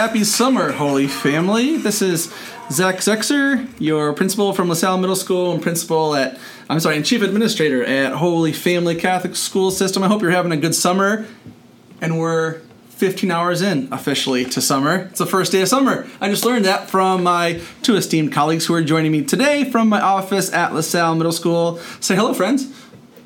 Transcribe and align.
Happy 0.00 0.24
summer, 0.24 0.72
Holy 0.72 1.06
Family. 1.06 1.76
This 1.76 2.00
is 2.00 2.32
Zach 2.70 2.96
Zexer, 3.00 3.68
your 3.78 4.14
principal 4.14 4.54
from 4.54 4.70
LaSalle 4.70 4.96
Middle 4.96 5.14
School 5.14 5.52
and 5.52 5.62
principal 5.62 6.14
at, 6.14 6.38
I'm 6.70 6.80
sorry, 6.80 6.96
and 6.96 7.04
chief 7.04 7.20
administrator 7.20 7.84
at 7.84 8.14
Holy 8.14 8.54
Family 8.54 8.94
Catholic 8.94 9.36
School 9.36 9.70
System. 9.70 10.02
I 10.02 10.08
hope 10.08 10.22
you're 10.22 10.30
having 10.30 10.52
a 10.52 10.56
good 10.56 10.74
summer. 10.74 11.26
And 12.00 12.18
we're 12.18 12.62
15 12.88 13.30
hours 13.30 13.60
in 13.60 13.92
officially 13.92 14.46
to 14.46 14.62
summer. 14.62 15.08
It's 15.10 15.18
the 15.18 15.26
first 15.26 15.52
day 15.52 15.60
of 15.60 15.68
summer. 15.68 16.08
I 16.18 16.30
just 16.30 16.46
learned 16.46 16.64
that 16.64 16.88
from 16.88 17.22
my 17.22 17.60
two 17.82 17.94
esteemed 17.94 18.32
colleagues 18.32 18.64
who 18.64 18.72
are 18.72 18.82
joining 18.82 19.12
me 19.12 19.22
today 19.22 19.70
from 19.70 19.90
my 19.90 20.00
office 20.00 20.50
at 20.50 20.72
LaSalle 20.72 21.16
Middle 21.16 21.30
School. 21.30 21.78
Say 22.00 22.16
hello, 22.16 22.32
friends. 22.32 22.72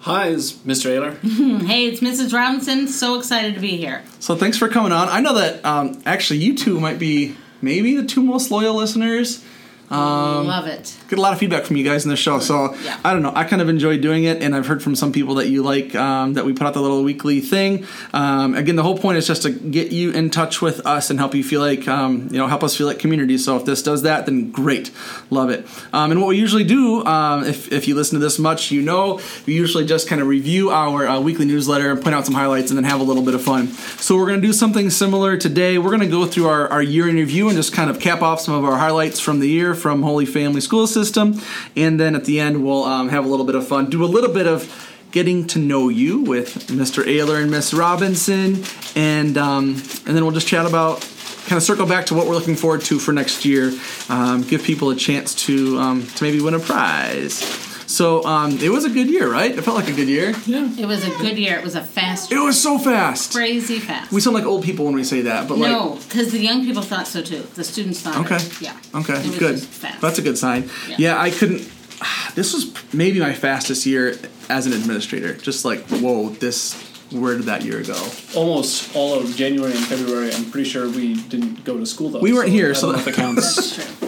Hi, 0.05 0.29
it's 0.29 0.53
Mr. 0.53 0.91
Ayler. 0.91 1.63
Hey, 1.67 1.87
it's 1.87 2.01
Mrs. 2.01 2.35
Robinson. 2.35 2.89
So 2.89 3.19
excited 3.19 3.55
to 3.55 3.61
be 3.63 3.79
here. 3.79 4.03
So 4.21 4.37
thanks 4.37 4.59
for 4.59 4.69
coming 4.69 4.93
on. 4.93 5.09
I 5.09 5.21
know 5.21 5.33
that 5.33 5.65
um, 5.65 6.03
actually 6.05 6.41
you 6.41 6.55
two 6.55 6.79
might 6.79 6.99
be 6.99 7.35
maybe 7.63 7.97
the 7.97 8.05
two 8.05 8.23
most 8.23 8.51
loyal 8.51 8.75
listeners. 8.75 9.43
Um, 9.91 10.47
Love 10.47 10.67
it. 10.67 10.97
get 11.09 11.19
a 11.19 11.23
lot 11.23 11.33
of 11.33 11.39
feedback 11.39 11.65
from 11.65 11.77
you 11.77 11.85
guys 11.85 12.05
in 12.05 12.11
the 12.11 12.17
show. 12.17 12.39
So 12.41 12.75
Yeah. 12.85 12.99
I 13.05 13.13
don't 13.13 13.23
know. 13.23 13.33
I 13.35 13.45
kind 13.45 13.61
of 13.61 13.69
enjoy 13.69 13.99
doing 13.99 14.25
it, 14.25 14.43
and 14.43 14.55
I've 14.57 14.67
heard 14.67 14.83
from 14.83 14.97
some 14.97 15.13
people 15.13 15.35
that 15.37 15.49
you 15.49 15.63
like 15.63 15.95
um, 15.95 16.35
that 16.35 16.45
we 16.45 16.53
put 16.53 16.67
out 16.67 16.75
the 16.75 16.81
little 16.81 17.05
weekly 17.05 17.41
thing. 17.41 17.87
Um, 18.13 18.55
again, 18.55 18.77
the 18.77 18.83
whole 18.83 18.97
point 18.97 19.19
is 19.19 19.27
just 19.27 19.43
to 19.43 19.51
get 19.51 19.93
you 19.93 20.11
in 20.11 20.31
touch 20.31 20.63
with 20.63 20.85
us 20.87 21.11
and 21.11 21.19
help 21.19 21.35
you 21.35 21.45
feel 21.45 21.61
like 21.61 21.87
um, 21.87 22.29
you 22.31 22.39
know 22.39 22.47
help 22.47 22.65
us 22.65 22.77
feel 22.77 22.87
like 22.87 22.99
community. 22.99 23.37
So 23.39 23.57
if 23.57 23.65
this 23.67 23.83
does 23.83 24.03
that, 24.03 24.25
then 24.27 24.51
great, 24.51 24.91
love 25.31 25.51
it. 25.51 25.67
Um, 25.93 26.11
and 26.11 26.21
what 26.21 26.29
we 26.29 26.39
usually 26.39 26.65
do, 26.65 27.05
um, 27.05 27.45
if 27.45 27.71
if 27.73 27.87
you 27.87 27.95
listen 27.95 28.19
to 28.19 28.25
this 28.25 28.39
much, 28.39 28.71
you 28.71 28.81
know, 28.83 29.21
we 29.47 29.55
usually 29.55 29.85
just 29.85 30.09
kind 30.09 30.21
of 30.23 30.29
review 30.29 30.71
our 30.71 31.07
uh, 31.07 31.21
weekly 31.21 31.45
newsletter 31.45 31.91
and 31.91 32.01
point 32.03 32.15
out 32.15 32.25
some 32.25 32.35
highlights, 32.35 32.71
and 32.71 32.79
then 32.79 32.85
have 32.85 33.01
a 33.01 33.05
little 33.05 33.23
bit 33.23 33.35
of 33.35 33.43
fun. 33.43 33.69
So 33.99 34.17
we're 34.17 34.27
gonna 34.27 34.41
do 34.41 34.53
something 34.53 34.89
similar 34.91 35.37
today. 35.37 35.77
We're 35.79 35.91
gonna 35.91 36.07
go 36.07 36.25
through 36.27 36.47
our, 36.49 36.69
our 36.69 36.83
year 36.83 37.09
in 37.09 37.17
review 37.17 37.49
and 37.49 37.57
just 37.57 37.73
kind 37.73 37.91
of 37.91 38.01
cap 38.01 38.23
off 38.23 38.41
some 38.41 38.55
of 38.55 38.65
our 38.65 38.79
highlights 38.79 39.21
from 39.21 39.41
the 39.41 39.49
year 39.49 39.74
from 39.75 40.03
Holy 40.03 40.27
Family 40.27 40.61
School 40.61 40.87
System, 40.87 41.41
and 41.77 41.99
then 41.99 42.15
at 42.15 42.25
the 42.25 42.41
end 42.41 42.65
we'll 42.65 42.85
um, 42.85 43.09
have 43.09 43.25
a 43.25 43.29
little 43.29 43.47
bit 43.47 43.55
of 43.55 43.67
fun, 43.67 43.91
do 43.91 44.05
a 44.05 44.07
little 44.07 44.33
bit 44.33 44.47
of 44.47 44.91
getting 45.11 45.47
to 45.47 45.59
know 45.59 45.89
you 45.89 46.21
with 46.21 46.67
Mr. 46.67 47.05
Ayler 47.05 47.41
and 47.41 47.51
Miss 47.51 47.73
Robinson, 47.73 48.65
and 48.97 49.39
um, 49.39 49.75
and 50.07 50.17
then 50.17 50.25
we'll 50.25 50.33
just 50.33 50.49
chat 50.49 50.67
about 50.67 51.01
kind 51.47 51.57
of 51.57 51.63
circle 51.63 51.87
back 51.87 52.07
to 52.07 52.15
what 52.15 52.27
we're 52.27 52.35
looking 52.35 52.57
forward 52.57 52.81
to 52.81 52.99
for 52.99 53.13
next 53.13 53.45
year, 53.45 53.73
um, 54.09 54.43
give 54.43 54.63
people 54.63 54.91
a 54.91 54.97
chance 54.97 55.35
to 55.47 55.79
um, 55.79 56.07
to 56.07 56.25
maybe 56.25 56.41
win 56.41 56.55
a 56.55 56.59
prize. 56.59 57.74
So 57.87 58.25
um, 58.25 58.59
it 58.59 58.71
was 58.71 58.85
a 58.85 58.91
good 58.91 59.09
year, 59.09 59.31
right? 59.31 59.51
It 59.57 59.63
felt 59.63 59.77
like 59.77 59.89
a 59.89 59.93
good 59.93 60.09
year. 60.09 60.33
Yeah. 60.47 60.69
It 60.79 60.87
was 60.87 61.05
a 61.07 61.11
good 61.19 61.39
year. 61.39 61.59
It 61.59 61.65
was 61.65 61.75
a 61.75 61.83
fast, 61.83 62.33
It 62.33 62.39
was 62.39 62.61
so 62.61 62.79
fast. 62.79 63.33
crazy 63.33 63.79
fast. 63.79 64.11
We 64.13 64.21
sound 64.21 64.35
like 64.35 64.45
old 64.45 64.65
people 64.65 64.85
when 64.87 64.95
we 64.95 65.05
say 65.05 65.23
that, 65.23 65.49
but 65.49 65.59
like 65.59 65.71
no, 65.71 65.99
because 66.09 66.33
the 66.33 66.39
young 66.41 66.65
people 66.65 66.83
thought 66.83 67.07
so 67.07 67.23
too. 67.23 67.43
The 67.55 67.65
students 67.65 68.01
thought 68.01 68.25
Okay. 68.25 68.37
it. 68.37 68.61
Yeah. 68.61 68.77
Okay, 68.95 69.15
It 69.21 69.27
was 69.27 69.39
good. 69.39 69.57
just 69.57 69.69
fast. 69.69 70.01
That's 70.01 70.19
a 70.19 70.23
good 70.23 70.39
sign. 70.39 70.71
Yeah. 70.89 70.97
Yeah. 70.99 71.21
I 71.21 71.31
couldn't. 71.31 71.71
This 72.35 72.53
was 72.53 72.73
maybe 72.93 73.21
my 73.21 73.33
fastest 73.33 73.87
year 73.87 74.19
as 74.49 74.67
an 74.67 74.73
administrator. 74.73 75.35
Just 75.35 75.65
like, 75.65 75.83
whoa, 75.89 76.31
this. 76.31 76.75
Where 77.13 77.37
did 77.37 77.45
that 77.47 77.63
year 77.63 77.81
go? 77.85 77.95
Almost 78.35 78.97
all 78.97 79.15
of 79.15 79.37
January 79.37 79.71
and 79.73 79.85
February. 79.87 80.33
I'm 80.35 80.51
pretty 80.51 80.69
sure 80.69 80.89
we 80.89 81.15
didn't 81.15 81.63
go 81.63 81.79
to 81.79 81.87
school 81.87 82.11
though. 82.11 82.19
We 82.19 82.33
weren't 82.33 82.49
here, 82.49 82.71
I 82.71 82.73
so 82.73 82.91
don't 82.91 83.05
know 83.05 83.09
if 83.09 83.15
counts. 83.15 83.55
That's 83.55 83.99
true. 83.99 84.04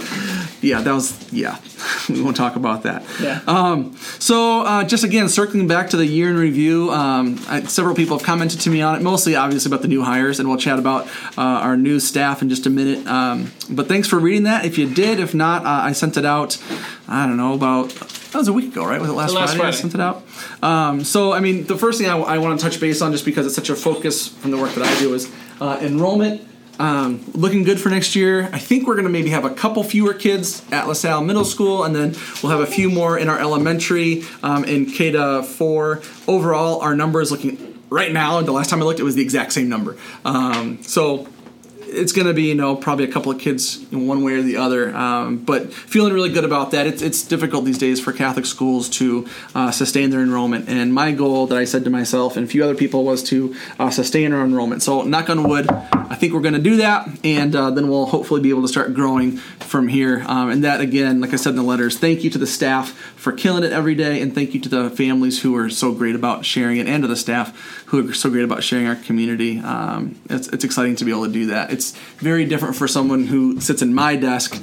Yeah, 0.66 0.80
that 0.80 0.92
was. 0.92 1.32
Yeah, 1.32 1.58
we 2.08 2.20
won't 2.20 2.36
talk 2.36 2.56
about 2.56 2.82
that. 2.82 3.04
yeah. 3.20 3.40
Um, 3.46 3.96
so, 4.18 4.62
uh, 4.62 4.84
just 4.84 5.04
again, 5.04 5.28
circling 5.28 5.68
back 5.68 5.90
to 5.90 5.96
the 5.96 6.06
year 6.06 6.28
in 6.28 6.36
review, 6.36 6.90
um, 6.90 7.38
I, 7.48 7.62
several 7.62 7.94
people 7.94 8.18
have 8.18 8.26
commented 8.26 8.60
to 8.60 8.70
me 8.70 8.82
on 8.82 8.96
it, 8.96 9.02
mostly 9.02 9.36
obviously 9.36 9.70
about 9.70 9.82
the 9.82 9.88
new 9.88 10.02
hires, 10.02 10.40
and 10.40 10.48
we'll 10.48 10.58
chat 10.58 10.78
about 10.78 11.06
uh, 11.38 11.42
our 11.66 11.76
new 11.76 12.00
staff 12.00 12.42
in 12.42 12.48
just 12.48 12.66
a 12.66 12.70
minute. 12.70 13.06
Um, 13.06 13.52
but 13.70 13.86
thanks 13.86 14.08
for 14.08 14.18
reading 14.18 14.44
that. 14.44 14.64
If 14.64 14.76
you 14.76 14.92
did, 14.92 15.20
if 15.20 15.34
not, 15.34 15.64
uh, 15.64 15.68
I 15.68 15.92
sent 15.92 16.16
it 16.16 16.24
out, 16.24 16.58
I 17.06 17.26
don't 17.26 17.36
know, 17.36 17.54
about, 17.54 17.90
that 17.90 18.38
was 18.38 18.48
a 18.48 18.52
week 18.52 18.72
ago, 18.72 18.84
right? 18.84 19.00
Was 19.00 19.10
it 19.10 19.12
last, 19.12 19.34
Last 19.34 19.56
Friday, 19.56 19.68
I 19.68 19.70
sent 19.70 19.94
it 19.94 20.00
out? 20.00 20.24
Um, 20.62 21.04
so, 21.04 21.32
I 21.32 21.40
mean, 21.40 21.64
the 21.66 21.78
first 21.78 22.00
thing 22.00 22.08
I, 22.10 22.16
I 22.18 22.38
want 22.38 22.58
to 22.58 22.64
touch 22.64 22.80
base 22.80 23.00
on, 23.02 23.12
just 23.12 23.24
because 23.24 23.46
it's 23.46 23.54
such 23.54 23.70
a 23.70 23.76
focus 23.76 24.28
from 24.28 24.50
the 24.50 24.58
work 24.58 24.72
that 24.74 24.84
I 24.84 24.98
do, 24.98 25.14
is 25.14 25.30
uh, 25.60 25.78
enrollment. 25.80 26.42
Um, 26.78 27.24
looking 27.32 27.64
good 27.64 27.80
for 27.80 27.88
next 27.88 28.14
year. 28.14 28.50
I 28.52 28.58
think 28.58 28.86
we're 28.86 28.94
going 28.94 29.06
to 29.06 29.10
maybe 29.10 29.30
have 29.30 29.44
a 29.44 29.50
couple 29.50 29.82
fewer 29.82 30.12
kids 30.14 30.62
at 30.70 30.86
LaSalle 30.86 31.22
Middle 31.22 31.44
School, 31.44 31.84
and 31.84 31.94
then 31.94 32.14
we'll 32.42 32.52
have 32.52 32.60
a 32.60 32.70
few 32.70 32.90
more 32.90 33.18
in 33.18 33.28
our 33.28 33.38
elementary 33.38 34.24
um, 34.42 34.64
in 34.64 34.86
K 34.86 35.12
to 35.12 35.42
four. 35.42 36.02
Overall, 36.28 36.80
our 36.80 36.94
number 36.94 37.20
is 37.20 37.30
looking 37.30 37.82
right 37.88 38.12
now. 38.12 38.40
The 38.42 38.52
last 38.52 38.70
time 38.70 38.82
I 38.82 38.84
looked, 38.84 39.00
it 39.00 39.04
was 39.04 39.14
the 39.14 39.22
exact 39.22 39.52
same 39.52 39.68
number. 39.68 39.96
Um, 40.24 40.82
so 40.82 41.28
it's 41.88 42.12
going 42.12 42.26
to 42.26 42.34
be 42.34 42.44
you 42.44 42.54
know 42.54 42.76
probably 42.76 43.04
a 43.04 43.12
couple 43.12 43.32
of 43.32 43.38
kids 43.38 43.84
in 43.92 44.06
one 44.06 44.22
way 44.22 44.32
or 44.34 44.42
the 44.42 44.56
other 44.56 44.94
um, 44.94 45.38
but 45.38 45.72
feeling 45.72 46.12
really 46.12 46.30
good 46.30 46.44
about 46.44 46.72
that 46.72 46.86
it's, 46.86 47.00
it's 47.00 47.22
difficult 47.22 47.64
these 47.64 47.78
days 47.78 48.00
for 48.00 48.12
catholic 48.12 48.44
schools 48.44 48.88
to 48.88 49.26
uh, 49.54 49.70
sustain 49.70 50.10
their 50.10 50.20
enrollment 50.20 50.68
and 50.68 50.92
my 50.92 51.12
goal 51.12 51.46
that 51.46 51.56
i 51.56 51.64
said 51.64 51.84
to 51.84 51.90
myself 51.90 52.36
and 52.36 52.44
a 52.44 52.48
few 52.48 52.62
other 52.62 52.74
people 52.74 53.04
was 53.04 53.22
to 53.22 53.54
uh, 53.78 53.90
sustain 53.90 54.32
our 54.32 54.44
enrollment 54.44 54.82
so 54.82 55.02
knock 55.02 55.30
on 55.30 55.48
wood 55.48 55.68
i 56.10 56.14
think 56.14 56.32
we're 56.32 56.40
going 56.40 56.54
to 56.54 56.60
do 56.60 56.76
that 56.76 57.08
and 57.24 57.54
uh, 57.54 57.70
then 57.70 57.88
we'll 57.88 58.06
hopefully 58.06 58.40
be 58.40 58.50
able 58.50 58.62
to 58.62 58.68
start 58.68 58.94
growing 58.94 59.36
from 59.36 59.88
here. 59.88 60.24
Um, 60.26 60.50
and 60.50 60.64
that 60.64 60.80
again 60.80 61.20
like 61.20 61.32
i 61.32 61.36
said 61.36 61.50
in 61.50 61.56
the 61.56 61.62
letters 61.62 61.98
thank 61.98 62.24
you 62.24 62.30
to 62.30 62.38
the 62.38 62.46
staff 62.46 62.90
for 63.16 63.32
killing 63.32 63.64
it 63.64 63.72
every 63.72 63.94
day 63.94 64.20
and 64.20 64.34
thank 64.34 64.54
you 64.54 64.60
to 64.60 64.68
the 64.68 64.90
families 64.90 65.42
who 65.42 65.56
are 65.56 65.68
so 65.68 65.92
great 65.92 66.14
about 66.14 66.44
sharing 66.44 66.76
it 66.76 66.86
and 66.86 67.02
to 67.02 67.08
the 67.08 67.16
staff 67.16 67.82
who 67.86 68.08
are 68.08 68.14
so 68.14 68.30
great 68.30 68.44
about 68.44 68.62
sharing 68.62 68.86
our 68.86 68.96
community. 68.96 69.58
Um, 69.60 70.20
it's, 70.28 70.48
it's 70.48 70.64
exciting 70.64 70.96
to 70.96 71.04
be 71.04 71.10
able 71.10 71.26
to 71.26 71.32
do 71.32 71.46
that. 71.46 71.72
It's 71.72 71.92
very 72.18 72.44
different 72.44 72.76
for 72.76 72.88
someone 72.88 73.26
who 73.26 73.60
sits 73.60 73.82
in 73.82 73.94
my 73.94 74.16
desk 74.16 74.62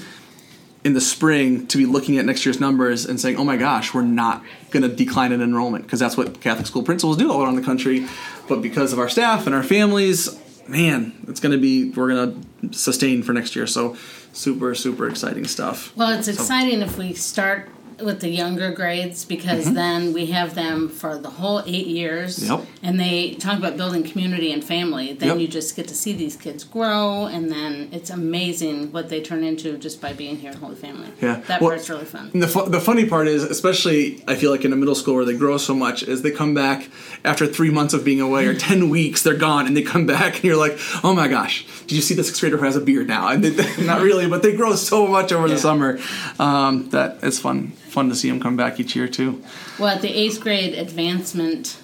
in 0.83 0.93
the 0.93 1.01
spring 1.01 1.65
to 1.67 1.77
be 1.77 1.85
looking 1.85 2.17
at 2.17 2.25
next 2.25 2.45
year's 2.45 2.59
numbers 2.59 3.05
and 3.05 3.19
saying, 3.19 3.37
"Oh 3.37 3.45
my 3.45 3.55
gosh, 3.55 3.93
we're 3.93 4.01
not 4.01 4.43
going 4.71 4.83
to 4.83 4.93
decline 4.93 5.31
in 5.31 5.41
enrollment," 5.41 5.85
because 5.85 5.99
that's 5.99 6.17
what 6.17 6.41
Catholic 6.41 6.67
school 6.67 6.83
principals 6.83 7.15
do 7.15 7.31
all 7.31 7.41
around 7.41 7.55
the 7.55 7.61
country. 7.61 8.05
But 8.49 8.61
because 8.61 8.91
of 8.91 8.99
our 8.99 9.07
staff 9.07 9.45
and 9.45 9.55
our 9.55 9.63
families, 9.63 10.27
man, 10.67 11.13
it's 11.27 11.39
going 11.39 11.51
to 11.51 11.57
be 11.57 11.89
we're 11.91 12.13
going 12.13 12.45
to 12.69 12.77
sustain 12.77 13.23
for 13.23 13.33
next 13.33 13.55
year. 13.55 13.67
So 13.67 13.95
super 14.33 14.75
super 14.75 15.07
exciting 15.07 15.45
stuff. 15.45 15.95
Well, 15.95 16.17
it's 16.17 16.27
exciting 16.27 16.81
if 16.81 16.97
we 16.97 17.13
start 17.13 17.69
with 18.03 18.19
the 18.21 18.29
younger 18.29 18.71
grades 18.71 19.25
because 19.25 19.73
then 19.73 20.13
we 20.13 20.27
have 20.27 20.55
them 20.55 20.89
for 20.89 21.17
the 21.17 21.29
whole 21.29 21.61
eight 21.65 21.87
years. 21.87 22.37
Mm-hmm. 22.39 22.53
Yep. 22.53 22.67
And 22.83 22.99
they 22.99 23.35
talk 23.35 23.57
about 23.57 23.77
building 23.77 24.03
community 24.03 24.51
and 24.51 24.63
family. 24.63 25.13
Then 25.13 25.29
Yep. 25.29 25.39
you 25.39 25.47
just 25.47 25.75
get 25.75 25.87
to 25.87 25.95
see 25.95 26.13
these 26.13 26.35
kids 26.35 26.63
grow, 26.63 27.25
and 27.25 27.51
then 27.51 27.89
it's 27.91 28.09
amazing 28.09 28.91
what 28.91 29.09
they 29.09 29.21
turn 29.21 29.43
into 29.43 29.77
just 29.77 30.01
by 30.01 30.13
being 30.13 30.37
here 30.37 30.51
in 30.51 30.57
Holy 30.57 30.75
Family. 30.75 31.07
Yeah. 31.21 31.41
That 31.47 31.61
Well, 31.61 31.71
part's 31.71 31.89
really 31.89 32.05
fun. 32.05 32.31
The, 32.33 32.47
fu- 32.47 32.69
the 32.69 32.81
funny 32.81 33.05
part 33.05 33.27
is, 33.27 33.43
especially 33.43 34.23
I 34.27 34.35
feel 34.35 34.51
like 34.51 34.65
in 34.65 34.73
a 34.73 34.75
middle 34.75 34.95
school 34.95 35.15
where 35.15 35.25
they 35.25 35.35
grow 35.37 35.57
so 35.57 35.73
much, 35.73 36.03
is 36.03 36.21
they 36.21 36.31
come 36.31 36.53
back 36.53 36.89
after 37.25 37.47
three 37.47 37.69
months 37.69 37.93
of 37.93 38.03
being 38.03 38.19
away 38.21 38.45
or 38.47 38.53
10 38.53 38.89
weeks, 38.89 39.21
they're 39.23 39.35
gone 39.35 39.65
and 39.67 39.75
they 39.77 39.81
come 39.81 40.05
back 40.05 40.35
and 40.35 40.43
you're 40.43 40.57
like, 40.57 40.77
oh 41.03 41.13
my 41.13 41.27
gosh, 41.27 41.65
did 41.81 41.93
you 41.93 42.01
see 42.01 42.13
the 42.15 42.23
sixth 42.23 42.41
grader 42.41 42.57
who 42.57 42.65
has 42.65 42.75
a 42.75 42.81
beard 42.81 43.07
now? 43.07 43.29
And 43.29 43.43
they, 43.43 43.83
not 43.85 44.01
really, 44.01 44.27
but 44.27 44.41
they 44.43 44.55
grow 44.55 44.75
so 44.75 45.07
much 45.07 45.31
over 45.31 45.47
the 45.47 45.57
summer 45.57 45.99
um, 46.39 46.89
that 46.89 47.19
it's 47.23 47.39
fun 47.39 47.71
fun 47.93 48.09
to 48.09 48.15
see 48.15 48.29
them 48.29 48.39
come 48.41 48.57
back 48.57 48.79
each 48.79 48.95
year 48.95 49.07
too. 49.07 49.41
Well, 49.79 49.89
at 49.95 50.01
the 50.01 50.09
eighth 50.09 50.41
grade 50.41 50.73
advancement 50.73 51.77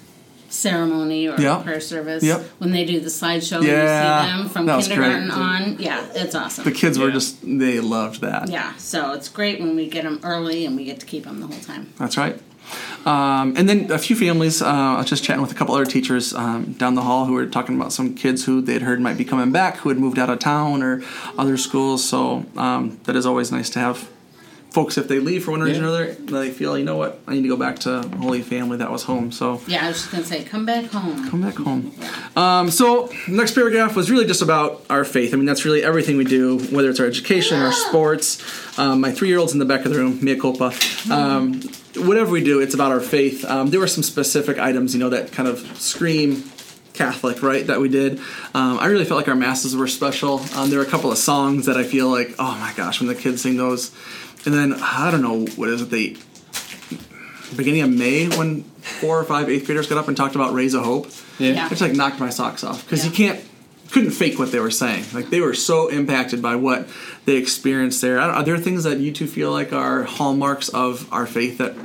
ceremony 0.50 1.28
or 1.28 1.40
Yep. 1.40 1.64
prayer 1.64 1.80
service, 1.80 2.24
Yep. 2.24 2.50
when 2.58 2.72
they 2.72 2.84
do 2.84 3.00
the 3.00 3.10
slideshow, 3.10 3.62
Yeah, 3.64 3.70
and 3.70 4.24
you 4.24 4.26
see 4.26 4.32
them 4.32 4.50
from 4.50 4.66
kindergarten 4.82 5.30
great. 5.30 5.38
on. 5.38 5.76
Yeah, 5.80 6.02
it's 6.16 6.34
awesome. 6.34 6.64
The 6.64 6.72
kids 6.72 6.98
were 6.98 7.12
just, 7.12 7.38
they 7.44 7.80
loved 7.80 8.22
that. 8.22 8.50
yeah, 8.50 8.74
so 8.78 9.12
it's 9.14 9.30
great 9.30 9.60
when 9.62 9.76
we 9.76 9.88
get 9.88 10.04
them 10.04 10.20
early 10.24 10.66
and 10.66 10.76
we 10.76 10.86
get 10.86 11.00
to 11.02 11.06
keep 11.06 11.26
them 11.26 11.40
the 11.40 11.48
whole 11.48 11.60
time. 11.60 11.90
That's 12.00 12.18
right. 12.18 12.40
Um, 13.06 13.54
and 13.58 13.68
then 13.70 13.92
a 13.92 13.98
few 13.98 14.16
families, 14.16 14.62
uh, 14.62 14.66
I 14.68 14.98
was 14.98 15.08
just 15.08 15.24
chatting 15.24 15.42
with 15.42 15.52
a 15.52 15.56
couple 15.56 15.74
other 15.76 15.86
teachers 15.86 16.34
um, 16.34 16.74
down 16.74 16.96
the 16.96 17.02
hall 17.02 17.26
who 17.26 17.34
were 17.34 17.46
talking 17.46 17.76
about 17.76 17.94
some 17.94 18.14
kids 18.16 18.46
who 18.46 18.60
they'd 18.62 18.82
heard 18.84 19.00
might 19.02 19.18
be 19.18 19.26
coming 19.26 19.52
back 19.52 19.78
who 19.78 19.90
had 19.90 19.98
moved 20.00 20.20
out 20.20 20.30
of 20.30 20.40
town 20.40 20.82
or 20.84 21.02
other 21.38 21.58
schools. 21.58 22.04
So 22.04 22.46
um, 22.58 23.00
that 23.06 23.16
is 23.16 23.26
always 23.26 23.52
nice 23.52 23.70
to 23.72 23.80
have 23.80 24.08
folks, 24.72 24.98
if 24.98 25.08
they 25.08 25.20
leave 25.20 25.44
for 25.46 25.52
one 25.52 25.62
reason 25.62 25.84
or 25.84 25.88
another, 25.88 26.14
they 26.14 26.52
feel, 26.52 26.78
you 26.78 26.86
know 26.86 26.96
what, 26.96 27.20
I 27.28 27.34
need 27.34 27.42
to 27.42 27.48
go 27.48 27.58
back 27.58 27.80
to 27.80 28.02
Holy 28.20 28.42
Family. 28.42 28.78
That 28.78 28.92
was 28.92 29.04
home. 29.04 29.32
So 29.32 29.62
Yeah, 29.68 29.86
I 29.86 29.88
was 29.90 29.98
just 29.98 30.12
gonna 30.12 30.24
say, 30.24 30.44
come 30.44 30.66
back 30.66 30.86
home. 30.86 31.30
come 31.30 31.42
back 31.42 31.56
home. 31.56 31.94
Um, 32.36 32.70
so 32.70 33.12
next 33.28 33.54
paragraph 33.56 33.96
was 33.96 34.12
really 34.12 34.26
just 34.26 34.42
about 34.42 34.86
our 34.90 35.04
faith. 35.04 35.34
I 35.34 35.38
mean, 35.38 35.46
that's 35.46 35.66
really 35.66 35.84
everything 35.84 36.18
we 36.18 36.24
do, 36.26 36.60
whether 36.72 36.90
it's 36.90 37.00
our 37.00 37.08
education, 37.08 37.60
our 37.60 37.72
sports. 37.72 38.40
Um, 38.78 39.02
my 39.02 39.12
three-year-old's 39.12 39.54
in 39.54 39.60
the 39.60 39.66
back 39.66 39.86
of 39.86 39.92
the 39.92 39.98
room, 39.98 40.20
mea 40.24 40.36
culpa. 40.38 40.72
Um, 41.12 41.62
whatever 41.96 42.32
we 42.32 42.44
do, 42.44 42.60
it's 42.60 42.74
about 42.76 42.92
our 42.92 43.00
faith. 43.02 43.44
Um, 43.46 43.72
there 43.72 43.80
were 43.80 43.88
some 43.88 44.04
specific 44.04 44.60
items, 44.60 44.94
you 44.94 45.00
know, 45.00 45.10
that 45.10 45.32
kind 45.32 45.48
of 45.50 45.60
scream 45.82 46.44
Catholic, 46.94 47.42
right? 47.42 47.66
That 47.66 47.80
we 47.80 47.88
did. 47.88 48.20
Um, 48.54 48.78
I 48.80 48.88
really 48.88 49.06
felt 49.06 49.18
like 49.18 49.30
our 49.30 49.36
masses 49.36 49.76
were 49.76 49.88
special. 49.88 50.42
Um, 50.56 50.70
there 50.70 50.80
were 50.80 50.86
a 50.86 50.90
couple 50.90 51.12
of 51.12 51.18
songs 51.18 51.66
that 51.66 51.78
I 51.78 51.84
feel 51.84 52.10
like, 52.10 52.36
oh 52.40 52.58
my 52.60 52.74
gosh, 52.76 53.00
when 53.00 53.08
the 53.08 53.16
kids 53.16 53.42
sing 53.42 53.56
those, 53.56 53.92
and 54.46 54.54
then 54.54 54.74
I 54.82 55.12
don't 55.12 55.22
know 55.22 55.46
what 55.56 55.70
is 55.70 55.82
it 55.82 55.90
they 55.90 56.16
beginning 57.56 57.82
of 57.82 57.90
May 57.90 58.28
when 58.30 58.64
four 58.64 59.20
or 59.20 59.24
five 59.24 59.50
eighth 59.50 59.66
graders 59.66 59.88
got 59.88 59.98
up 59.98 60.08
and 60.08 60.16
talked 60.16 60.36
about 60.36 60.54
Rays 60.54 60.74
of 60.74 60.84
Hope. 60.84 61.08
Yeah. 61.40 61.52
Yeah. 61.54 61.66
It 61.66 61.70
just 61.70 61.82
like 61.82 61.94
knocked 61.94 62.20
my 62.20 62.30
socks 62.30 62.64
off 62.64 62.84
because 62.86 63.06
you 63.06 63.12
can't 63.12 63.44
couldn't 63.92 64.12
fake 64.12 64.38
what 64.38 64.52
they 64.52 64.60
were 64.60 64.70
saying. 64.72 65.04
Like 65.14 65.30
they 65.32 65.42
were 65.42 65.56
so 65.56 65.88
impacted 65.88 66.42
by 66.42 66.56
what 66.56 66.88
they 67.26 67.38
experienced 67.38 68.02
there. 68.02 68.20
I 68.20 68.28
don't- 68.28 68.36
Are 68.36 68.44
there 68.44 68.58
things 68.58 68.84
that 68.84 69.00
you 69.00 69.12
two 69.12 69.26
feel 69.28 69.52
like 69.52 69.74
are 69.74 70.04
hallmarks 70.04 70.70
of 70.70 71.12
our 71.12 71.26
faith 71.26 71.58
that 71.58 71.76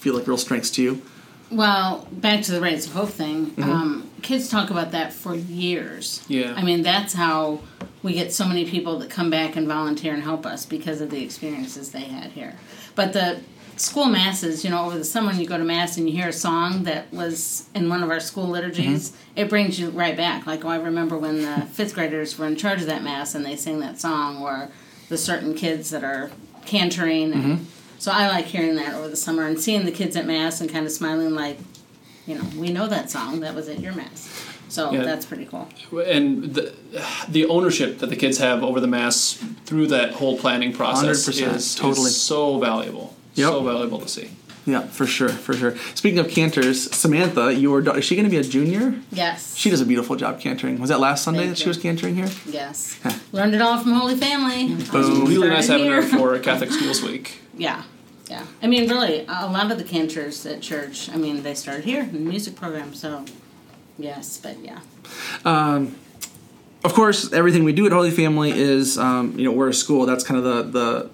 feel 0.00 0.14
like 0.16 0.26
real 0.26 0.36
strengths 0.38 0.70
to 0.72 0.82
you? 0.82 1.02
Well, 1.50 2.06
back 2.12 2.42
to 2.42 2.52
the 2.52 2.60
Rays 2.60 2.86
of 2.86 2.92
Hope 2.92 3.08
thing. 3.10 3.54
Um, 3.58 4.10
kids 4.22 4.48
talk 4.50 4.70
about 4.70 4.90
that 4.92 5.12
for 5.14 5.34
years. 5.34 6.22
Yeah. 6.28 6.52
I 6.54 6.62
mean, 6.62 6.82
that's 6.82 7.14
how 7.14 7.60
we 8.02 8.12
get 8.12 8.32
so 8.32 8.46
many 8.46 8.68
people 8.68 8.98
that 8.98 9.10
come 9.10 9.30
back 9.30 9.56
and 9.56 9.66
volunteer 9.66 10.14
and 10.14 10.22
help 10.22 10.46
us 10.46 10.64
because 10.64 11.00
of 11.00 11.10
the 11.10 11.22
experiences 11.22 11.90
they 11.90 12.04
had 12.04 12.32
here. 12.32 12.56
But 12.94 13.12
the 13.12 13.40
school 13.76 14.06
masses, 14.06 14.64
you 14.64 14.70
know, 14.70 14.84
over 14.86 14.98
the 14.98 15.04
summer 15.04 15.28
when 15.28 15.40
you 15.40 15.46
go 15.46 15.58
to 15.58 15.64
mass 15.64 15.96
and 15.96 16.08
you 16.08 16.14
hear 16.14 16.28
a 16.28 16.32
song 16.32 16.84
that 16.84 17.12
was 17.12 17.68
in 17.74 17.88
one 17.88 18.02
of 18.02 18.10
our 18.10 18.20
school 18.20 18.48
liturgies, 18.48 19.10
mm-hmm. 19.10 19.38
it 19.40 19.48
brings 19.48 19.78
you 19.78 19.90
right 19.90 20.16
back. 20.16 20.46
Like, 20.46 20.64
oh, 20.64 20.68
I 20.68 20.76
remember 20.76 21.16
when 21.18 21.42
the 21.42 21.66
fifth 21.72 21.94
graders 21.94 22.38
were 22.38 22.46
in 22.46 22.56
charge 22.56 22.80
of 22.80 22.86
that 22.86 23.02
mass 23.02 23.34
and 23.34 23.44
they 23.44 23.56
sing 23.56 23.80
that 23.80 24.00
song, 24.00 24.42
or 24.42 24.68
the 25.08 25.18
certain 25.18 25.54
kids 25.54 25.90
that 25.90 26.04
are 26.04 26.30
cantering. 26.66 27.32
And 27.32 27.44
mm-hmm. 27.44 27.64
So 27.98 28.12
I 28.12 28.28
like 28.28 28.44
hearing 28.44 28.76
that 28.76 28.94
over 28.94 29.08
the 29.08 29.16
summer 29.16 29.44
and 29.44 29.58
seeing 29.58 29.84
the 29.84 29.92
kids 29.92 30.16
at 30.16 30.24
mass 30.24 30.60
and 30.60 30.70
kind 30.70 30.86
of 30.86 30.92
smiling 30.92 31.34
like, 31.34 31.58
you 32.26 32.36
know, 32.36 32.44
we 32.56 32.70
know 32.70 32.86
that 32.86 33.10
song. 33.10 33.40
That 33.40 33.54
was 33.54 33.68
at 33.68 33.80
your 33.80 33.92
mass. 33.92 34.57
So 34.68 34.92
Yeah. 34.92 35.04
that's 35.04 35.26
pretty 35.26 35.46
cool. 35.46 35.68
and 36.06 36.54
the, 36.54 36.72
the 37.28 37.46
ownership 37.46 37.98
that 37.98 38.10
the 38.10 38.16
kids 38.16 38.38
have 38.38 38.62
over 38.62 38.80
the 38.80 38.86
mass 38.86 39.42
through 39.64 39.88
that 39.88 40.12
whole 40.14 40.38
planning 40.38 40.72
process 40.72 41.26
100%, 41.28 41.54
is, 41.54 41.74
totally. 41.74 42.06
is 42.08 42.20
so 42.20 42.58
valuable. 42.58 43.16
Yep. 43.34 43.48
So 43.48 43.62
valuable 43.62 43.98
to 44.00 44.08
see. 44.08 44.30
Yeah, 44.66 44.82
for 44.82 45.06
sure, 45.06 45.30
for 45.30 45.54
sure. 45.54 45.76
Speaking 45.94 46.18
of 46.18 46.28
cantors, 46.28 46.94
Samantha, 46.94 47.54
your 47.54 47.80
daughter, 47.80 48.00
is 48.00 48.04
she 48.04 48.14
going 48.16 48.26
to 48.26 48.30
be 48.30 48.36
a 48.36 48.42
junior? 48.42 49.00
Yes. 49.10 49.56
She 49.56 49.70
does 49.70 49.80
a 49.80 49.86
beautiful 49.86 50.14
job 50.14 50.40
cantering. 50.40 50.78
Was 50.78 50.90
that 50.90 51.00
last 51.00 51.24
Sunday 51.24 51.40
Thank 51.40 51.50
that 51.52 51.58
she 51.62 51.68
was 51.68 51.78
cantering 51.78 52.16
here? 52.16 52.28
Yes. 52.46 52.98
Huh. 53.02 53.12
Learned 53.32 53.54
it 53.54 53.62
all 53.62 53.78
from 53.78 53.92
Holy 53.92 54.14
Family. 54.14 54.74
Boom. 54.92 55.24
Really 55.24 55.48
nice 55.48 55.64
Started 55.64 55.86
having 55.86 56.02
her 56.02 56.18
for 56.18 56.34
a 56.34 56.40
Catholic 56.40 56.70
Schools 56.70 57.02
Week. 57.02 57.38
Yeah. 57.56 57.84
Yeah. 58.28 58.44
I 58.62 58.66
mean, 58.66 58.90
really, 58.90 59.24
a 59.26 59.46
lot 59.46 59.72
of 59.72 59.78
the 59.78 59.84
cantors 59.84 60.44
at 60.44 60.60
church, 60.60 61.08
I 61.08 61.16
mean, 61.16 61.42
they 61.42 61.54
started 61.54 61.86
here 61.86 62.02
in 62.02 62.12
the 62.12 62.18
music 62.18 62.54
program. 62.54 62.92
So, 62.92 63.24
yes, 63.98 64.38
but 64.38 64.56
yeah. 64.62 64.80
Um, 65.44 65.96
Of 66.84 66.94
course, 66.94 67.32
everything 67.32 67.64
we 67.64 67.72
do 67.72 67.86
at 67.86 67.92
Holy 67.92 68.12
Family 68.12 68.52
is, 68.52 68.98
um, 68.98 69.34
you 69.36 69.44
know, 69.44 69.50
we're 69.52 69.68
a 69.70 69.74
school. 69.74 70.06
That's 70.06 70.22
kind 70.24 70.38
of 70.38 70.44
the 70.44 70.78
the 70.78 71.10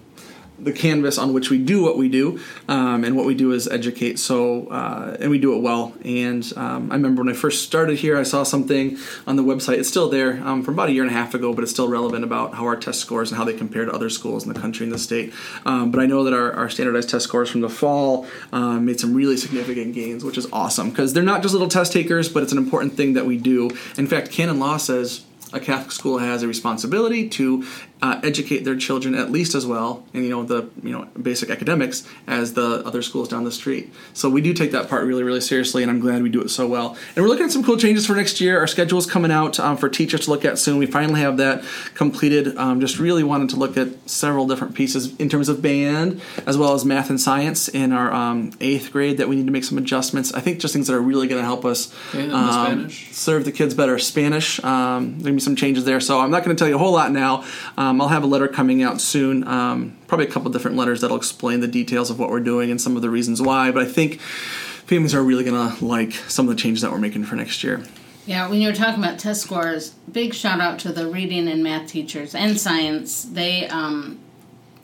the 0.64 0.72
canvas 0.72 1.18
on 1.18 1.32
which 1.32 1.50
we 1.50 1.58
do 1.58 1.82
what 1.82 1.96
we 1.96 2.08
do, 2.08 2.40
um, 2.68 3.04
and 3.04 3.16
what 3.16 3.26
we 3.26 3.34
do 3.34 3.52
is 3.52 3.68
educate. 3.68 4.18
So, 4.18 4.66
uh, 4.68 5.16
and 5.20 5.30
we 5.30 5.38
do 5.38 5.54
it 5.56 5.62
well. 5.62 5.94
And 6.04 6.50
um, 6.56 6.90
I 6.90 6.94
remember 6.94 7.22
when 7.22 7.32
I 7.32 7.36
first 7.36 7.64
started 7.64 7.98
here, 7.98 8.16
I 8.16 8.22
saw 8.22 8.42
something 8.42 8.98
on 9.26 9.36
the 9.36 9.42
website. 9.42 9.78
It's 9.78 9.88
still 9.88 10.08
there 10.08 10.42
um, 10.44 10.62
from 10.62 10.74
about 10.74 10.88
a 10.88 10.92
year 10.92 11.02
and 11.02 11.10
a 11.10 11.14
half 11.14 11.34
ago, 11.34 11.54
but 11.54 11.62
it's 11.62 11.72
still 11.72 11.88
relevant 11.88 12.24
about 12.24 12.54
how 12.54 12.64
our 12.64 12.76
test 12.76 13.00
scores 13.00 13.30
and 13.30 13.38
how 13.38 13.44
they 13.44 13.52
compare 13.52 13.84
to 13.84 13.92
other 13.92 14.10
schools 14.10 14.46
in 14.46 14.52
the 14.52 14.58
country 14.58 14.84
and 14.84 14.92
the 14.92 14.98
state. 14.98 15.32
Um, 15.66 15.90
but 15.90 16.00
I 16.00 16.06
know 16.06 16.24
that 16.24 16.32
our, 16.32 16.52
our 16.52 16.70
standardized 16.70 17.10
test 17.10 17.24
scores 17.24 17.50
from 17.50 17.60
the 17.60 17.68
fall 17.68 18.26
um, 18.52 18.86
made 18.86 18.98
some 19.00 19.14
really 19.14 19.36
significant 19.36 19.94
gains, 19.94 20.24
which 20.24 20.38
is 20.38 20.46
awesome 20.52 20.90
because 20.90 21.12
they're 21.12 21.22
not 21.22 21.42
just 21.42 21.52
little 21.52 21.68
test 21.68 21.92
takers, 21.92 22.28
but 22.28 22.42
it's 22.42 22.52
an 22.52 22.58
important 22.58 22.94
thing 22.94 23.14
that 23.14 23.26
we 23.26 23.36
do. 23.36 23.70
In 23.96 24.06
fact, 24.06 24.30
canon 24.30 24.58
law 24.58 24.76
says 24.76 25.24
a 25.54 25.60
Catholic 25.60 25.92
school 25.92 26.18
has 26.18 26.42
a 26.42 26.48
responsibility 26.48 27.28
to 27.30 27.64
uh, 28.02 28.20
educate 28.22 28.64
their 28.64 28.76
children 28.76 29.14
at 29.14 29.30
least 29.30 29.54
as 29.54 29.64
well, 29.64 30.04
and 30.12 30.24
you 30.24 30.30
know 30.30 30.42
the 30.42 30.68
you 30.82 30.92
know 30.92 31.04
basic 31.20 31.48
academics 31.48 32.06
as 32.26 32.52
the 32.54 32.82
other 32.84 33.00
schools 33.00 33.28
down 33.28 33.44
the 33.44 33.52
street. 33.52 33.92
So 34.12 34.28
we 34.28 34.40
do 34.42 34.52
take 34.52 34.72
that 34.72 34.88
part 34.90 35.04
really 35.06 35.22
really 35.22 35.40
seriously, 35.40 35.82
and 35.82 35.90
I'm 35.90 36.00
glad 36.00 36.22
we 36.22 36.28
do 36.28 36.42
it 36.42 36.50
so 36.50 36.66
well. 36.66 36.96
And 37.16 37.24
we're 37.24 37.28
looking 37.30 37.46
at 37.46 37.52
some 37.52 37.64
cool 37.64 37.78
changes 37.78 38.06
for 38.06 38.14
next 38.14 38.40
year. 38.40 38.58
Our 38.58 38.66
schedule 38.66 38.98
is 38.98 39.06
coming 39.06 39.30
out 39.30 39.58
um, 39.58 39.76
for 39.78 39.88
teachers 39.88 40.22
to 40.26 40.30
look 40.30 40.44
at 40.44 40.58
soon. 40.58 40.76
We 40.78 40.86
finally 40.86 41.20
have 41.20 41.38
that 41.38 41.64
completed. 41.94 42.56
Um, 42.58 42.80
just 42.80 42.98
really 42.98 43.22
wanted 43.22 43.48
to 43.50 43.56
look 43.56 43.76
at 43.78 43.88
several 44.10 44.46
different 44.46 44.74
pieces 44.74 45.16
in 45.16 45.28
terms 45.28 45.48
of 45.48 45.62
band 45.62 46.20
as 46.46 46.58
well 46.58 46.74
as 46.74 46.84
math 46.84 47.08
and 47.08 47.20
science 47.20 47.68
in 47.68 47.92
our 47.92 48.12
um, 48.12 48.52
eighth 48.60 48.92
grade 48.92 49.16
that 49.18 49.28
we 49.28 49.36
need 49.36 49.46
to 49.46 49.52
make 49.52 49.64
some 49.64 49.78
adjustments. 49.78 50.34
I 50.34 50.40
think 50.40 50.58
just 50.60 50.74
things 50.74 50.88
that 50.88 50.94
are 50.94 51.00
really 51.00 51.26
going 51.26 51.40
to 51.40 51.46
help 51.46 51.64
us 51.64 51.94
Yeah, 52.12 52.24
um, 52.32 52.90
serve 52.90 53.44
the 53.44 53.52
kids 53.52 53.72
better. 53.72 53.98
Spanish, 53.98 54.62
um, 54.62 55.12
there's 55.20 55.24
gonna 55.24 55.36
be 55.36 55.40
some 55.44 55.56
changes 55.56 55.84
there. 55.84 56.00
So 56.00 56.20
I'm 56.20 56.30
not 56.30 56.44
going 56.44 56.56
to 56.56 56.58
tell 56.58 56.68
you 56.68 56.76
a 56.76 56.78
whole 56.78 56.92
lot 56.92 57.12
now. 57.12 57.44
Um, 57.76 58.00
I'll 58.00 58.08
have 58.08 58.24
a 58.24 58.26
letter 58.26 58.48
coming 58.48 58.82
out 58.82 59.00
soon. 59.00 59.46
Um, 59.46 59.96
probably 60.06 60.26
a 60.26 60.30
couple 60.30 60.50
different 60.50 60.76
letters 60.76 61.00
that'll 61.02 61.16
explain 61.16 61.60
the 61.60 61.68
details 61.68 62.10
of 62.10 62.18
what 62.18 62.30
we're 62.30 62.40
doing 62.40 62.70
and 62.70 62.80
some 62.80 62.96
of 62.96 63.02
the 63.02 63.10
reasons 63.10 63.40
why. 63.40 63.70
But 63.70 63.82
I 63.82 63.86
think 63.86 64.20
families 64.20 65.14
are 65.14 65.22
really 65.22 65.44
going 65.44 65.76
to 65.76 65.84
like 65.84 66.12
some 66.12 66.48
of 66.48 66.56
the 66.56 66.60
changes 66.60 66.82
that 66.82 66.90
we're 66.90 66.98
making 66.98 67.24
for 67.24 67.36
next 67.36 67.62
year. 67.62 67.84
Yeah, 68.26 68.48
when 68.48 68.62
you 68.62 68.68
were 68.68 68.74
talking 68.74 69.04
about 69.04 69.18
test 69.18 69.42
scores, 69.42 69.90
big 70.10 70.32
shout 70.32 70.58
out 70.58 70.78
to 70.80 70.92
the 70.92 71.06
reading 71.06 71.46
and 71.46 71.62
math 71.62 71.88
teachers 71.88 72.34
and 72.34 72.58
science. 72.58 73.22
They 73.22 73.68
um, 73.68 74.18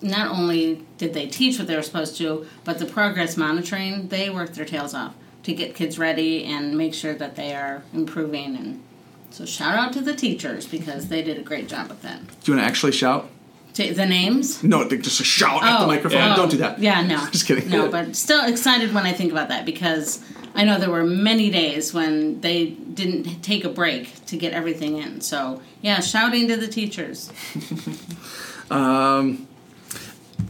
not 0.02 0.30
only 0.30 0.84
did 0.98 1.14
they 1.14 1.26
teach 1.26 1.58
what 1.58 1.66
they 1.66 1.76
were 1.76 1.82
supposed 1.82 2.16
to, 2.18 2.46
but 2.64 2.78
the 2.78 2.86
progress 2.86 3.36
monitoring, 3.36 4.08
they 4.08 4.28
worked 4.28 4.54
their 4.54 4.64
tails 4.66 4.94
off 4.94 5.14
to 5.42 5.54
get 5.54 5.74
kids 5.74 5.98
ready 5.98 6.44
and 6.44 6.76
make 6.76 6.92
sure 6.92 7.14
that 7.14 7.36
they 7.36 7.54
are 7.54 7.82
improving. 7.94 8.56
And 8.56 8.82
so 9.30 9.44
shout 9.44 9.74
out 9.74 9.92
to 9.94 10.00
the 10.00 10.14
teachers 10.14 10.66
because 10.66 11.08
they 11.08 11.22
did 11.22 11.38
a 11.38 11.42
great 11.42 11.68
job 11.68 11.88
with 11.88 12.02
that. 12.02 12.20
Do 12.42 12.52
you 12.52 12.56
want 12.56 12.66
to 12.66 12.70
actually 12.70 12.92
shout? 12.92 13.28
The 13.74 14.04
names? 14.04 14.62
No, 14.62 14.86
just 14.86 15.20
a 15.20 15.24
shout 15.24 15.62
at 15.62 15.78
the 15.78 15.84
oh, 15.84 15.86
microphone. 15.86 16.32
oh, 16.32 16.36
Don't 16.36 16.50
do 16.50 16.58
that. 16.58 16.80
Yeah, 16.80 17.00
no. 17.00 17.16
Just 17.30 17.46
kidding. 17.46 17.70
No, 17.70 17.88
but 17.90 18.14
still 18.14 18.44
excited 18.44 18.92
when 18.92 19.06
I 19.06 19.14
think 19.14 19.32
about 19.32 19.48
that 19.48 19.64
because 19.64 20.22
I 20.54 20.64
know 20.64 20.78
there 20.78 20.90
were 20.90 21.06
many 21.06 21.50
days 21.50 21.94
when 21.94 22.42
they 22.42 22.66
didn't 22.66 23.40
take 23.42 23.64
a 23.64 23.70
break 23.70 24.26
to 24.26 24.36
get 24.36 24.52
everything 24.52 24.98
in. 24.98 25.22
So, 25.22 25.62
yeah, 25.80 26.00
shouting 26.00 26.46
to 26.48 26.58
the 26.58 26.68
teachers. 26.68 27.32
Um, 28.70 29.48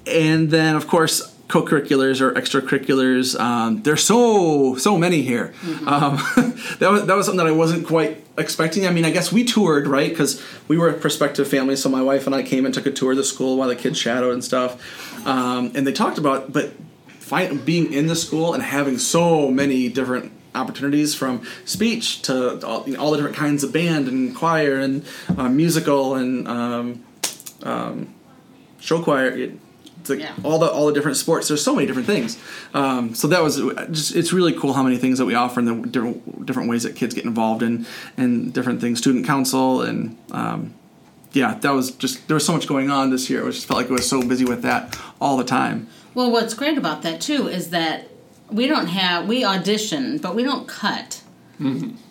and 0.07 0.51
then 0.51 0.77
of 0.77 0.87
course 0.87 1.35
co-curriculars 1.51 2.21
or 2.21 2.33
extracurriculars. 2.33 3.39
Um, 3.39 3.83
there's 3.83 4.05
so 4.05 4.77
so 4.77 4.97
many 4.97 5.23
here. 5.23 5.53
Um, 5.87 6.17
that, 6.79 6.89
was, 6.91 7.07
that 7.07 7.17
was 7.17 7.27
something 7.27 7.45
that 7.45 7.49
i 7.49 7.53
wasn't 7.53 7.87
quite 7.87 8.25
expecting. 8.39 8.87
I 8.87 8.91
mean 8.91 9.05
i 9.05 9.11
guess 9.11 9.33
we 9.33 9.45
toured 9.45 9.87
right? 9.87 10.09
Because 10.09 10.43
we 10.69 10.79
were 10.79 10.89
a 10.89 10.95
prospective 10.95 11.49
family 11.49 11.77
so 11.77 11.89
my 11.89 12.03
wife 12.03 12.27
and 12.27 12.35
i 12.35 12.43
came 12.43 12.65
and 12.65 12.73
took 12.73 12.87
a 12.87 12.93
tour 12.93 13.11
of 13.11 13.17
the 13.17 13.25
school 13.25 13.57
while 13.57 13.69
the 13.69 13.77
kids 13.77 13.99
shadowed 13.99 14.33
and 14.33 14.45
stuff. 14.45 15.27
Um, 15.27 15.73
and 15.75 15.87
they 15.87 15.93
talked 15.93 16.19
about 16.19 16.53
but 16.53 16.73
find, 17.09 17.65
being 17.65 17.93
in 17.93 18.07
the 18.07 18.17
school 18.17 18.55
and 18.55 18.63
having 18.63 18.97
so 18.97 19.51
many 19.51 19.89
different 19.89 20.33
opportunities 20.55 21.15
from 21.15 21.43
speech 21.65 22.23
to 22.23 22.65
all, 22.65 22.85
you 22.87 22.95
know, 22.95 23.01
all 23.01 23.11
the 23.11 23.17
different 23.17 23.37
kinds 23.37 23.65
of 23.65 23.73
band 23.73 24.09
and 24.09 24.35
choir 24.35 24.79
and 24.79 25.05
uh, 25.37 25.49
musical 25.49 26.15
and 26.15 26.49
um, 26.49 27.05
show 28.81 29.03
choir. 29.03 29.29
It, 29.29 29.70
it's 30.01 30.11
like 30.11 30.21
Yeah. 30.21 30.33
all 30.43 30.59
the 30.59 30.71
all 30.71 30.87
the 30.87 30.93
different 30.93 31.17
sports. 31.17 31.49
There's 31.49 31.63
so 31.63 31.75
many 31.75 31.87
different 31.87 32.07
things. 32.07 32.39
Um, 32.75 33.15
so 33.15 33.29
that 33.29 33.43
was 33.43 33.57
just 33.91 34.15
it's 34.17 34.33
really 34.33 34.53
cool 34.53 34.73
how 34.73 34.83
many 34.83 34.97
things 34.97 35.19
that 35.19 35.27
we 35.27 35.35
offer 35.35 35.61
and 35.61 35.69
the 35.69 35.89
different 35.89 36.47
different 36.47 36.69
ways 36.69 36.83
that 36.85 36.97
kids 36.97 37.15
get 37.15 37.25
involved 37.25 37.63
in 37.63 37.87
and 38.17 38.53
different 38.53 38.81
things. 38.81 38.99
Student 38.99 39.27
council 39.27 39.83
and 39.83 40.17
um, 40.33 40.75
yeah, 41.33 41.55
that 41.61 41.71
was 41.71 41.93
just 41.93 42.27
there 42.29 42.35
was 42.35 42.45
so 42.45 42.53
much 42.53 42.67
going 42.67 42.91
on 42.91 43.11
this 43.11 43.31
year. 43.31 43.47
It 43.49 43.53
just 43.53 43.67
felt 43.67 43.79
like 43.79 43.87
it 43.91 43.93
was 43.93 44.09
so 44.09 44.23
busy 44.23 44.45
with 44.45 44.63
that 44.63 44.99
all 45.21 45.37
the 45.37 45.45
time. 45.45 45.87
Well, 46.15 46.31
what's 46.33 46.55
great 46.55 46.77
about 46.77 47.03
that, 47.03 47.21
too, 47.21 47.47
is 47.47 47.71
that 47.71 48.09
we 48.51 48.67
don't 48.67 48.89
have, 48.89 49.29
we 49.29 49.45
audition, 49.45 50.19
but 50.19 50.35
we 50.35 50.43
don't 50.43 50.67
cut. 50.67 51.23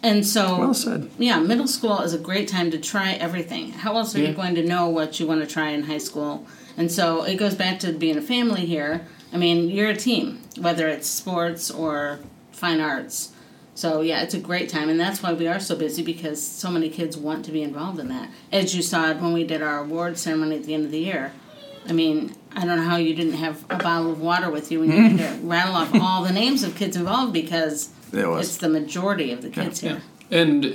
And 0.03 0.25
so, 0.25 0.59
Well 0.59 0.73
said. 0.73 1.09
yeah, 1.17 1.39
middle 1.39 1.67
school 1.67 1.99
is 2.01 2.13
a 2.13 2.17
great 2.19 2.47
time 2.47 2.69
to 2.71 2.77
try 2.77 3.13
everything. 3.13 3.71
How 3.71 3.97
else 3.97 4.15
are 4.15 4.19
Yeah. 4.19 4.29
you 4.29 4.33
going 4.35 4.55
to 4.55 4.63
know 4.63 4.87
what 4.87 5.19
you 5.19 5.25
want 5.27 5.41
to 5.41 5.47
try 5.47 5.71
in 5.71 5.83
high 5.83 5.97
school? 5.97 6.45
And 6.79 6.89
so 6.89 7.23
it 7.23 7.35
goes 7.35 7.55
back 7.55 7.79
to 7.81 7.91
being 7.91 8.17
a 8.17 8.21
family 8.21 8.65
here. 8.65 9.05
I 9.33 9.37
mean, 9.37 9.69
you're 9.69 9.89
a 9.89 9.95
team, 9.95 10.41
whether 10.57 10.87
it's 10.87 11.07
sports 11.09 11.69
or 11.69 12.19
fine 12.53 12.79
arts. 12.79 13.33
So 13.75 13.99
yeah, 14.01 14.21
it's 14.23 14.33
a 14.33 14.39
great 14.39 14.69
time, 14.69 14.89
and 14.89 14.99
that's 14.99 15.21
why 15.21 15.33
we 15.33 15.45
are 15.47 15.59
so 15.59 15.75
busy 15.75 16.01
because 16.03 16.41
so 16.45 16.69
many 16.71 16.89
kids 16.89 17.17
want 17.17 17.43
to 17.45 17.51
be 17.51 17.61
involved 17.63 17.99
in 17.99 18.07
that. 18.09 18.29
As 18.51 18.73
you 18.75 18.81
saw 18.81 19.09
it 19.11 19.17
when 19.17 19.33
we 19.33 19.43
did 19.43 19.61
our 19.61 19.79
award 19.79 20.17
ceremony 20.17 20.55
at 20.55 20.63
the 20.63 20.73
end 20.73 20.85
of 20.85 20.91
the 20.91 20.99
year. 20.99 21.33
I 21.87 21.91
mean, 21.93 22.33
I 22.55 22.65
don't 22.65 22.77
know 22.77 22.83
how 22.83 22.97
you 22.97 23.13
didn't 23.13 23.33
have 23.33 23.63
a 23.69 23.77
bottle 23.77 24.11
of 24.11 24.21
water 24.21 24.49
with 24.49 24.71
you 24.71 24.79
when 24.81 24.91
you 24.91 25.01
had 25.01 25.17
to 25.17 25.39
rattle 25.47 25.75
off 25.75 25.93
all 25.95 26.23
the 26.23 26.33
names 26.33 26.63
of 26.63 26.75
kids 26.75 26.95
involved 26.97 27.33
because 27.33 27.89
It 28.13 28.25
was. 28.27 28.47
it's 28.47 28.57
the 28.57 28.69
majority 28.69 29.31
of 29.31 29.41
the 29.41 29.49
kids 29.49 29.81
Yeah. 29.83 29.91
here. 29.91 30.01
And 30.31 30.65
uh, 30.65 30.69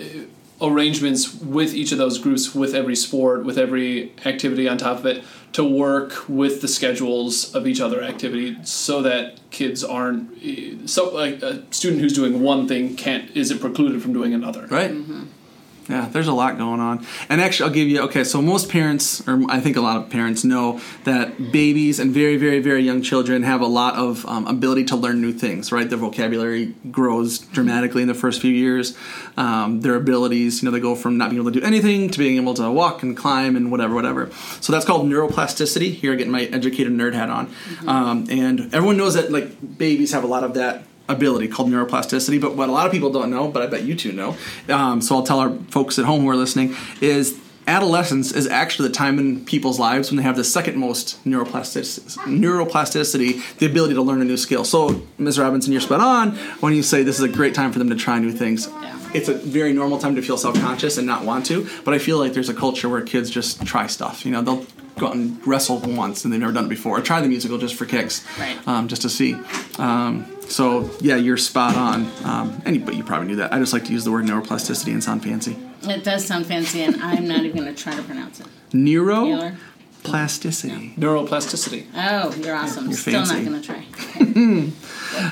arrangements 0.61 1.35
with 1.35 1.75
each 1.75 1.93
of 1.93 1.99
those 1.99 2.19
groups, 2.19 2.55
with 2.55 2.75
every 2.75 2.97
sport, 2.97 3.45
with 3.45 3.59
every 3.59 4.13
activity 4.25 4.69
on 4.69 4.79
top 4.79 4.99
of 4.99 5.07
it, 5.07 5.25
to 5.53 5.65
work 5.65 6.29
with 6.29 6.61
the 6.61 6.69
schedules 6.69 7.55
of 7.55 7.67
each 7.67 7.81
other 7.81 8.03
activity 8.03 8.57
so 8.65 9.03
that 9.03 9.39
kids 9.51 9.85
aren't 9.85 10.89
so 10.89 11.11
like 11.11 11.43
a 11.43 11.63
student 11.73 12.03
who's 12.03 12.13
doing 12.13 12.43
one 12.43 12.67
thing 12.67 12.97
can't 12.97 13.31
isn't 13.37 13.61
precluded 13.61 14.03
from 14.03 14.13
doing 14.13 14.35
another. 14.35 14.67
Right. 14.67 14.91
Mm-hmm. 14.91 15.25
Yeah, 15.89 16.09
there's 16.11 16.29
a 16.29 16.33
lot 16.33 16.57
going 16.57 16.81
on. 16.81 17.07
And 17.29 17.41
actually, 17.43 17.69
I'll 17.69 17.75
give 17.75 17.89
you 17.89 18.01
okay, 18.03 18.25
so 18.25 18.41
most 18.41 18.71
parents, 18.71 19.27
or 19.29 19.43
I 19.51 19.61
think 19.61 19.77
a 19.77 19.83
lot 19.83 19.99
of 19.99 20.09
parents, 20.09 20.43
know 20.43 20.81
that 21.05 21.53
babies 21.53 21.99
and 21.99 22.11
very, 22.11 22.39
very, 22.39 22.61
very 22.61 22.83
young 22.83 23.03
children 23.03 23.43
have 23.43 23.61
a 23.61 23.67
lot 23.67 23.95
of 23.97 24.25
um, 24.27 24.47
ability 24.47 24.85
to 24.87 24.97
learn 24.97 25.21
new 25.21 25.33
things, 25.33 25.73
right? 25.73 25.89
Their 25.89 25.99
vocabulary 25.99 26.75
grows 26.91 27.39
dramatically 27.39 28.01
in 28.01 28.09
the 28.09 28.15
first 28.15 28.41
few 28.41 28.51
years. 28.51 28.97
Um, 29.37 29.83
their 29.83 29.95
abilities, 29.95 30.63
you 30.63 30.67
know, 30.67 30.73
they 30.73 30.81
go 30.81 30.95
from 30.95 31.19
not 31.19 31.31
being 31.31 31.43
able 31.43 31.53
to 31.53 31.61
do 31.61 31.67
anything 31.67 32.09
to 32.09 32.19
being 32.19 32.37
able 32.37 32.55
to 32.55 32.71
walk 32.71 33.03
and 33.03 33.15
climb 33.15 33.55
and 33.55 33.71
whatever, 33.71 33.95
whatever. 33.95 34.31
So 34.61 34.73
that's 34.73 34.87
called 34.87 35.07
neuroplasticity. 35.07 35.93
Here, 35.93 36.17
getting 36.17 36.33
my 36.33 36.45
educated 36.45 36.93
nerd 36.95 37.13
hat 37.13 37.29
on. 37.29 37.53
Um, 37.87 38.27
and 38.31 38.75
everyone 38.75 38.97
knows 38.97 39.15
that, 39.15 39.31
like, 39.31 39.79
babies 39.79 40.13
have 40.13 40.25
a 40.25 40.29
lot 40.29 40.45
of 40.45 40.55
that 40.55 40.85
ability 41.09 41.49
called 41.49 41.69
neuroplasticity. 41.69 42.41
But 42.41 42.57
what 42.57 42.69
a 42.69 42.73
lot 42.73 42.87
of 42.87 42.93
people 42.93 43.11
don't 43.11 43.31
know, 43.31 43.49
but 43.49 43.63
I 43.63 43.67
bet 43.67 43.83
you 43.83 43.95
two 43.95 44.13
know, 44.13 44.37
um, 44.69 45.01
so 45.01 45.17
I'll 45.17 45.23
tell 45.23 45.39
our 45.41 45.51
folks 45.71 45.99
at 45.99 46.05
home 46.05 46.23
who 46.23 46.29
are 46.31 46.37
listening, 46.37 46.75
is 47.01 47.39
adolescence 47.67 48.31
is 48.33 48.47
actually 48.47 48.89
the 48.89 48.95
time 48.95 49.19
in 49.19 49.43
people's 49.45 49.79
lives 49.79 50.11
when 50.11 50.17
they 50.19 50.23
have 50.23 50.37
the 50.37 50.45
second 50.45 50.77
most 50.77 51.23
neuroplasticity, 51.25 52.19
neuroplasticity 52.69 53.57
the 53.59 53.67
ability 53.67 53.95
to 53.95 54.03
learn 54.03 54.21
a 54.21 54.25
new 54.25 54.37
skill. 54.37 54.65
So, 54.65 55.03
Ms. 55.19 55.39
Robinson, 55.39 55.73
you're 55.73 55.81
spot 55.81 56.01
on 56.01 56.33
when 56.61 56.75
you 56.75 56.83
say 56.83 57.03
this 57.03 57.17
is 57.19 57.23
a 57.25 57.29
great 57.29 57.55
time 57.55 57.73
for 57.73 57.79
them 57.79 57.89
to 57.91 57.97
try 57.97 58.19
new 58.19 58.33
things. 58.33 58.69
Yeah. 58.83 58.99
It's 59.15 59.29
a 59.29 59.35
very 59.35 59.73
normal 59.73 59.99
time 59.99 60.17
to 60.17 60.23
feel 60.23 60.37
self-conscious 60.37 60.99
and 60.99 61.07
not 61.07 61.25
want 61.25 61.47
to, 61.47 61.69
but 61.85 61.95
I 61.95 61.99
feel 61.99 62.19
like 62.19 62.33
there's 62.35 62.49
a 62.49 62.55
culture 62.55 62.89
where 62.89 63.01
kids 63.01 63.31
just 63.31 63.65
try 63.65 63.87
stuff. 63.87 64.27
You 64.27 64.33
know, 64.33 64.43
they'll 64.43 64.67
go 64.99 65.07
out 65.07 65.15
and 65.15 65.45
wrestle 65.47 65.79
once 65.79 66.25
and 66.25 66.33
they've 66.33 66.41
never 66.41 66.53
done 66.53 66.67
it 66.67 66.69
before, 66.69 66.99
or 66.99 67.01
try 67.01 67.21
the 67.21 67.29
musical 67.29 67.57
just 67.59 67.77
for 67.77 67.85
kicks, 67.87 68.25
Right. 68.39 68.59
um, 68.69 68.89
just 68.89 69.03
to 69.03 69.09
see. 69.09 69.37
Um, 69.79 70.27
so 70.49 70.91
yeah, 71.01 71.17
you're 71.17 71.37
spot 71.37 71.77
on. 71.77 72.11
Um, 72.25 72.63
and 72.65 72.85
but 72.85 72.95
you 72.95 73.05
probably 73.05 73.29
knew 73.29 73.37
that. 73.37 73.53
I 73.53 73.59
just 73.59 73.73
like 73.73 73.85
to 73.87 73.93
use 73.93 74.05
the 74.05 74.13
word 74.13 74.25
neuroplasticity 74.25 74.93
and 74.93 75.03
sound 75.03 75.23
fancy. 75.23 75.57
It 75.83 76.05
does 76.05 76.25
sound 76.25 76.47
fancy, 76.47 76.83
and 76.83 77.03
I'm 77.03 77.29
not 77.29 77.45
even 77.45 77.63
going 77.63 77.75
to 77.75 77.83
try 77.83 77.95
to 77.95 78.03
pronounce 78.03 78.41
it. 78.41 78.47
Neuroplasticity. 78.71 80.97
Taylor? 80.97 80.99
Neuroplasticity. 80.99 81.87
Oh, 81.95 82.35
you're 82.37 82.55
awesome. 82.55 82.87
You're 82.89 82.97
Still 82.97 83.25
fancy. 83.25 83.43
not 83.43 83.51
going 83.51 83.63
to 83.63 83.67
try. 83.67 84.73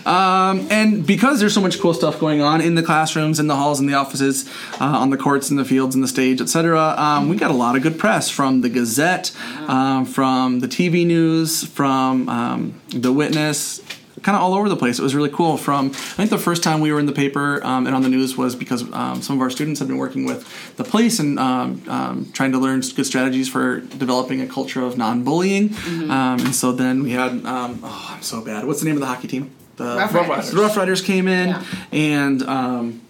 And 0.07 1.07
because 1.07 1.40
there's 1.40 1.54
so 1.54 1.61
much 1.61 1.81
cool 1.81 1.95
stuff 1.95 2.19
going 2.21 2.40
on 2.40 2.61
in 2.61 2.75
the 2.75 2.83
classrooms, 2.83 3.40
in 3.40 3.47
the 3.47 3.57
halls, 3.57 3.81
in 3.81 3.87
the 3.87 3.95
offices, 3.95 4.49
uh, 4.81 4.85
on 4.85 5.11
the 5.11 5.16
courts, 5.16 5.50
in 5.50 5.57
the 5.57 5.64
fields, 5.64 5.95
in 5.95 6.00
the 6.00 6.09
stage, 6.09 6.40
etc., 6.40 6.95
um, 6.97 7.28
we 7.28 7.37
got 7.37 7.50
a 7.50 7.54
lot 7.54 7.76
of 7.76 7.83
good 7.83 7.99
press 7.99 8.31
from 8.31 8.61
the 8.61 8.69
Gazette, 8.69 9.33
um, 9.69 10.04
from 10.04 10.61
the 10.61 10.69
TV 10.69 11.07
news, 11.07 11.64
from 11.64 12.28
um, 12.28 12.81
the 12.90 13.12
Witness. 13.12 13.81
Kind 14.23 14.37
of 14.37 14.43
all 14.43 14.55
over 14.55 14.69
the 14.69 14.76
place. 14.76 14.99
It 14.99 15.02
was 15.02 15.14
really 15.14 15.31
cool. 15.31 15.57
From 15.57 15.87
I 15.88 15.91
think 15.93 16.31
the 16.31 16.38
first 16.38 16.62
time 16.62 16.81
we 16.81 16.93
were 16.93 17.00
in 17.00 17.07
the 17.07 17.12
paper 17.12 17.61
um, 17.64 17.87
and 17.87 17.95
on 17.97 18.02
the 18.02 18.09
news 18.09 18.37
was 18.37 18.55
because 18.55 18.83
um, 18.93 19.21
some 19.21 19.37
of 19.37 19.43
our 19.43 19.50
students 19.50 19.81
had 19.81 19.88
been 19.88 19.99
working 19.99 20.25
with 20.25 20.47
the 20.76 20.85
police 20.85 21.19
and 21.19 21.38
um, 21.41 21.83
um, 21.88 22.31
trying 22.33 22.52
to 22.52 22.59
learn 22.59 22.81
good 22.95 23.05
strategies 23.07 23.49
for 23.49 23.81
developing 23.81 24.41
a 24.41 24.47
culture 24.47 24.81
of 24.83 24.97
non-bullying. 24.97 25.75
Um, 26.09 26.38
and 26.41 26.55
so 26.55 26.71
then 26.73 27.02
we 27.02 27.11
had 27.11 27.33
um, 27.45 27.81
oh, 27.83 28.11
I'm 28.14 28.23
so 28.23 28.41
bad. 28.41 28.64
What's 28.64 28.81
the 28.81 28.87
name 28.87 28.95
of 28.95 29.00
the 29.00 29.07
hockey 29.07 29.26
team? 29.29 29.50
The 29.76 29.85
Rough 29.97 30.14
Riders. 30.14 30.50
the 30.52 30.61
Rough 30.61 30.76
Riders 30.76 31.00
came 31.00 31.26
in, 31.26 31.49
Yeah. 31.49 31.64
and 31.93 32.43
um, 32.45 33.00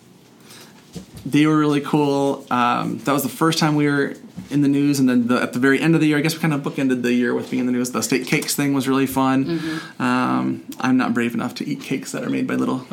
they 1.25 1.47
were 1.47 1.57
really 1.57 1.81
cool. 1.81 2.47
Um, 2.50 2.99
that 2.99 3.12
was 3.12 3.23
the 3.23 3.29
first 3.29 3.59
time 3.59 3.75
we 3.76 3.87
were 3.87 4.14
in 4.50 4.61
the 4.61 4.69
news, 4.69 4.99
and 4.99 5.09
then 5.09 5.29
the, 5.29 5.41
at 5.41 5.52
the 5.52 5.59
very 5.59 5.81
end 5.81 5.95
of 5.95 6.00
the 6.00 6.07
year, 6.07 6.19
I 6.19 6.21
guess 6.21 6.35
we 6.35 6.41
kind 6.41 6.52
of 6.52 6.62
bookended 6.62 7.02
the 7.02 7.12
year 7.12 7.35
with 7.35 7.50
being 7.50 7.61
in 7.61 7.67
the 7.67 7.73
news. 7.73 7.91
The 7.93 8.02
state 8.02 8.26
cakes 8.26 8.55
thing 8.55 8.75
was 8.75 8.88
really 8.88 9.07
fun. 9.07 9.45
Mm-hmm. 9.45 10.02
Um, 10.02 10.64
I'm 10.81 10.97
not 10.97 11.14
brave 11.14 11.35
enough 11.35 11.55
to 11.57 11.67
eat 11.67 11.81
cakes 11.81 12.12
that 12.12 12.23
are 12.23 12.31
made 12.31 12.47
by 12.47 12.55
little 12.55 12.87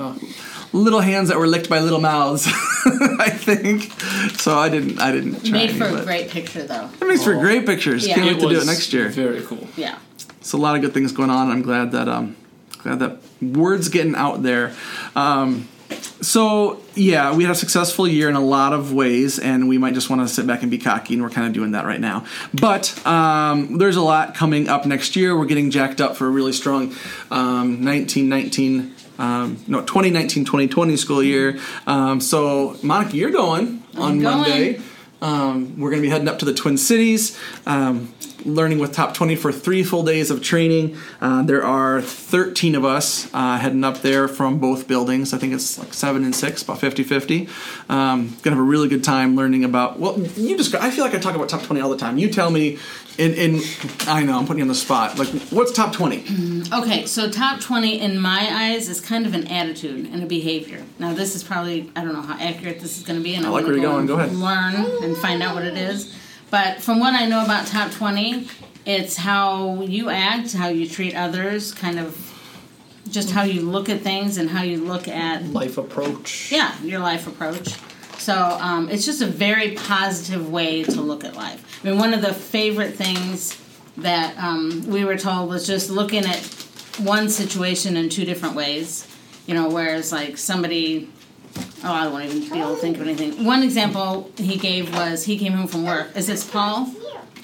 little 0.71 1.01
hands 1.01 1.29
that 1.29 1.37
were 1.37 1.47
licked 1.47 1.69
by 1.69 1.79
little 1.79 1.99
mouths. 1.99 2.45
I 2.85 3.29
think 3.29 3.91
so. 4.39 4.57
I 4.57 4.69
didn't. 4.69 4.99
I 4.99 5.11
didn't 5.11 5.41
try. 5.41 5.51
Made 5.51 5.69
any, 5.71 5.79
for 5.79 5.85
a 5.85 6.03
great 6.03 6.29
picture, 6.29 6.63
though. 6.63 6.89
It 7.01 7.07
makes 7.07 7.23
for 7.23 7.33
great 7.35 7.65
pictures. 7.65 8.07
Yeah. 8.07 8.15
Can't 8.15 8.27
wait 8.27 8.37
It 8.37 8.41
to 8.41 8.49
do 8.49 8.61
it 8.61 8.65
next 8.65 8.93
year. 8.93 9.09
Very 9.09 9.41
cool. 9.41 9.67
Yeah. 9.75 9.97
So 10.41 10.57
a 10.57 10.61
lot 10.61 10.75
of 10.75 10.81
good 10.81 10.93
things 10.93 11.11
going 11.11 11.29
on. 11.29 11.49
I'm 11.49 11.61
glad 11.61 11.91
that 11.91 12.07
um, 12.07 12.35
glad 12.79 12.99
that 12.99 13.17
word's 13.41 13.89
getting 13.89 14.15
out 14.15 14.43
there. 14.43 14.73
Um, 15.15 15.67
so 16.21 16.81
yeah, 16.95 17.33
we 17.35 17.43
had 17.43 17.51
a 17.51 17.55
successful 17.55 18.07
year 18.07 18.29
in 18.29 18.35
a 18.35 18.41
lot 18.41 18.73
of 18.73 18.93
ways, 18.93 19.39
and 19.39 19.67
we 19.67 19.77
might 19.77 19.93
just 19.93 20.09
want 20.09 20.21
to 20.21 20.27
sit 20.27 20.45
back 20.45 20.61
and 20.61 20.71
be 20.71 20.77
cocky, 20.77 21.13
and 21.13 21.23
we're 21.23 21.29
kind 21.29 21.47
of 21.47 21.53
doing 21.53 21.71
that 21.71 21.85
right 21.85 21.99
now. 21.99 22.25
But 22.53 23.05
um, 23.05 23.77
there's 23.77 23.95
a 23.95 24.01
lot 24.01 24.35
coming 24.35 24.67
up 24.67 24.85
next 24.85 25.15
year. 25.15 25.37
We're 25.37 25.45
getting 25.45 25.71
jacked 25.71 26.01
up 26.01 26.15
for 26.15 26.27
a 26.27 26.29
really 26.29 26.53
strong 26.53 26.93
um, 27.31 27.83
1919. 27.83 28.95
Um, 29.17 29.61
no, 29.67 29.81
2019-2020 29.83 30.97
school 30.97 31.21
year. 31.21 31.59
Um, 31.85 32.21
so, 32.21 32.77
Monica, 32.81 33.17
you're 33.17 33.31
going 33.31 33.83
on 33.97 34.19
going. 34.19 34.23
Monday. 34.23 34.81
Um, 35.21 35.77
we're 35.77 35.89
going 35.89 36.01
to 36.01 36.05
be 36.05 36.09
heading 36.09 36.29
up 36.29 36.39
to 36.39 36.45
the 36.45 36.53
Twin 36.53 36.77
Cities, 36.77 37.37
um, 37.65 38.13
learning 38.45 38.79
with 38.79 38.93
Top 38.93 39.13
20 39.13 39.35
for 39.35 39.51
three 39.51 39.83
full 39.83 40.03
days 40.03 40.31
of 40.31 40.41
training. 40.41 40.97
Uh, 41.21 41.41
there 41.43 41.63
are 41.63 42.01
13 42.01 42.75
of 42.75 42.85
us 42.85 43.29
uh, 43.33 43.57
heading 43.57 43.83
up 43.83 44.01
there 44.01 44.27
from 44.27 44.59
both 44.59 44.87
buildings. 44.87 45.33
I 45.33 45.37
think 45.37 45.53
it's 45.53 45.77
like 45.79 45.93
seven 45.93 46.23
and 46.23 46.35
six, 46.35 46.61
about 46.63 46.79
50 46.79 47.03
50. 47.03 47.47
Um, 47.89 48.27
going 48.27 48.37
to 48.43 48.49
have 48.51 48.59
a 48.59 48.61
really 48.61 48.87
good 48.87 49.03
time 49.03 49.35
learning 49.35 49.63
about, 49.63 49.99
well, 49.99 50.19
you 50.19 50.57
describe, 50.57 50.83
I 50.83 50.91
feel 50.91 51.03
like 51.03 51.13
I 51.15 51.19
talk 51.19 51.35
about 51.35 51.49
Top 51.49 51.63
20 51.63 51.81
all 51.81 51.89
the 51.89 51.97
time. 51.97 52.17
You 52.17 52.29
tell 52.29 52.49
me, 52.51 52.77
in, 53.17 53.33
in 53.33 53.61
I 54.07 54.23
know, 54.23 54.37
I'm 54.37 54.45
putting 54.45 54.59
you 54.59 54.63
on 54.63 54.67
the 54.69 54.75
spot. 54.75 55.19
Like, 55.19 55.27
what's 55.51 55.71
Top 55.71 55.91
20? 55.93 56.63
Okay, 56.73 57.05
so 57.05 57.29
top 57.29 57.59
20 57.59 57.99
in 57.99 58.17
my 58.19 58.47
eyes 58.51 58.87
is 58.87 59.01
kind 59.01 59.25
of 59.25 59.33
an 59.33 59.47
attitude 59.47 60.05
and 60.13 60.23
a 60.23 60.25
behavior. 60.25 60.83
Now, 60.99 61.13
this 61.13 61.35
is 61.35 61.43
probably, 61.43 61.91
I 61.95 62.03
don't 62.03 62.13
know 62.13 62.21
how 62.21 62.39
accurate 62.39 62.79
this 62.79 62.97
is 62.97 63.03
going 63.03 63.19
to 63.19 63.23
be, 63.23 63.35
and 63.35 63.45
I, 63.45 63.49
like 63.49 63.63
want 63.63 63.67
where 63.67 63.75
you're 63.75 63.83
go, 63.83 63.89
going. 63.91 63.99
and 64.01 64.07
Go 64.07 64.19
ahead. 64.19 64.33
learn 64.33 65.03
and 65.03 65.17
find 65.17 65.43
out 65.43 65.55
what 65.55 65.65
it 65.65 65.75
is. 65.77 66.15
But 66.49 66.81
from 66.81 66.99
what 66.99 67.13
I 67.13 67.25
know 67.25 67.43
about 67.43 67.67
top 67.67 67.91
20, 67.91 68.47
it's 68.85 69.15
how 69.17 69.81
you 69.81 70.09
act, 70.09 70.53
how 70.53 70.67
you 70.69 70.87
treat 70.87 71.15
others, 71.15 71.73
kind 71.73 71.99
of 71.99 72.25
just 73.09 73.31
how 73.31 73.43
you 73.43 73.61
look 73.61 73.89
at 73.89 74.01
things 74.01 74.37
and 74.37 74.49
how 74.49 74.63
you 74.63 74.77
look 74.83 75.07
at 75.07 75.43
Life 75.45 75.77
approach. 75.77 76.51
yeah, 76.51 76.79
your 76.81 76.99
life 76.99 77.27
approach. 77.27 77.69
So 78.19 78.35
um, 78.35 78.89
it's 78.89 79.05
just 79.05 79.21
a 79.21 79.25
very 79.27 79.71
positive 79.71 80.51
way 80.51 80.83
to 80.83 81.01
look 81.01 81.23
at 81.23 81.35
life. 81.35 81.63
I 81.83 81.89
mean, 81.89 81.97
one 81.99 82.13
of 82.13 82.21
the 82.21 82.33
favorite 82.33 82.95
things 82.95 83.59
that 83.97 84.37
um, 84.37 84.83
we 84.87 85.05
were 85.05 85.17
told 85.17 85.49
was 85.49 85.65
just 85.65 85.89
looking 85.89 86.25
at 86.25 86.39
one 86.99 87.29
situation 87.29 87.95
in 87.97 88.09
two 88.09 88.25
different 88.25 88.55
ways. 88.55 89.07
You 89.47 89.55
know, 89.55 89.69
whereas 89.69 90.11
like 90.11 90.37
somebody, 90.37 91.09
oh, 91.83 91.93
I 91.93 92.07
won't 92.07 92.25
even 92.25 92.49
be 92.49 92.59
able 92.59 92.75
to 92.75 92.81
think 92.81 92.97
of 92.97 93.03
anything. 93.03 93.45
One 93.45 93.63
example 93.63 94.31
he 94.37 94.57
gave 94.57 94.93
was 94.93 95.23
he 95.23 95.37
came 95.37 95.53
home 95.53 95.67
from 95.67 95.85
work. 95.85 96.15
Is 96.15 96.27
this 96.27 96.49
Paul? 96.49 96.93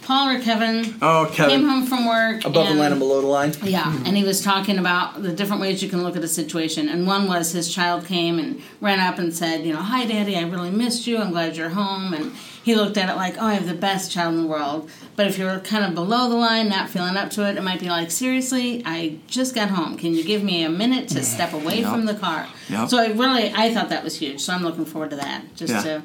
Paul 0.03 0.29
or 0.29 0.39
Kevin? 0.39 0.95
Oh, 1.01 1.27
Kevin. 1.33 1.61
Came 1.61 1.67
home 1.67 1.87
from 1.87 2.05
work. 2.05 2.45
Above 2.45 2.67
the 2.67 2.75
line 2.75 2.91
and 2.91 2.99
below 2.99 3.21
the 3.21 3.27
line. 3.27 3.53
yeah, 3.63 3.85
mm-hmm. 3.85 4.05
and 4.05 4.15
he 4.15 4.23
was 4.23 4.39
talking 4.39 4.77
about 4.77 5.23
the 5.23 5.31
different 5.33 5.63
ways 5.63 5.81
you 5.81 5.89
can 5.89 6.03
look 6.03 6.15
at 6.15 6.23
a 6.23 6.27
situation. 6.27 6.87
And 6.89 7.07
one 7.07 7.27
was 7.27 7.53
his 7.53 7.73
child 7.73 8.05
came 8.05 8.37
and 8.37 8.61
ran 8.81 8.99
up 8.99 9.17
and 9.17 9.33
said, 9.33 9.65
you 9.65 9.73
know, 9.73 9.81
hi, 9.81 10.05
Daddy, 10.05 10.37
I 10.37 10.43
really 10.43 10.69
missed 10.69 11.07
you. 11.07 11.17
I'm 11.17 11.31
glad 11.31 11.57
you're 11.57 11.69
home. 11.69 12.13
And 12.13 12.33
he 12.65 12.73
looked 12.73 12.97
at 12.97 13.11
it 13.11 13.15
like, 13.15 13.35
oh, 13.37 13.45
I 13.45 13.53
have 13.53 13.67
the 13.67 13.75
best 13.75 14.11
child 14.11 14.33
in 14.33 14.41
the 14.41 14.47
world. 14.47 14.89
But 15.15 15.27
if 15.27 15.37
you're 15.37 15.59
kind 15.59 15.85
of 15.85 15.93
below 15.93 16.27
the 16.29 16.35
line, 16.35 16.67
not 16.67 16.89
feeling 16.89 17.15
up 17.15 17.29
to 17.31 17.47
it, 17.47 17.57
it 17.57 17.61
might 17.61 17.79
be 17.79 17.89
like, 17.89 18.09
seriously, 18.09 18.81
I 18.83 19.19
just 19.27 19.53
got 19.53 19.69
home. 19.69 19.97
Can 19.97 20.15
you 20.15 20.23
give 20.23 20.43
me 20.43 20.63
a 20.63 20.69
minute 20.69 21.07
to 21.09 21.23
step 21.23 21.53
away 21.53 21.81
Yep. 21.81 21.91
from 21.91 22.05
the 22.07 22.15
car? 22.15 22.47
Yep. 22.69 22.89
So 22.89 22.97
I 22.97 23.09
really, 23.09 23.53
I 23.53 23.71
thought 23.71 23.89
that 23.89 24.03
was 24.03 24.17
huge. 24.17 24.41
So 24.41 24.51
I'm 24.51 24.63
looking 24.63 24.83
forward 24.85 25.11
to 25.11 25.15
that. 25.17 25.55
Just 25.55 25.73
Yeah. 25.73 25.81
to, 25.83 26.03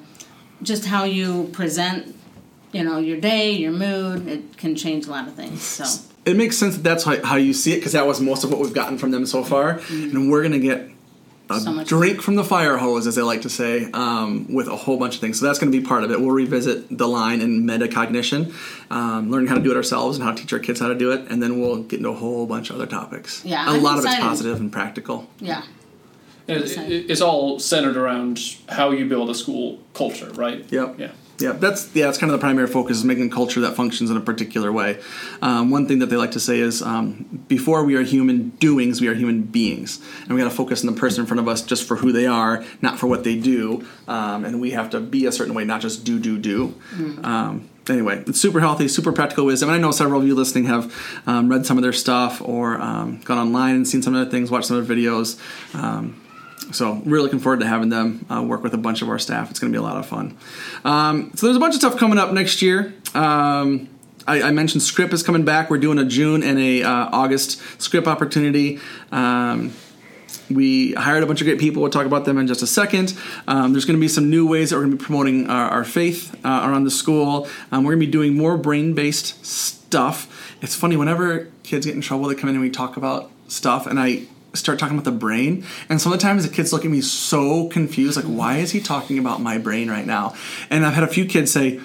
just 0.63 0.85
how 0.85 1.05
you 1.05 1.49
present, 1.55 2.15
you 2.73 2.85
know, 2.85 2.99
your 2.99 3.19
day, 3.19 3.53
your 3.53 3.73
mood, 3.73 4.29
it 4.29 4.59
can 4.59 4.77
change 4.77 5.07
a 5.07 5.11
lot 5.11 5.29
of 5.29 5.35
things. 5.35 5.63
So. 5.63 5.87
it 6.27 6.37
makes 6.37 6.59
sense 6.59 6.77
that 6.77 6.83
that's 6.83 7.05
how, 7.05 7.25
how 7.25 7.37
you 7.37 7.55
see 7.55 7.73
it 7.73 7.77
because 7.77 7.93
that 7.93 8.07
was 8.07 8.21
most 8.21 8.45
of 8.45 8.51
what 8.51 8.61
we've 8.61 8.75
gotten 8.75 8.99
from 8.99 9.13
them 9.13 9.25
so 9.25 9.43
far 9.43 9.79
mm-hmm. 9.79 10.15
and 10.15 10.31
we're 10.31 10.43
going 10.43 10.53
to 10.53 10.59
get 10.59 10.91
a 11.51 11.61
So 11.61 11.73
much 11.73 11.89
drink 11.89 12.23
from 12.23 12.37
the 12.37 12.45
fire 12.45 12.77
hose 12.77 13.07
as 13.07 13.15
they 13.17 13.23
like 13.23 13.43
to 13.43 13.51
say 13.51 13.91
um, 13.93 14.47
with 14.53 14.69
a 14.69 14.77
whole 14.77 14.97
bunch 14.97 15.17
of 15.17 15.21
things 15.21 15.39
so 15.41 15.47
that's 15.47 15.59
going 15.59 15.71
to 15.73 15.79
be 15.81 15.85
part 15.85 16.05
of 16.05 16.11
it 16.11 16.21
we'll 16.21 16.31
revisit 16.31 16.97
the 16.97 17.09
line 17.09 17.41
in 17.41 17.65
metacognition 17.65 18.55
um, 18.91 19.31
learning 19.31 19.49
how 19.49 19.55
to 19.57 19.61
do 19.63 19.71
it 19.71 19.77
ourselves 19.77 20.17
and 20.17 20.25
how 20.25 20.33
to 20.33 20.41
teach 20.41 20.53
our 20.53 20.59
kids 20.59 20.81
how 20.81 20.89
to 20.89 20.95
do 20.95 21.11
it 21.13 21.27
and 21.31 21.43
then 21.43 21.61
we'll 21.61 21.83
get 21.83 21.99
into 21.99 22.09
a 22.11 22.15
whole 22.15 22.47
bunch 22.47 22.71
of 22.71 22.77
other 22.77 22.87
topics 22.87 23.45
Yeah, 23.45 23.67
a 23.69 23.75
I'm 23.75 23.83
lot 23.83 23.99
of 23.99 24.05
it's 24.05 24.17
positive 24.17 24.61
and 24.61 24.73
practical 24.73 25.29
Yeah. 25.41 25.63
It, 26.47 26.63
it- 26.79 27.11
it's 27.11 27.21
all 27.21 27.59
centered 27.61 27.97
around 27.97 28.41
how 28.69 28.91
you 28.91 29.07
build 29.07 29.31
a 29.31 29.35
school 29.35 29.79
culture, 29.95 30.31
right? 30.35 30.65
Yep. 30.73 30.99
Yeah. 30.99 31.13
Yeah, 31.41 31.53
that's 31.53 31.95
yeah, 31.95 32.07
that's 32.07 32.19
kind 32.19 32.33
of 32.33 32.39
the 32.39 32.43
primary 32.43 32.67
focus 32.67 32.99
is 32.99 33.05
making 33.05 33.27
a 33.27 33.35
culture 33.35 33.61
that 33.61 33.75
functions 33.75 34.11
in 34.11 34.17
a 34.17 34.21
particular 34.21 34.71
way. 34.71 35.01
Um, 35.43 35.71
one 35.71 35.87
thing 35.87 36.01
that 36.01 36.07
they 36.07 36.17
like 36.17 36.33
to 36.33 36.41
say 36.41 36.59
is, 36.59 36.83
um, 36.83 37.45
before 37.49 37.85
we 37.85 37.95
are 37.97 38.03
human 38.03 38.51
doings, 38.61 39.01
we 39.01 39.09
are 39.09 39.15
human 39.15 39.43
beings, 39.43 40.01
and 40.23 40.35
we 40.35 40.41
got 40.41 40.51
to 40.51 40.55
focus 40.55 40.85
on 40.85 40.93
the 40.93 41.01
person 41.01 41.23
in 41.23 41.27
front 41.27 41.41
of 41.41 41.49
us 41.49 41.63
just 41.63 41.87
for 41.87 41.97
who 41.97 42.13
they 42.13 42.27
are, 42.27 42.65
not 42.83 42.99
for 42.99 43.07
what 43.07 43.25
they 43.25 43.37
do, 43.37 43.87
um, 44.09 44.45
and 44.45 44.61
we 44.61 44.73
have 44.73 44.91
to 44.91 45.01
be 45.01 45.27
a 45.27 45.33
certain 45.33 45.55
way, 45.55 45.65
not 45.65 45.81
just 45.81 46.05
do 46.05 46.19
do 46.19 46.39
do. 46.39 46.75
Um, 47.25 47.71
anyway, 47.89 48.23
it's 48.27 48.41
super 48.41 48.61
healthy, 48.61 48.89
super 48.89 49.13
practical 49.13 49.47
wisdom. 49.47 49.69
And 49.69 49.77
I 49.77 49.81
know 49.81 49.91
several 49.91 50.21
of 50.21 50.27
you 50.27 50.35
listening 50.35 50.67
have 50.67 50.95
um, 51.27 51.49
read 51.49 51.67
some 51.67 51.77
of 51.79 51.83
their 51.83 51.93
stuff 51.93 52.41
or 52.43 52.81
um, 52.81 53.21
gone 53.25 53.39
online 53.39 53.77
and 53.77 53.89
seen 53.89 54.03
some 54.03 54.15
of 54.15 54.23
their 54.23 54.31
things, 54.31 54.51
watched 54.51 54.67
some 54.67 54.77
of 54.77 54.87
their 54.87 54.97
videos. 54.97 55.39
Um, 55.75 56.21
so 56.73 57.03
we're 57.05 57.21
looking 57.21 57.39
forward 57.39 57.61
to 57.61 57.67
having 57.67 57.89
them 57.89 58.25
uh, 58.31 58.43
work 58.43 58.63
with 58.63 58.75
a 58.75 58.79
bunch 58.79 59.03
of 59.03 59.09
our 59.09 59.19
staff. 59.19 59.51
It's 59.51 59.59
going 59.59 59.73
to 59.73 59.77
be 59.77 59.81
a 59.81 59.87
lot 59.87 59.97
of 59.97 60.07
fun. 60.07 60.37
Um, 60.85 61.33
so 61.35 61.47
there's 61.47 61.57
a 61.57 61.61
bunch 61.61 61.75
of 61.75 61.81
stuff 61.81 61.99
coming 61.99 62.19
up 62.19 62.33
next 62.33 62.63
year. 62.63 62.95
Um, 63.15 63.89
I, 64.27 64.43
I, 64.43 64.51
mentioned 64.51 64.83
Script 64.83 65.13
is 65.13 65.23
coming 65.23 65.45
back. 65.45 65.71
We're 65.71 65.79
doing 65.79 65.99
a 65.99 66.05
June 66.05 66.43
and 66.43 66.59
a 66.59 66.83
uh, 66.83 67.09
August 67.13 67.61
Script 67.81 68.07
opportunity. 68.07 68.79
Um, 69.11 69.73
we 70.51 70.93
hired 70.93 71.23
a 71.23 71.27
bunch 71.27 71.41
of 71.41 71.47
great 71.47 71.59
people. 71.59 71.83
We'll 71.83 71.91
talk 71.91 72.07
about 72.07 72.25
them 72.25 72.39
in 72.39 72.47
just 72.47 72.63
a 72.63 72.67
second. 72.67 73.17
Um, 73.47 73.73
there's 73.73 73.85
going 73.85 73.97
to 73.97 74.01
be 74.01 74.09
some 74.09 74.31
new 74.31 74.47
ways 74.47 74.71
that 74.71 74.77
we're 74.77 74.83
going 74.83 74.93
to 74.93 74.97
be 74.99 75.05
promoting 75.05 75.49
our, 75.49 75.71
our 75.71 75.85
faith 75.85 76.35
uh, 76.45 76.63
around 76.65 76.85
the 76.85 76.91
school. 76.91 77.49
Um, 77.73 77.85
we're 77.85 77.93
going 77.93 78.01
to 78.01 78.07
be 78.07 78.13
doing 78.13 78.37
more 78.37 78.57
brain 78.57 78.95
based 78.95 79.45
stuff. 79.45 80.55
It's 80.61 80.75
funny, 80.75 80.97
whenever 80.97 81.49
kids 81.63 81.87
get 81.87 81.95
in 81.95 82.01
trouble, 82.01 82.29
they 82.29 82.35
come 82.35 82.49
in 82.49 82.57
and 82.57 82.63
we 82.63 82.71
talk 82.71 82.97
about 82.97 83.31
stuff, 83.49 83.87
and 83.87 83.99
I 83.99 84.27
start 84.55 84.79
talking 84.79 84.97
about 84.97 85.05
the 85.05 85.17
brain 85.17 85.65
and 85.89 86.01
some 86.01 86.13
of 86.13 86.19
the 86.19 86.23
times 86.23 86.47
the 86.47 86.55
kids 86.55 86.73
look 86.73 86.85
at 86.85 86.91
me 86.91 87.01
so 87.01 87.69
confused 87.69 88.17
like 88.17 88.25
why 88.27 88.57
is 88.59 88.73
he 88.73 88.81
talking 88.81 89.19
about 89.19 89.41
my 89.41 89.59
brain 89.59 89.91
right 89.91 90.07
now? 90.07 90.35
And 90.71 90.85
i've 90.85 90.95
had 90.95 91.05
a 91.05 91.09
few 91.09 91.27
kids 91.27 91.53
say 91.53 91.81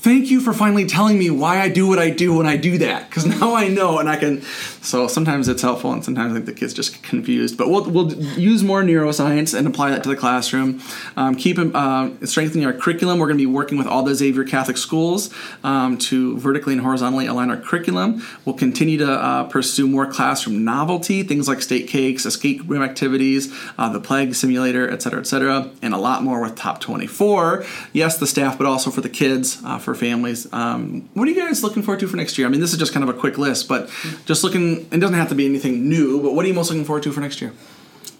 thank 0.00 0.30
you 0.30 0.40
for 0.40 0.52
finally 0.52 0.86
telling 0.86 1.18
me 1.18 1.30
why 1.30 1.60
I 1.60 1.68
do 1.68 1.86
what 1.86 1.98
I 1.98 2.10
do 2.10 2.36
when 2.36 2.46
I 2.46 2.56
do 2.56 2.78
that 2.78 3.08
because 3.08 3.26
now 3.40 3.54
I 3.54 3.68
know 3.68 3.98
and 3.98 4.08
I 4.08 4.16
can. 4.16 4.42
So 4.82 5.08
sometimes 5.08 5.48
it's 5.48 5.62
helpful 5.62 5.92
and 5.92 6.04
sometimes 6.04 6.32
I 6.32 6.34
think 6.34 6.46
the 6.46 6.52
kids 6.52 6.72
just 6.72 6.92
get 6.92 7.02
confused. 7.02 7.58
But 7.58 7.68
we'll, 7.68 7.90
we'll 7.90 8.12
use 8.38 8.62
more 8.62 8.82
neuroscience 8.82 9.56
and 9.56 9.66
apply 9.66 9.90
that 9.90 10.02
to 10.04 10.08
the 10.08 10.16
classroom. 10.16 10.80
Um, 11.16 11.34
keep 11.34 11.58
uh, 11.58 12.10
strengthening 12.24 12.66
our 12.66 12.72
curriculum. 12.72 13.18
We're 13.18 13.26
going 13.26 13.38
to 13.38 13.42
be 13.42 13.46
working 13.46 13.78
with 13.78 13.86
all 13.86 14.02
the 14.02 14.14
Xavier 14.14 14.44
Catholic 14.44 14.76
schools 14.76 15.32
um, 15.64 15.98
to 15.98 16.38
vertically 16.38 16.74
and 16.74 16.82
horizontally 16.82 17.26
align 17.26 17.50
our 17.50 17.56
curriculum. 17.56 18.22
We'll 18.44 18.56
continue 18.56 18.98
to 18.98 19.10
uh, 19.10 19.44
pursue 19.44 19.88
more 19.88 20.06
classroom 20.06 20.64
novelty, 20.64 21.22
things 21.22 21.48
like 21.48 21.62
state 21.62 21.88
cakes, 21.88 22.26
escape 22.26 22.62
room 22.66 22.82
activities, 22.82 23.52
uh, 23.78 23.88
the 23.88 24.00
plague 24.00 24.34
simulator, 24.34 24.88
et 24.88 25.02
cetera, 25.02 25.20
et 25.20 25.26
cetera, 25.26 25.70
and 25.82 25.94
a 25.94 25.98
lot 25.98 26.22
more 26.22 26.40
with 26.40 26.54
Top 26.56 26.80
20 26.80 27.06
for. 27.06 27.64
Yes, 27.92 28.18
the 28.18 28.26
staff, 28.26 28.56
but 28.58 28.66
also 28.66 28.90
for 28.90 29.00
the 29.00 29.08
kids, 29.08 29.62
uh, 29.64 29.78
for 29.86 29.94
families. 29.94 30.52
Um, 30.52 31.08
what 31.14 31.26
are 31.26 31.30
you 31.30 31.40
guys 31.40 31.62
looking 31.62 31.82
forward 31.82 32.00
to 32.00 32.08
for 32.08 32.16
next 32.16 32.36
year? 32.36 32.46
I 32.46 32.50
mean, 32.50 32.60
this 32.60 32.72
is 32.72 32.78
just 32.78 32.92
kind 32.92 33.08
of 33.08 33.08
a 33.08 33.18
quick 33.18 33.38
list, 33.38 33.68
but 33.68 33.88
just 34.26 34.44
looking, 34.44 34.80
it 34.92 34.98
doesn't 34.98 35.16
have 35.16 35.30
to 35.30 35.34
be 35.34 35.46
anything 35.46 35.88
new, 35.88 36.20
but 36.20 36.34
what 36.34 36.44
are 36.44 36.48
you 36.48 36.54
most 36.54 36.68
looking 36.68 36.84
forward 36.84 37.04
to 37.04 37.12
for 37.12 37.20
next 37.20 37.40
year? 37.40 37.52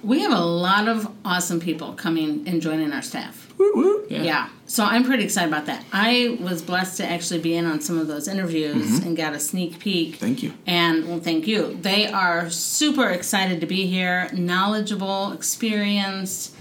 We 0.03 0.21
have 0.21 0.33
a 0.33 0.41
lot 0.41 0.87
of 0.89 1.11
awesome 1.25 1.59
people 1.59 1.93
coming 1.95 2.47
and 2.47 2.63
joining 2.63 2.93
our 2.93 3.03
staff. 3.03 3.53
Woo, 3.59 3.73
woo. 3.75 4.07
Yeah. 4.09 4.23
yeah. 4.23 4.49
So 4.67 4.85
I'm 4.85 5.03
pretty 5.03 5.25
excited 5.25 5.49
about 5.49 5.67
that. 5.67 5.85
I 5.93 6.39
was 6.41 6.63
blessed 6.63 6.99
to 6.99 7.07
actually 7.07 7.41
be 7.41 7.57
in 7.57 7.67
on 7.67 7.81
some 7.81 7.99
of 7.99 8.07
those 8.07 8.29
interviews 8.29 8.87
mm-hmm. 8.87 9.09
and 9.09 9.17
got 9.17 9.35
a 9.35 9.41
sneak 9.41 9.81
peek. 9.81 10.17
Thank 10.17 10.43
you. 10.43 10.53
And 10.67 11.09
well, 11.09 11.19
thank 11.19 11.49
you. 11.49 11.77
They 11.81 12.07
are 12.07 12.51
super 12.51 13.09
excited 13.09 13.61
to 13.63 13.67
be 13.67 13.87
here, 13.87 14.29
knowledgeable, 14.33 15.33
experienced, 15.33 16.55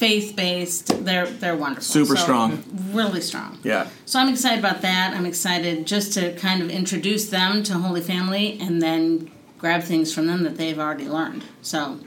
faith 0.00 0.34
based. 0.34 1.04
They're 1.04 1.26
they're 1.26 1.54
wonderful. 1.54 1.84
Super 1.84 2.16
so, 2.16 2.22
strong. 2.22 2.64
Really 2.90 3.20
strong. 3.20 3.58
Yeah. 3.62 3.88
So 4.06 4.18
I'm 4.18 4.30
excited 4.30 4.58
about 4.58 4.80
that. 4.80 5.14
I'm 5.14 5.26
excited 5.26 5.86
just 5.86 6.14
to 6.14 6.34
kind 6.36 6.62
of 6.62 6.70
introduce 6.70 7.28
them 7.28 7.62
to 7.64 7.74
Holy 7.74 8.00
Family 8.00 8.58
and 8.60 8.80
then 8.80 9.30
grab 9.58 9.82
things 9.82 10.12
from 10.12 10.26
them 10.26 10.42
that 10.44 10.56
they've 10.56 10.78
already 10.78 11.06
learned. 11.06 11.44
So 11.60 12.00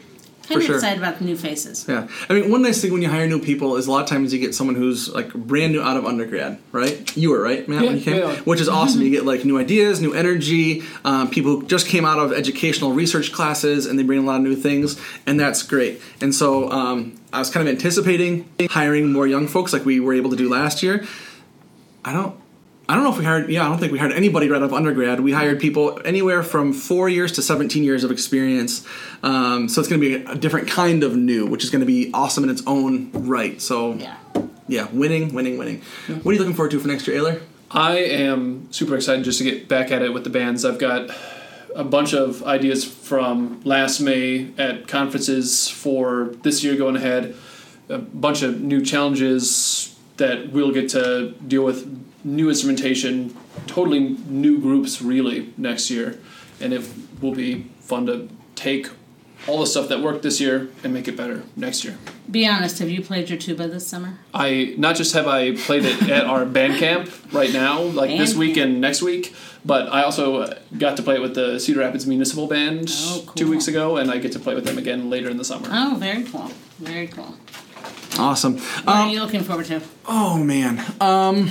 kind 0.48 0.62
of 0.62 0.68
sure. 0.68 0.76
excited 0.76 1.00
about 1.00 1.20
the 1.20 1.26
new 1.26 1.38
faces. 1.38 1.86
Yeah, 1.88 2.08
I 2.30 2.34
mean, 2.34 2.52
one 2.52 2.62
nice 2.62 2.82
thing 2.82 2.92
when 2.92 3.02
you 3.02 3.10
hire 3.10 3.28
new 3.28 3.40
people 3.40 3.78
is 3.78 3.88
a 3.88 3.92
lot 3.92 4.04
of 4.04 4.10
times 4.10 4.34
you 4.34 4.40
get 4.40 4.54
someone 4.54 4.76
who's 4.76 5.10
like 5.10 5.34
brand 5.34 5.74
new 5.74 5.82
out 5.82 5.98
of 5.98 6.06
undergrad, 6.06 6.60
right? 6.72 7.16
You 7.16 7.32
were 7.32 7.42
right, 7.42 7.68
Matt, 7.68 7.82
yeah, 7.82 7.88
when 7.88 7.98
you 7.98 8.04
came, 8.04 8.18
yeah. 8.18 8.36
which 8.42 8.60
is 8.60 8.70
awesome. 8.70 9.02
you 9.02 9.10
get 9.10 9.26
like 9.26 9.46
new 9.46 9.58
ideas, 9.58 10.02
new 10.02 10.14
energy. 10.14 10.84
Um, 11.06 11.30
people 11.30 11.60
who 11.60 11.68
just 11.68 11.88
came 11.88 12.06
out 12.06 12.20
of 12.20 12.34
educational 12.34 12.94
research 12.94 13.32
classes 13.32 13.86
and 13.86 13.98
they 13.98 14.04
bring 14.04 14.20
a 14.20 14.24
lot 14.24 14.38
of 14.38 14.42
new 14.42 14.56
things, 14.56 15.00
and 15.26 15.40
that's 15.40 15.64
great. 15.64 16.02
And 16.22 16.34
so 16.36 16.70
um, 16.72 17.20
I 17.32 17.40
was 17.40 17.50
kind 17.50 17.68
of 17.68 17.74
anticipating 17.74 18.50
hiring 18.70 19.12
more 19.12 19.28
young 19.28 19.48
folks 19.48 19.74
like 19.74 19.86
we 19.86 20.00
were 20.00 20.14
able 20.14 20.30
to 20.32 20.36
do 20.36 20.50
last 20.50 20.84
year. 20.84 21.06
I 22.06 22.12
don't 22.12 22.43
I 22.90 22.96
don't 22.96 23.06
know 23.06 23.12
if 23.12 23.18
we 23.18 23.24
hired. 23.24 23.50
Yeah, 23.50 23.66
I 23.66 23.70
don't 23.70 23.80
think 23.80 23.94
we 23.94 24.00
hired 24.00 24.12
anybody 24.12 24.50
right 24.50 24.58
out 24.58 24.64
of 24.64 24.74
undergrad. 24.74 25.22
We 25.22 25.32
hired 25.32 25.60
people 25.60 26.02
anywhere 26.04 26.44
from 26.44 26.74
four 26.74 27.08
years 27.08 27.32
to 27.34 27.42
17 27.42 27.84
years 27.84 28.04
of 28.04 28.12
experience. 28.12 28.86
Um, 29.24 29.70
so 29.70 29.80
it's 29.80 29.88
going 29.88 30.02
to 30.02 30.20
be 30.20 30.26
a 30.26 30.36
different 30.36 30.68
kind 30.68 31.04
of 31.04 31.16
new, 31.16 31.46
which 31.46 31.64
is 31.64 31.70
going 31.70 31.80
to 31.80 31.86
be 31.86 32.12
awesome 32.14 32.44
in 32.44 32.50
its 32.50 32.62
own 32.68 33.10
right. 33.14 33.62
So 33.62 33.94
yeah, 33.94 34.18
yeah, 34.68 34.88
winning, 34.92 35.34
winning, 35.34 35.58
winning. 35.58 35.82
What 36.08 36.32
are 36.32 36.34
you 36.34 36.40
looking 36.40 36.56
forward 36.56 36.72
to 36.72 36.80
for 36.80 36.88
next 36.90 37.08
year, 37.08 37.22
Ayler? 37.22 37.42
I 37.72 37.98
am 37.98 38.72
super 38.72 38.96
excited 38.96 39.24
just 39.24 39.40
to 39.40 39.44
get 39.44 39.68
back 39.68 39.92
at 39.92 40.02
it 40.02 40.14
with 40.14 40.26
the 40.26 40.30
bands. 40.30 40.66
I've 40.66 40.78
got 40.78 41.10
a 41.76 41.84
bunch 41.84 42.14
of 42.14 42.44
ideas 42.44 42.86
from 42.86 43.62
last 43.64 44.00
May 44.00 44.52
at 44.58 44.88
conferences 44.88 45.70
for 45.70 46.36
this 46.44 46.64
year 46.64 46.76
going 46.76 46.96
ahead. 46.96 47.36
A 47.90 47.98
bunch 47.98 48.44
of 48.44 48.62
new 48.62 48.84
challenges 48.84 49.96
that 50.18 50.52
we'll 50.52 50.72
get 50.72 50.90
to 50.90 51.32
deal 51.48 51.64
with. 51.64 52.13
New 52.24 52.50
instrumentation, 52.50 53.36
totally 53.68 54.00
new 54.00 54.60
groups 54.60 55.02
really 55.02 55.54
next 55.58 55.90
year, 55.90 56.20
and 56.60 56.74
it 56.74 56.88
will 57.22 57.34
be 57.34 57.70
fun 57.82 58.06
to 58.06 58.30
take 58.56 58.88
all 59.48 59.60
the 59.60 59.68
stuff 59.68 59.90
that 59.90 60.02
worked 60.02 60.24
this 60.24 60.40
year 60.40 60.70
and 60.84 60.94
make 60.94 61.08
it 61.08 61.18
better 61.18 61.44
next 61.56 61.84
year. 61.84 61.98
Be 62.32 62.48
honest, 62.48 62.80
have 62.80 62.90
you 62.90 63.02
played 63.02 63.30
your 63.30 63.38
tuba 63.38 63.68
this 63.68 63.86
summer? 63.86 64.18
I 64.34 64.74
not 64.78 64.96
just 64.96 65.14
have 65.14 65.28
I 65.28 65.56
played 65.56 65.84
it 65.84 66.10
at 66.10 66.26
our 66.26 66.46
band 66.58 66.80
camp 66.80 67.10
right 67.34 67.52
now, 67.52 67.82
like 67.82 68.10
band 68.10 68.22
this 68.22 68.36
week 68.36 68.58
and 68.58 68.80
next 68.80 69.02
week, 69.02 69.36
but 69.66 69.92
I 69.92 70.04
also 70.04 70.58
got 70.78 70.98
to 70.98 71.04
play 71.04 71.16
it 71.16 71.22
with 71.22 71.36
the 71.36 71.60
Cedar 71.60 71.80
Rapids 71.80 72.08
Municipal 72.08 72.48
Band 72.48 72.90
oh, 72.90 73.24
cool. 73.26 73.34
two 73.34 73.50
weeks 73.50 73.68
ago, 73.68 73.98
and 73.98 74.10
I 74.10 74.18
get 74.18 74.32
to 74.34 74.40
play 74.40 74.56
with 74.56 74.66
them 74.66 74.78
again 74.78 75.10
later 75.10 75.30
in 75.30 75.38
the 75.38 75.46
summer. 75.46 75.68
Oh, 75.70 75.98
very 76.00 76.24
cool, 76.24 76.50
very 76.80 77.08
cool. 77.08 77.36
Awesome. 78.18 78.58
What 78.58 78.88
um, 78.88 79.08
are 79.08 79.10
you 79.10 79.20
looking 79.20 79.42
forward 79.42 79.66
to? 79.66 79.82
Oh 80.06 80.38
man. 80.38 80.84
Um, 81.02 81.50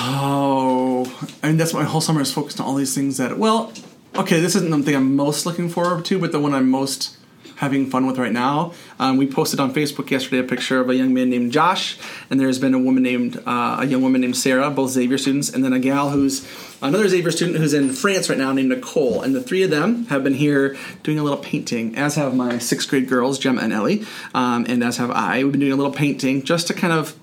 oh, 0.00 1.28
I 1.42 1.48
mean 1.48 1.56
that's 1.56 1.74
my 1.74 1.84
whole 1.84 2.00
summer 2.00 2.20
is 2.20 2.32
focused 2.32 2.60
on 2.60 2.66
all 2.66 2.74
these 2.74 2.94
things 2.94 3.18
that 3.18 3.38
well 3.38 3.72
okay, 4.16 4.40
this 4.40 4.54
isn't 4.54 4.70
the 4.70 4.82
thing 4.82 4.96
I'm 4.96 5.16
most 5.16 5.46
looking 5.46 5.68
forward 5.68 6.04
to, 6.06 6.18
but 6.18 6.32
the 6.32 6.40
one 6.40 6.52
I'm 6.52 6.70
most 6.70 7.16
having 7.56 7.90
fun 7.90 8.06
with 8.06 8.18
right 8.18 8.32
now. 8.32 8.72
Um, 8.98 9.18
we 9.18 9.26
posted 9.26 9.60
on 9.60 9.74
Facebook 9.74 10.10
yesterday 10.10 10.38
a 10.38 10.42
picture 10.42 10.80
of 10.80 10.88
a 10.88 10.94
young 10.94 11.12
man 11.12 11.28
named 11.28 11.52
Josh, 11.52 11.98
and 12.30 12.40
there's 12.40 12.58
been 12.58 12.72
a 12.72 12.78
woman 12.78 13.02
named 13.02 13.36
uh, 13.46 13.78
a 13.80 13.86
young 13.86 14.00
woman 14.00 14.22
named 14.22 14.36
Sarah, 14.36 14.70
both 14.70 14.90
Xavier 14.90 15.18
students, 15.18 15.50
and 15.50 15.62
then 15.62 15.74
a 15.74 15.78
gal 15.78 16.08
who's 16.08 16.48
another 16.80 17.06
Xavier 17.06 17.30
student 17.30 17.58
who's 17.58 17.74
in 17.74 17.92
France 17.92 18.30
right 18.30 18.38
now 18.38 18.52
named 18.52 18.70
Nicole. 18.70 19.20
And 19.20 19.34
the 19.34 19.42
three 19.42 19.62
of 19.62 19.70
them 19.70 20.06
have 20.06 20.24
been 20.24 20.34
here 20.34 20.74
doing 21.02 21.18
a 21.18 21.22
little 21.22 21.38
painting, 21.38 21.96
as 21.96 22.14
have 22.14 22.34
my 22.34 22.56
sixth 22.56 22.88
grade 22.88 23.08
girls, 23.08 23.38
Gemma 23.38 23.60
and 23.60 23.74
Ellie, 23.74 24.06
um, 24.32 24.64
and 24.66 24.82
as 24.82 24.96
have 24.96 25.10
I. 25.10 25.44
We've 25.44 25.52
been 25.52 25.60
doing 25.60 25.72
a 25.72 25.76
little 25.76 25.92
painting 25.92 26.42
just 26.42 26.66
to 26.68 26.74
kind 26.74 26.94
of 26.94 27.14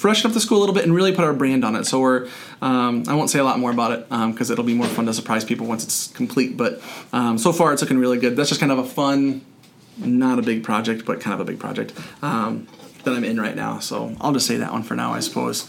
freshen 0.00 0.30
up 0.30 0.32
the 0.32 0.40
school 0.40 0.56
a 0.56 0.60
little 0.60 0.74
bit 0.74 0.84
and 0.84 0.94
really 0.94 1.12
put 1.12 1.24
our 1.24 1.34
brand 1.34 1.62
on 1.62 1.76
it. 1.76 1.84
So 1.84 2.00
we're, 2.00 2.26
um, 2.62 3.04
I 3.06 3.14
won't 3.14 3.28
say 3.28 3.38
a 3.38 3.44
lot 3.44 3.58
more 3.58 3.70
about 3.70 3.92
it 3.92 4.08
because 4.08 4.50
um, 4.50 4.52
it'll 4.52 4.64
be 4.64 4.72
more 4.72 4.86
fun 4.86 5.04
to 5.04 5.12
surprise 5.12 5.44
people 5.44 5.66
once 5.66 5.84
it's 5.84 6.06
complete. 6.08 6.56
But 6.56 6.80
um, 7.12 7.36
so 7.36 7.52
far, 7.52 7.72
it's 7.74 7.82
looking 7.82 7.98
really 7.98 8.18
good. 8.18 8.34
That's 8.34 8.48
just 8.48 8.60
kind 8.60 8.72
of 8.72 8.78
a 8.78 8.84
fun, 8.84 9.44
not 9.98 10.38
a 10.38 10.42
big 10.42 10.64
project, 10.64 11.04
but 11.04 11.20
kind 11.20 11.34
of 11.34 11.40
a 11.40 11.44
big 11.44 11.60
project 11.60 11.92
um, 12.22 12.66
that 13.04 13.12
I'm 13.12 13.24
in 13.24 13.38
right 13.38 13.54
now. 13.54 13.78
So 13.78 14.16
I'll 14.22 14.32
just 14.32 14.46
say 14.46 14.56
that 14.56 14.72
one 14.72 14.84
for 14.84 14.94
now, 14.94 15.12
I 15.12 15.20
suppose. 15.20 15.68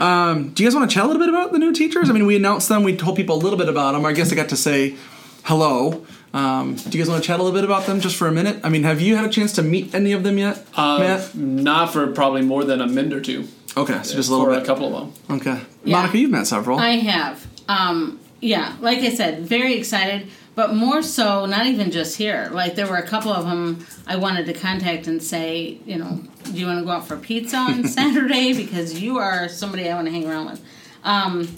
Um, 0.00 0.54
do 0.54 0.62
you 0.62 0.68
guys 0.68 0.74
want 0.74 0.90
to 0.90 0.94
chat 0.94 1.04
a 1.04 1.06
little 1.06 1.20
bit 1.20 1.28
about 1.28 1.52
the 1.52 1.58
new 1.58 1.74
teachers? 1.74 2.08
I 2.08 2.14
mean, 2.14 2.24
we 2.24 2.36
announced 2.36 2.70
them. 2.70 2.82
We 2.82 2.96
told 2.96 3.16
people 3.16 3.36
a 3.36 3.42
little 3.42 3.58
bit 3.58 3.68
about 3.68 3.92
them. 3.92 4.06
I 4.06 4.12
guess 4.14 4.32
I 4.32 4.36
got 4.36 4.48
to 4.48 4.56
say 4.56 4.96
hello. 5.44 6.06
Um, 6.32 6.76
do 6.76 6.96
you 6.96 7.04
guys 7.04 7.10
want 7.10 7.22
to 7.22 7.26
chat 7.26 7.40
a 7.40 7.42
little 7.42 7.56
bit 7.58 7.64
about 7.64 7.86
them 7.86 8.00
just 8.00 8.16
for 8.16 8.26
a 8.26 8.32
minute? 8.32 8.60
I 8.64 8.70
mean, 8.70 8.84
have 8.84 9.02
you 9.02 9.16
had 9.16 9.26
a 9.26 9.28
chance 9.28 9.52
to 9.54 9.62
meet 9.62 9.94
any 9.94 10.12
of 10.12 10.22
them 10.22 10.38
yet, 10.38 10.66
uh, 10.74 10.98
Matt? 10.98 11.34
Not 11.34 11.92
for 11.92 12.06
probably 12.08 12.42
more 12.42 12.64
than 12.64 12.80
a 12.80 12.86
minute 12.86 13.12
or 13.12 13.20
two. 13.20 13.48
Okay, 13.76 14.02
so 14.02 14.14
just 14.14 14.30
a 14.30 14.34
little 14.34 14.52
bit. 14.52 14.62
a 14.62 14.66
couple 14.66 14.96
of 14.96 15.12
them. 15.28 15.38
Okay, 15.38 15.60
yeah. 15.84 15.96
Monica, 15.98 16.18
you've 16.18 16.30
met 16.30 16.46
several. 16.46 16.78
I 16.78 16.92
have. 16.92 17.46
Um, 17.68 18.18
yeah, 18.40 18.76
like 18.80 19.00
I 19.00 19.10
said, 19.10 19.40
very 19.40 19.74
excited, 19.74 20.28
but 20.54 20.74
more 20.74 21.02
so, 21.02 21.46
not 21.46 21.66
even 21.66 21.90
just 21.90 22.16
here. 22.16 22.48
Like 22.52 22.74
there 22.74 22.86
were 22.86 22.96
a 22.96 23.06
couple 23.06 23.32
of 23.32 23.44
them 23.44 23.86
I 24.06 24.16
wanted 24.16 24.46
to 24.46 24.54
contact 24.54 25.06
and 25.06 25.22
say, 25.22 25.78
you 25.84 25.96
know, 25.96 26.22
do 26.44 26.52
you 26.52 26.66
want 26.66 26.78
to 26.78 26.84
go 26.84 26.92
out 26.92 27.06
for 27.06 27.16
pizza 27.16 27.56
on 27.56 27.84
Saturday 27.88 28.54
because 28.54 29.00
you 29.00 29.18
are 29.18 29.48
somebody 29.48 29.90
I 29.90 29.94
want 29.94 30.06
to 30.06 30.12
hang 30.12 30.26
around 30.26 30.46
with. 30.46 30.64
Um, 31.04 31.54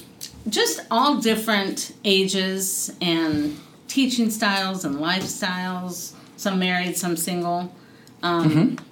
just 0.48 0.80
all 0.90 1.20
different 1.20 1.94
ages 2.04 2.94
and 3.00 3.58
teaching 3.86 4.30
styles 4.30 4.84
and 4.84 4.96
lifestyles. 4.96 6.14
Some 6.36 6.58
married, 6.58 6.96
some 6.96 7.16
single. 7.16 7.72
Um, 8.22 8.50
mm-hmm 8.50 8.84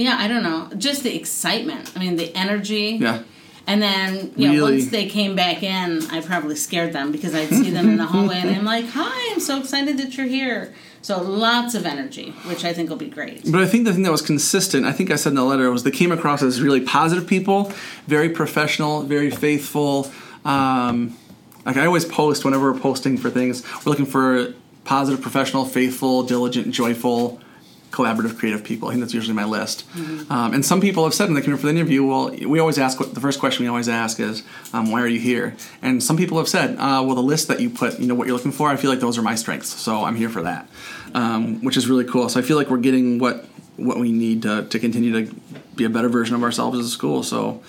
yeah, 0.00 0.16
I 0.18 0.28
don't 0.28 0.42
know. 0.42 0.70
Just 0.78 1.02
the 1.02 1.14
excitement. 1.14 1.92
I 1.94 1.98
mean, 1.98 2.16
the 2.16 2.34
energy. 2.34 2.98
Yeah. 3.00 3.22
And 3.66 3.82
then, 3.82 4.32
yeah, 4.34 4.50
really? 4.50 4.78
once 4.78 4.90
they 4.90 5.06
came 5.06 5.36
back 5.36 5.62
in, 5.62 6.02
I 6.10 6.22
probably 6.22 6.56
scared 6.56 6.92
them 6.92 7.12
because 7.12 7.34
I'd 7.34 7.50
see 7.50 7.70
them 7.70 7.88
in 7.88 7.98
the 7.98 8.06
hallway 8.06 8.36
and 8.36 8.50
I'm 8.50 8.64
like, 8.64 8.86
hi, 8.86 9.32
I'm 9.32 9.38
so 9.38 9.60
excited 9.60 9.98
that 9.98 10.16
you're 10.16 10.26
here. 10.26 10.74
So 11.02 11.22
lots 11.22 11.74
of 11.74 11.86
energy, 11.86 12.30
which 12.46 12.64
I 12.64 12.72
think 12.72 12.88
will 12.88 12.96
be 12.96 13.08
great. 13.08 13.44
But 13.44 13.60
I 13.60 13.66
think 13.66 13.84
the 13.84 13.92
thing 13.92 14.02
that 14.02 14.10
was 14.10 14.22
consistent, 14.22 14.86
I 14.86 14.92
think 14.92 15.10
I 15.10 15.16
said 15.16 15.30
in 15.30 15.36
the 15.36 15.44
letter, 15.44 15.70
was 15.70 15.84
they 15.84 15.90
came 15.90 16.10
across 16.10 16.42
as 16.42 16.60
really 16.60 16.80
positive 16.80 17.28
people, 17.28 17.72
very 18.06 18.30
professional, 18.30 19.02
very 19.02 19.30
faithful. 19.30 20.10
Um, 20.44 21.16
like 21.64 21.76
I 21.76 21.86
always 21.86 22.06
post 22.06 22.44
whenever 22.44 22.72
we're 22.72 22.80
posting 22.80 23.18
for 23.18 23.30
things, 23.30 23.62
we're 23.84 23.90
looking 23.90 24.06
for 24.06 24.54
positive, 24.84 25.20
professional, 25.20 25.64
faithful, 25.64 26.22
diligent, 26.22 26.72
joyful 26.72 27.40
collaborative, 27.90 28.38
creative 28.38 28.62
people. 28.64 28.88
I 28.88 28.92
think 28.92 29.02
that's 29.02 29.14
usually 29.14 29.34
my 29.34 29.44
list. 29.44 29.84
Um, 30.30 30.54
and 30.54 30.64
some 30.64 30.80
people 30.80 31.04
have 31.04 31.14
said 31.14 31.26
when 31.26 31.34
they 31.34 31.42
come 31.42 31.56
for 31.56 31.66
the 31.66 31.70
interview, 31.70 32.04
well, 32.06 32.30
we 32.30 32.58
always 32.58 32.78
ask 32.78 33.00
what 33.00 33.14
the 33.14 33.20
first 33.20 33.40
question 33.40 33.64
we 33.64 33.68
always 33.68 33.88
ask 33.88 34.20
is, 34.20 34.42
um, 34.72 34.90
why 34.90 35.00
are 35.00 35.08
you 35.08 35.20
here? 35.20 35.56
And 35.82 36.02
some 36.02 36.16
people 36.16 36.38
have 36.38 36.48
said, 36.48 36.76
uh, 36.76 37.02
well, 37.04 37.14
the 37.14 37.22
list 37.22 37.48
that 37.48 37.60
you 37.60 37.70
put, 37.70 37.98
you 37.98 38.06
know, 38.06 38.14
what 38.14 38.26
you're 38.26 38.36
looking 38.36 38.52
for, 38.52 38.68
I 38.68 38.76
feel 38.76 38.90
like 38.90 39.00
those 39.00 39.18
are 39.18 39.22
my 39.22 39.34
strengths, 39.34 39.68
so 39.68 40.04
I'm 40.04 40.16
here 40.16 40.28
for 40.28 40.42
that, 40.42 40.68
um, 41.14 41.62
which 41.64 41.76
is 41.76 41.88
really 41.88 42.04
cool. 42.04 42.28
So 42.28 42.38
I 42.38 42.42
feel 42.42 42.56
like 42.56 42.70
we're 42.70 42.78
getting 42.78 43.18
what 43.18 43.44
what 43.76 43.98
we 43.98 44.12
need 44.12 44.42
to, 44.42 44.64
to 44.64 44.78
continue 44.78 45.24
to 45.24 45.34
be 45.74 45.84
a 45.84 45.88
better 45.88 46.10
version 46.10 46.34
of 46.34 46.42
ourselves 46.42 46.78
as 46.78 46.84
a 46.84 46.90
school. 46.90 47.22
So 47.22 47.62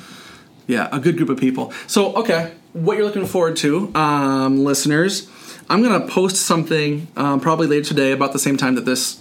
yeah, 0.68 0.90
a 0.92 1.00
good 1.00 1.16
group 1.18 1.30
of 1.30 1.40
people. 1.40 1.72
So, 1.88 2.14
okay, 2.16 2.54
what 2.74 2.98
you're 2.98 3.06
looking 3.06 3.26
forward 3.26 3.56
to, 3.58 3.94
um, 3.96 4.64
listeners? 4.64 5.30
I'm 5.70 5.82
gonna 5.82 6.06
post 6.06 6.36
something 6.36 7.08
um, 7.16 7.40
probably 7.40 7.68
later 7.68 7.86
today 7.86 8.12
about 8.12 8.34
the 8.34 8.40
same 8.40 8.58
time 8.58 8.76
that 8.76 8.86
this 8.86 9.21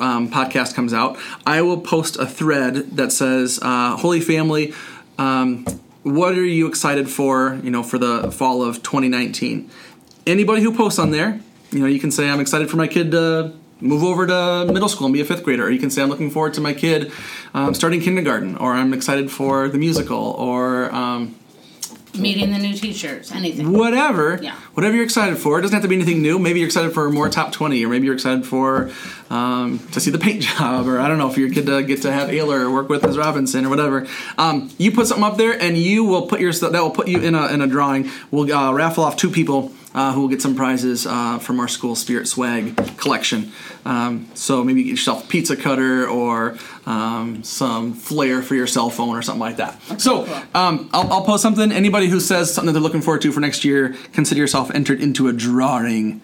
um, 0.00 0.30
podcast 0.30 0.74
comes 0.74 0.92
out. 0.92 1.18
I 1.46 1.62
will 1.62 1.80
post 1.80 2.16
a 2.16 2.26
thread 2.26 2.96
that 2.96 3.12
says, 3.12 3.58
uh, 3.62 3.96
"Holy 3.96 4.20
Family, 4.20 4.74
um, 5.18 5.66
what 6.02 6.32
are 6.32 6.44
you 6.44 6.66
excited 6.66 7.10
for? 7.10 7.58
You 7.62 7.70
know, 7.70 7.82
for 7.82 7.98
the 7.98 8.30
fall 8.30 8.62
of 8.62 8.82
2019." 8.82 9.70
Anybody 10.26 10.62
who 10.62 10.74
posts 10.74 10.98
on 10.98 11.10
there, 11.10 11.40
you 11.70 11.80
know, 11.80 11.86
you 11.86 12.00
can 12.00 12.10
say, 12.10 12.28
"I'm 12.28 12.40
excited 12.40 12.70
for 12.70 12.76
my 12.76 12.86
kid 12.86 13.10
to." 13.12 13.52
Move 13.80 14.02
over 14.02 14.26
to 14.26 14.64
middle 14.72 14.88
school 14.88 15.06
and 15.06 15.14
be 15.14 15.20
a 15.20 15.24
fifth 15.24 15.44
grader. 15.44 15.66
Or 15.66 15.70
you 15.70 15.78
can 15.78 15.88
say, 15.88 16.02
I'm 16.02 16.08
looking 16.08 16.32
forward 16.32 16.54
to 16.54 16.60
my 16.60 16.74
kid 16.74 17.12
um, 17.54 17.74
starting 17.74 18.00
kindergarten, 18.00 18.56
or 18.56 18.72
I'm 18.72 18.92
excited 18.92 19.30
for 19.30 19.68
the 19.68 19.78
musical, 19.78 20.32
or 20.32 20.92
um, 20.92 21.36
Meeting 22.18 22.50
the 22.50 22.58
new 22.58 22.74
teachers, 22.74 23.32
anything. 23.32 23.72
whatever. 23.72 24.38
Yeah. 24.42 24.54
Whatever 24.74 24.94
you're 24.96 25.04
excited 25.04 25.38
for. 25.38 25.58
It 25.58 25.62
doesn't 25.62 25.74
have 25.74 25.82
to 25.82 25.88
be 25.88 25.94
anything 25.94 26.22
new. 26.22 26.38
Maybe 26.38 26.60
you're 26.60 26.68
excited 26.68 26.92
for 26.92 27.10
more 27.10 27.28
top 27.28 27.52
20, 27.52 27.84
or 27.84 27.88
maybe 27.88 28.06
you're 28.06 28.14
excited 28.14 28.46
for 28.46 28.90
um, 29.30 29.78
to 29.92 30.00
see 30.00 30.10
the 30.10 30.18
paint 30.18 30.42
job, 30.58 30.86
or 30.86 31.00
I 31.00 31.08
don't 31.08 31.18
know, 31.18 31.30
for 31.30 31.40
your 31.40 31.50
kid 31.50 31.66
to 31.66 31.82
get 31.82 32.02
to 32.02 32.12
have 32.12 32.28
Ayler 32.30 32.60
or 32.60 32.70
work 32.70 32.88
with 32.88 33.02
Ms. 33.02 33.16
Robinson 33.18 33.64
or 33.64 33.68
whatever. 33.68 34.06
Um, 34.36 34.70
you 34.78 34.92
put 34.92 35.06
something 35.06 35.24
up 35.24 35.36
there, 35.36 35.60
and 35.60 35.76
you 35.76 36.04
will 36.04 36.26
put 36.26 36.40
your 36.40 36.52
that 36.52 36.72
will 36.72 36.90
put 36.90 37.08
you 37.08 37.20
in 37.20 37.34
a 37.34 37.46
in 37.48 37.60
a 37.60 37.66
drawing. 37.66 38.10
We'll 38.30 38.52
uh, 38.52 38.72
raffle 38.72 39.04
off 39.04 39.16
two 39.16 39.30
people. 39.30 39.72
Uh, 39.98 40.12
who 40.12 40.20
will 40.20 40.28
get 40.28 40.40
some 40.40 40.54
prizes 40.54 41.08
uh, 41.08 41.40
from 41.40 41.58
our 41.58 41.66
school 41.66 41.96
spirit 41.96 42.28
swag 42.28 42.76
collection? 42.98 43.50
Um, 43.84 44.28
so 44.34 44.62
maybe 44.62 44.84
get 44.84 44.90
yourself 44.90 45.24
a 45.24 45.26
pizza 45.26 45.56
cutter 45.56 46.06
or 46.08 46.56
um, 46.86 47.42
some 47.42 47.94
flair 47.94 48.40
for 48.40 48.54
your 48.54 48.68
cell 48.68 48.90
phone 48.90 49.16
or 49.16 49.22
something 49.22 49.40
like 49.40 49.56
that. 49.56 50.00
so 50.00 50.24
cool. 50.24 50.34
um, 50.54 50.88
I'll, 50.92 51.12
I'll 51.14 51.24
post 51.24 51.42
something. 51.42 51.72
Anybody 51.72 52.06
who 52.06 52.20
says 52.20 52.54
something 52.54 52.66
that 52.66 52.74
they're 52.74 52.80
looking 52.80 53.02
forward 53.02 53.22
to 53.22 53.32
for 53.32 53.40
next 53.40 53.64
year, 53.64 53.96
consider 54.12 54.40
yourself 54.40 54.70
entered 54.72 55.00
into 55.00 55.26
a 55.26 55.32
drawing. 55.32 56.20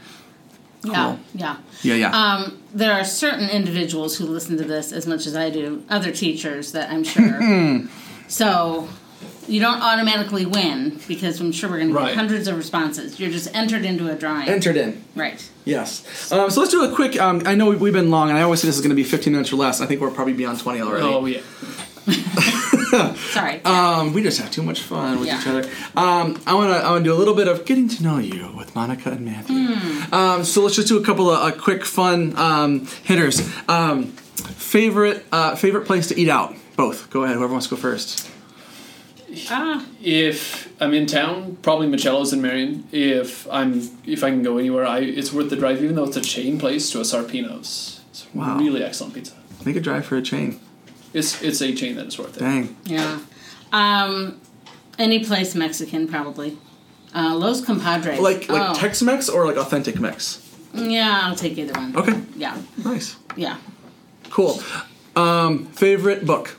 Yeah, 0.84 1.16
yeah. 1.34 1.56
Yeah, 1.82 1.94
yeah. 1.94 2.10
Um, 2.10 2.62
there 2.72 2.92
are 2.92 3.02
certain 3.02 3.50
individuals 3.50 4.16
who 4.16 4.26
listen 4.26 4.56
to 4.58 4.64
this 4.64 4.92
as 4.92 5.04
much 5.08 5.26
as 5.26 5.34
I 5.34 5.50
do, 5.50 5.82
other 5.88 6.12
teachers 6.12 6.70
that 6.72 6.90
I'm 6.90 7.02
sure. 7.02 7.88
So 8.28 8.88
you 9.48 9.60
don't 9.60 9.80
automatically 9.82 10.46
win 10.46 11.00
because 11.08 11.40
I'm 11.40 11.52
sure 11.52 11.68
we're 11.70 11.76
going 11.78 11.88
to 11.90 11.94
Right. 11.94 12.08
get 12.08 12.16
hundreds 12.16 12.48
of 12.48 12.56
responses. 12.56 13.18
You're 13.20 13.30
just 13.30 13.54
entered 13.54 13.84
into 13.84 14.10
a 14.10 14.14
drawing. 14.14 14.48
entered 14.48 14.76
in. 14.76 15.02
right. 15.14 15.46
Yes. 15.66 16.30
Um, 16.32 16.50
so 16.50 16.60
let's 16.60 16.70
do 16.72 16.84
a 16.84 16.94
quick. 16.94 17.18
Um, 17.20 17.42
I 17.46 17.54
know 17.54 17.70
we've 17.70 17.92
been 17.92 18.10
long, 18.10 18.28
and 18.28 18.38
I 18.38 18.42
always 18.42 18.60
say 18.60 18.66
this 18.68 18.76
is 18.76 18.82
going 18.82 18.90
to 18.90 18.94
be 18.96 19.04
15 19.04 19.32
minutes 19.32 19.52
or 19.52 19.56
less. 19.56 19.80
I 19.80 19.86
think 19.86 20.00
we're 20.00 20.10
probably 20.10 20.34
beyond 20.34 20.60
20 20.60 20.80
already. 20.82 21.06
Oh 21.06 21.24
yeah. 21.26 21.40
Sorry. 23.32 23.64
Um, 23.64 24.12
we 24.12 24.22
just 24.22 24.38
have 24.40 24.50
too 24.50 24.62
much 24.62 24.82
fun 24.82 25.18
with 25.20 25.28
Yeah. 25.28 25.40
each 25.40 25.46
other. 25.46 25.62
Um, 25.96 26.40
I 26.46 26.54
want 26.54 26.70
to 26.72 26.76
I 26.86 26.90
want 26.90 27.04
to 27.04 27.10
do 27.10 27.14
a 27.14 27.18
little 27.18 27.34
bit 27.34 27.48
of 27.48 27.64
getting 27.64 27.88
to 27.88 28.02
know 28.02 28.18
you 28.18 28.52
with 28.56 28.74
Monica 28.74 29.10
and 29.10 29.24
Matthew. 29.24 29.74
Um, 30.12 30.44
so 30.44 30.62
let's 30.62 30.76
just 30.76 30.88
do 30.88 30.98
a 30.98 31.04
couple 31.04 31.30
of 31.30 31.40
uh, 31.42 31.56
quick 31.58 31.84
fun 31.84 32.36
um, 32.36 32.86
hitters. 33.04 33.40
Um, 33.68 34.08
favorite 34.08 35.24
uh, 35.32 35.56
favorite 35.56 35.86
place 35.86 36.08
to 36.08 36.18
eat 36.20 36.28
out? 36.28 36.54
Both. 36.76 37.08
Go 37.10 37.24
ahead. 37.24 37.36
Whoever 37.36 37.52
wants 37.52 37.68
to 37.68 37.74
go 37.74 37.80
first. 37.80 38.28
Ah, 39.50 39.84
If 40.02 40.72
I'm 40.80 40.94
in 40.94 41.06
town, 41.06 41.56
probably 41.62 41.86
Michello's 41.88 42.32
in 42.32 42.40
Marion. 42.42 42.84
If 42.92 43.46
I'm 43.50 43.90
if 44.06 44.22
I 44.24 44.30
can 44.30 44.42
go 44.42 44.58
anywhere, 44.58 44.84
I 44.86 44.98
it's 45.00 45.32
worth 45.32 45.50
the 45.50 45.56
drive, 45.56 45.82
even 45.82 45.96
though 45.96 46.04
it's 46.04 46.16
a 46.16 46.20
chain 46.20 46.58
place 46.58 46.90
to 46.90 46.98
a 46.98 47.02
Sarpino's. 47.02 48.00
It's 48.10 48.26
Wow. 48.34 48.58
really 48.58 48.82
excellent 48.82 49.14
pizza. 49.14 49.34
Make 49.64 49.76
a 49.76 49.80
drive 49.80 50.04
for 50.06 50.16
a 50.16 50.22
chain. 50.22 50.60
It's 51.12 51.40
it's 51.42 51.60
a 51.62 51.72
chain 51.74 51.96
that 51.96 52.06
is 52.06 52.18
worth 52.18 52.36
it. 52.36 52.40
Dang. 52.40 52.76
yeah. 52.84 53.18
Um, 53.72 54.40
any 54.98 55.24
place 55.24 55.54
Mexican 55.54 56.06
probably. 56.08 56.56
Uh, 57.14 57.34
Los 57.36 57.60
Compadres. 57.64 58.18
Like 58.20 58.48
like 58.48 58.70
oh. 58.70 58.74
Tex-Mex 58.74 59.28
or 59.28 59.46
like 59.46 59.56
authentic 59.56 60.00
Mex. 60.00 60.40
Yeah, 60.74 61.20
I'll 61.22 61.36
take 61.36 61.56
either 61.56 61.72
one. 61.78 61.96
Okay. 61.96 62.20
Yeah, 62.36 62.56
Nice. 62.84 63.16
yeah. 63.36 63.58
Cool. 64.30 64.60
Um, 65.14 65.66
favorite 65.66 66.26
book. 66.26 66.56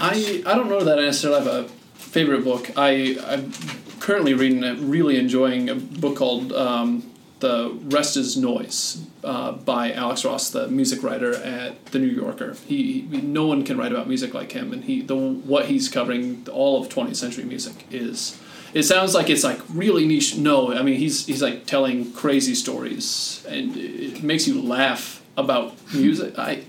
I 0.00 0.42
I 0.46 0.54
don't 0.54 0.68
know 0.68 0.84
that 0.84 0.98
I 0.98 1.02
necessarily 1.02 1.44
have 1.44 1.52
a 1.52 1.68
favorite 1.94 2.44
book. 2.44 2.70
I 2.76 3.18
I'm 3.26 3.52
currently 4.00 4.34
reading 4.34 4.64
a 4.64 4.74
really 4.74 5.18
enjoying 5.18 5.68
a 5.68 5.74
book 5.74 6.16
called 6.16 6.52
um, 6.52 7.10
The 7.40 7.76
Rest 7.84 8.16
Is 8.16 8.36
Noise 8.36 9.04
uh, 9.24 9.52
by 9.52 9.92
Alex 9.92 10.24
Ross, 10.24 10.50
the 10.50 10.68
music 10.68 11.02
writer 11.02 11.34
at 11.34 11.84
the 11.86 11.98
New 11.98 12.06
Yorker. 12.08 12.56
He, 12.66 13.02
he 13.02 13.20
no 13.20 13.46
one 13.46 13.64
can 13.64 13.76
write 13.76 13.92
about 13.92 14.08
music 14.08 14.34
like 14.34 14.52
him, 14.52 14.72
and 14.72 14.84
he 14.84 15.02
the 15.02 15.16
what 15.16 15.66
he's 15.66 15.88
covering 15.88 16.46
all 16.50 16.80
of 16.80 16.88
20th 16.88 17.16
century 17.16 17.44
music 17.44 17.86
is. 17.90 18.40
It 18.74 18.82
sounds 18.82 19.14
like 19.14 19.30
it's 19.30 19.44
like 19.44 19.60
really 19.70 20.06
niche. 20.06 20.36
No, 20.36 20.72
I 20.74 20.82
mean 20.82 20.96
he's 20.96 21.26
he's 21.26 21.42
like 21.42 21.66
telling 21.66 22.12
crazy 22.12 22.54
stories, 22.54 23.44
and 23.48 23.76
it 23.76 24.22
makes 24.22 24.46
you 24.46 24.60
laugh 24.62 25.22
about 25.36 25.74
music. 25.92 26.38
I. 26.38 26.64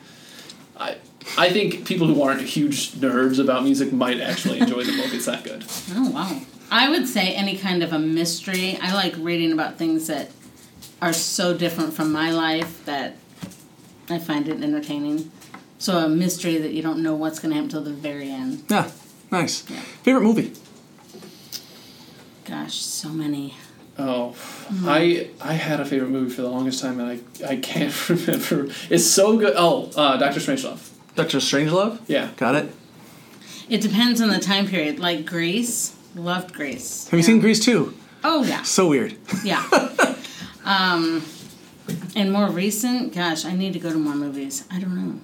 I, 1.37 1.47
I 1.47 1.49
think 1.49 1.85
people 1.85 2.07
who 2.07 2.21
aren't 2.21 2.41
huge 2.41 2.91
nerds 2.93 3.39
about 3.39 3.63
music 3.63 3.91
might 3.91 4.19
actually 4.19 4.59
enjoy 4.59 4.83
the 4.83 4.95
book. 4.95 5.13
It's 5.13 5.25
that 5.25 5.43
good. 5.43 5.65
Oh 5.93 6.09
wow. 6.11 6.41
I 6.71 6.89
would 6.89 7.07
say 7.07 7.33
any 7.33 7.57
kind 7.57 7.81
of 7.83 7.93
a 7.93 7.99
mystery. 7.99 8.77
I 8.81 8.93
like 8.93 9.15
reading 9.17 9.51
about 9.51 9.77
things 9.77 10.07
that 10.07 10.31
are 11.01 11.13
so 11.13 11.57
different 11.57 11.93
from 11.93 12.11
my 12.11 12.31
life 12.31 12.85
that 12.85 13.15
I 14.09 14.19
find 14.19 14.47
it 14.47 14.61
entertaining. 14.61 15.31
So 15.77 15.97
a 15.97 16.09
mystery 16.09 16.57
that 16.57 16.73
you 16.73 16.81
don't 16.81 17.01
know 17.01 17.15
what's 17.15 17.39
going 17.39 17.51
to 17.51 17.55
happen 17.55 17.69
till 17.69 17.81
the 17.83 17.93
very 17.93 18.29
end. 18.29 18.63
Yeah. 18.69 18.91
Nice. 19.31 19.69
Yeah. 19.69 19.79
Favorite 19.79 20.23
movie. 20.23 20.53
Gosh, 22.45 22.75
so 22.81 23.09
many. 23.09 23.55
Oh, 23.97 24.35
I 24.85 25.29
I 25.41 25.53
had 25.53 25.79
a 25.79 25.85
favorite 25.85 26.09
movie 26.09 26.33
for 26.33 26.41
the 26.41 26.49
longest 26.49 26.81
time, 26.81 26.99
and 26.99 27.09
I 27.09 27.45
I 27.45 27.57
can't 27.57 28.09
remember. 28.09 28.67
It's 28.89 29.05
so 29.05 29.37
good. 29.37 29.53
Oh, 29.57 29.91
uh, 29.95 30.17
Doctor 30.17 30.39
Strangelove. 30.39 30.89
Doctor 31.19 31.37
Strangelove. 31.39 31.99
Yeah. 32.07 32.29
Got 32.37 32.55
it. 32.55 32.71
It 33.69 33.81
depends 33.81 34.21
on 34.21 34.29
the 34.29 34.39
time 34.39 34.67
period. 34.67 34.99
Like 34.99 35.25
Grease, 35.25 35.95
loved 36.15 36.53
Grease. 36.53 37.07
Have 37.09 37.19
you 37.19 37.23
seen 37.23 37.39
Grease 37.39 37.63
2? 37.63 37.93
Oh 38.23 38.43
yeah, 38.43 38.63
So 38.63 38.87
weird. 38.87 39.15
yeah. 39.43 39.63
um, 40.65 41.23
and 42.15 42.31
more 42.31 42.49
recent, 42.49 43.13
gosh, 43.13 43.45
I 43.45 43.53
need 43.53 43.73
to 43.73 43.79
go 43.79 43.91
to 43.91 43.97
more 43.97 44.15
movies. 44.15 44.65
I 44.71 44.79
don't 44.79 44.95
know. 44.95 45.19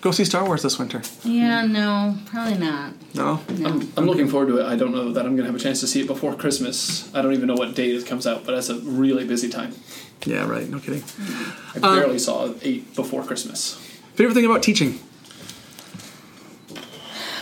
Go 0.00 0.10
see 0.10 0.24
Star 0.24 0.44
Wars 0.44 0.62
this 0.62 0.78
winter. 0.78 1.02
Yeah, 1.24 1.64
no, 1.64 2.16
probably 2.26 2.58
not. 2.58 2.94
No? 3.14 3.40
No. 3.56 3.68
I'm, 3.68 3.92
I'm 3.96 4.06
looking 4.06 4.26
forward 4.28 4.48
to 4.48 4.58
it. 4.58 4.66
I 4.66 4.74
don't 4.76 4.92
know 4.92 5.12
that 5.12 5.24
I'm 5.24 5.36
gonna 5.36 5.46
have 5.46 5.54
a 5.54 5.60
chance 5.60 5.80
to 5.80 5.86
see 5.86 6.00
it 6.00 6.06
before 6.08 6.34
Christmas. 6.34 7.12
I 7.14 7.22
don't 7.22 7.32
even 7.32 7.46
know 7.46 7.54
what 7.54 7.74
date 7.76 7.94
it 7.94 8.06
comes 8.06 8.26
out, 8.26 8.44
but 8.44 8.54
that's 8.54 8.68
a 8.68 8.78
really 8.80 9.24
busy 9.24 9.48
time. 9.48 9.74
Yeah, 10.26 10.46
right. 10.48 10.68
No 10.68 10.78
kidding. 10.80 11.04
I 11.74 11.78
barely 11.78 12.18
saw 12.18 12.52
eight 12.62 12.94
before 12.96 13.22
Christmas. 13.24 13.74
Favorite 14.14 14.34
thing 14.34 14.44
about 14.44 14.62
teaching? 14.62 14.98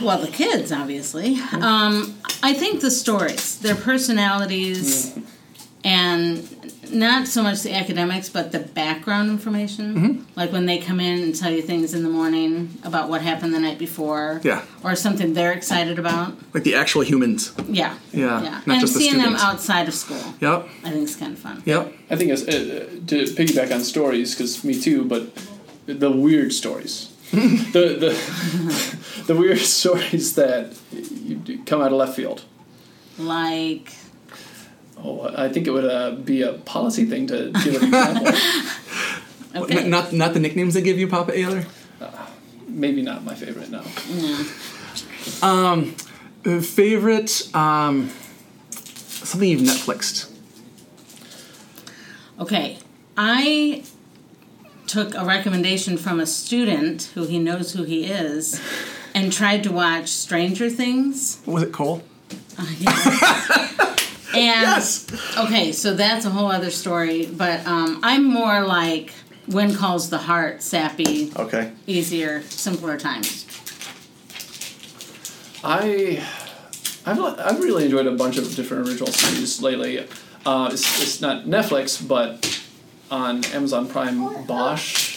Well, 0.00 0.18
the 0.18 0.28
kids, 0.30 0.72
obviously. 0.72 1.38
Um, 1.52 2.14
I 2.42 2.54
think 2.54 2.80
the 2.80 2.90
stories, 2.90 3.58
their 3.60 3.74
personalities, 3.74 5.16
and 5.84 6.46
not 6.92 7.26
so 7.28 7.42
much 7.42 7.62
the 7.62 7.72
academics, 7.74 8.28
but 8.28 8.50
the 8.52 8.58
background 8.58 9.30
information. 9.30 10.26
Like 10.36 10.52
when 10.52 10.66
they 10.66 10.78
come 10.78 11.00
in 11.00 11.22
and 11.22 11.34
tell 11.34 11.50
you 11.52 11.62
things 11.62 11.94
in 11.94 12.02
the 12.02 12.08
morning 12.08 12.76
about 12.82 13.08
what 13.08 13.22
happened 13.22 13.54
the 13.54 13.60
night 13.60 13.78
before. 13.78 14.40
Yeah. 14.42 14.62
Or 14.82 14.96
something 14.96 15.32
they're 15.34 15.52
excited 15.52 15.98
about. 15.98 16.34
Like 16.52 16.64
the 16.64 16.74
actual 16.74 17.02
humans. 17.02 17.52
Yeah. 17.68 17.94
Yeah, 18.12 18.42
Yeah. 18.42 18.50
not 18.50 18.68
and 18.68 18.80
just 18.80 18.94
the 18.94 19.00
seeing 19.00 19.18
them 19.18 19.36
outside 19.36 19.86
of 19.88 19.94
school, 19.94 20.34
Yep. 20.40 20.68
I 20.84 20.90
think 20.90 21.02
it's 21.04 21.16
kind 21.16 21.32
of 21.32 21.38
fun. 21.38 21.62
Yep. 21.64 21.92
I 22.10 22.16
think 22.16 22.30
it's, 22.32 22.42
uh, 22.42 22.88
to 23.06 23.24
piggyback 23.34 23.72
on 23.72 23.80
stories, 23.82 24.34
because 24.34 24.64
me 24.64 24.80
too, 24.80 25.04
but 25.04 25.30
the 25.86 26.10
weird 26.10 26.52
stories. 26.52 27.08
the, 27.30 27.94
the, 28.02 28.96
the 29.30 29.36
weird 29.36 29.58
stories 29.80 30.34
that 30.34 30.74
you 30.92 31.62
come 31.64 31.80
out 31.80 31.92
of 31.92 31.98
left 31.98 32.16
field. 32.16 32.42
Like, 33.18 33.92
Oh, 35.02 35.32
I 35.34 35.48
think 35.48 35.66
it 35.66 35.70
would 35.70 35.84
uh, 35.84 36.10
be 36.10 36.42
a 36.42 36.52
policy 36.52 37.06
thing 37.06 37.26
to 37.28 37.50
give 37.64 37.82
an 37.82 37.84
example. 37.88 38.34
okay. 39.62 39.78
N- 39.84 39.90
not 39.90 40.12
not 40.12 40.34
the 40.34 40.40
nicknames 40.40 40.74
they 40.74 40.82
give 40.82 40.98
you, 40.98 41.08
Papa 41.08 41.32
Ayler? 41.32 41.64
Maybe 42.68 43.02
not 43.02 43.24
my 43.24 43.34
favorite, 43.34 43.70
no. 43.70 43.82
Yeah. 44.08 44.44
Uh, 45.42 45.82
Favorite 46.60 47.48
um, 47.54 48.10
something 48.70 49.48
you've 49.48 49.62
Netflixed. 49.62 50.30
Okay. 52.38 52.78
I 53.16 53.82
took 54.86 55.14
a 55.14 55.24
recommendation 55.24 55.96
from 55.96 56.20
a 56.20 56.26
student 56.26 57.10
who 57.14 57.24
he 57.26 57.38
knows 57.38 57.72
who 57.72 57.84
he 57.84 58.04
is 58.04 58.60
and 59.14 59.33
tried 59.33 59.62
to 59.64 59.73
watch 59.73 60.09
Stranger 60.09 60.68
Things. 60.70 61.40
Was 61.46 61.62
it 61.64 61.73
Cole? 61.73 62.03
And 64.33 64.44
Yes. 64.62 65.07
okay, 65.37 65.73
so 65.73 65.94
that's 65.94 66.25
a 66.25 66.31
whole 66.31 66.53
other 66.53 66.70
story. 66.70 67.27
But 67.27 67.66
um, 67.66 67.99
I'm 68.05 68.23
more 68.25 68.61
like 68.64 69.11
when 69.46 69.75
calls 69.75 70.09
the 70.09 70.18
heart, 70.18 70.62
sappy, 70.62 71.33
Okay. 71.37 71.73
easier, 71.88 72.40
simpler 72.42 72.96
times. 72.96 73.44
I, 75.64 76.25
I've, 77.05 77.18
I've 77.20 77.59
really 77.61 77.87
enjoyed 77.87 78.07
a 78.07 78.12
bunch 78.12 78.38
of 78.38 78.55
different 78.55 78.88
original 78.88 79.11
series 79.12 79.61
lately. 79.61 80.07
Uh, 80.46 80.70
it's, 80.73 81.03
it's 81.03 81.20
not 81.20 81.46
Netflix, 81.46 82.07
but 82.07 82.62
on 83.11 83.44
Amazon 83.46 83.88
Prime, 83.88 84.44
Bosch. 84.46 85.10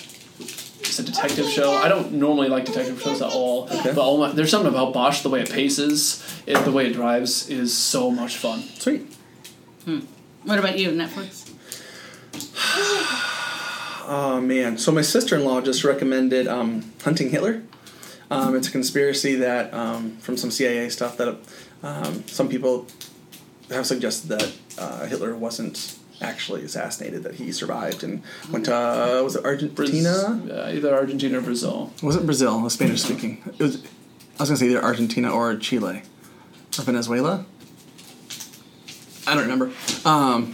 It's 0.94 1.00
a 1.00 1.12
detective 1.12 1.50
show. 1.50 1.72
I 1.72 1.88
don't 1.88 2.12
normally 2.12 2.50
like 2.50 2.66
detective 2.66 3.02
shows 3.02 3.20
at 3.20 3.32
all, 3.32 3.66
but 3.66 3.98
all 3.98 4.20
my, 4.20 4.32
there's 4.32 4.52
something 4.52 4.72
about 4.72 4.94
Bosch, 4.94 5.22
the 5.22 5.30
way 5.30 5.42
it 5.42 5.50
paces, 5.50 6.24
it, 6.46 6.64
the 6.66 6.72
way 6.72 6.86
it 6.86 6.94
drives, 6.94 7.50
is 7.50 7.76
so 7.76 8.12
much 8.12 8.38
fun. 8.38 8.62
Sweet. 8.62 9.12
What 10.44 10.60
about 10.60 10.78
you, 10.78 10.90
Netflix? 10.92 11.50
Oh 14.06 14.42
man! 14.42 14.78
So 14.78 14.92
my 14.92 15.02
sister-in-law 15.02 15.62
just 15.62 15.86
recommended 15.86 16.46
um, 16.46 16.92
Hunting 17.04 17.30
Hitler. 17.30 17.64
Um, 18.30 18.54
it's 18.54 18.68
a 18.68 18.72
conspiracy 18.72 19.36
that 19.36 19.74
um, 19.74 20.18
from 20.18 20.36
some 20.36 20.52
CIA 20.52 20.90
stuff 20.90 21.16
that 21.18 21.38
um, 21.82 22.28
some 22.28 22.50
people 22.50 22.86
have 23.70 23.86
suggested 23.86 24.28
that 24.28 24.52
uh, 24.78 25.06
Hitler 25.06 25.38
wasn't 25.38 25.98
actually 26.22 26.64
assassinated; 26.64 27.24
that 27.24 27.36
he 27.36 27.52
survived 27.52 28.04
and 28.04 28.22
went 28.52 28.66
to 28.66 28.76
uh, 28.76 29.22
was 29.24 29.36
it 29.36 29.44
Braz- 29.44 29.46
Argentina? 29.46 30.42
uh, 30.52 30.72
either 30.72 30.94
Argentina 30.94 31.38
or 31.40 31.42
Brazil. 31.42 31.92
Was 32.02 32.16
it 32.16 32.26
Brazil. 32.26 32.60
It 32.60 32.64
was 32.64 32.74
Spanish 32.74 33.02
speaking. 33.02 33.42
It 33.58 33.64
was. 33.64 33.84
I 34.40 34.44
was 34.44 34.50
gonna 34.50 34.58
say 34.58 34.68
either 34.68 34.84
Argentina 34.84 35.32
or 35.32 35.56
Chile, 35.58 36.02
or 36.80 36.84
Venezuela. 36.84 37.46
I 39.26 39.36
don't 39.36 39.44
remember. 39.44 39.72
Um, 40.06 40.54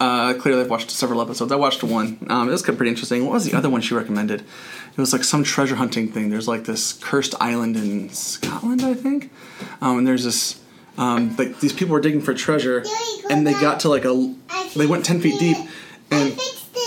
uh, 0.00 0.34
clearly, 0.34 0.62
I've 0.62 0.70
watched 0.70 0.90
several 0.90 1.20
episodes. 1.20 1.52
I 1.52 1.56
watched 1.56 1.84
one. 1.84 2.26
Um, 2.28 2.48
it 2.48 2.52
was 2.52 2.62
kind 2.62 2.70
of 2.70 2.78
pretty 2.78 2.90
interesting. 2.90 3.24
What 3.24 3.34
was 3.34 3.44
the 3.44 3.56
other 3.56 3.68
one 3.70 3.80
she 3.80 3.94
recommended? 3.94 4.40
It 4.40 4.98
was 4.98 5.12
like 5.12 5.22
some 5.24 5.44
treasure 5.44 5.76
hunting 5.76 6.10
thing. 6.10 6.30
There's 6.30 6.48
like 6.48 6.64
this 6.64 6.94
cursed 6.94 7.34
island 7.40 7.76
in 7.76 8.08
Scotland, 8.10 8.82
I 8.82 8.94
think. 8.94 9.30
Um, 9.80 9.98
and 9.98 10.06
there's 10.06 10.24
this. 10.24 10.60
Um, 10.98 11.36
like 11.36 11.60
these 11.60 11.72
people 11.72 11.94
were 11.94 12.00
digging 12.00 12.20
for 12.20 12.34
treasure, 12.34 12.84
and 13.30 13.46
they 13.46 13.52
got 13.52 13.80
to 13.80 13.88
like 13.88 14.04
a. 14.04 14.34
They 14.76 14.86
went 14.86 15.04
ten 15.04 15.20
feet 15.20 15.38
deep, 15.40 15.56
and 16.10 16.32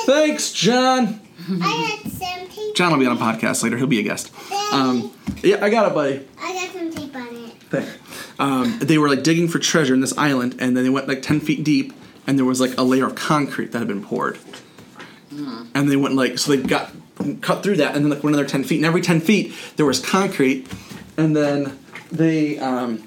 thanks, 0.05 0.51
John. 0.51 1.19
I 1.61 1.99
had 2.01 2.11
some 2.11 2.47
tape. 2.49 2.75
John 2.75 2.91
will 2.91 2.99
be 2.99 3.05
on 3.05 3.17
a 3.17 3.19
podcast 3.19 3.63
later. 3.63 3.77
He'll 3.77 3.87
be 3.87 3.99
a 3.99 4.03
guest. 4.03 4.31
Um, 4.71 5.11
yeah, 5.43 5.63
I 5.63 5.69
got 5.69 5.91
it, 5.91 5.93
buddy. 5.93 6.27
I 6.39 6.53
got 6.53 6.73
some 6.73 6.91
tape 6.91 7.15
on 7.15 7.35
it. 7.35 7.69
There. 7.69 7.93
Um, 8.39 8.79
they 8.79 8.97
were 8.97 9.09
like 9.09 9.23
digging 9.23 9.47
for 9.47 9.59
treasure 9.59 9.93
in 9.93 10.01
this 10.01 10.17
island, 10.17 10.55
and 10.59 10.75
then 10.75 10.83
they 10.83 10.89
went 10.89 11.07
like 11.07 11.21
ten 11.21 11.39
feet 11.39 11.63
deep, 11.63 11.93
and 12.25 12.37
there 12.37 12.45
was 12.45 12.61
like 12.61 12.77
a 12.77 12.83
layer 12.83 13.05
of 13.05 13.15
concrete 13.15 13.71
that 13.71 13.79
had 13.79 13.87
been 13.87 14.03
poured. 14.03 14.37
And 15.75 15.89
they 15.89 15.95
went 15.95 16.15
like 16.15 16.37
so 16.37 16.55
they 16.55 16.61
got 16.61 16.91
cut 17.41 17.63
through 17.63 17.77
that, 17.77 17.95
and 17.95 18.05
then 18.05 18.11
like 18.11 18.23
went 18.23 18.35
another 18.35 18.47
ten 18.47 18.63
feet, 18.63 18.77
and 18.77 18.85
every 18.85 19.01
ten 19.01 19.19
feet 19.19 19.53
there 19.75 19.85
was 19.85 19.99
concrete, 19.99 20.67
and 21.17 21.35
then 21.35 21.79
they 22.11 22.59
um, 22.59 23.03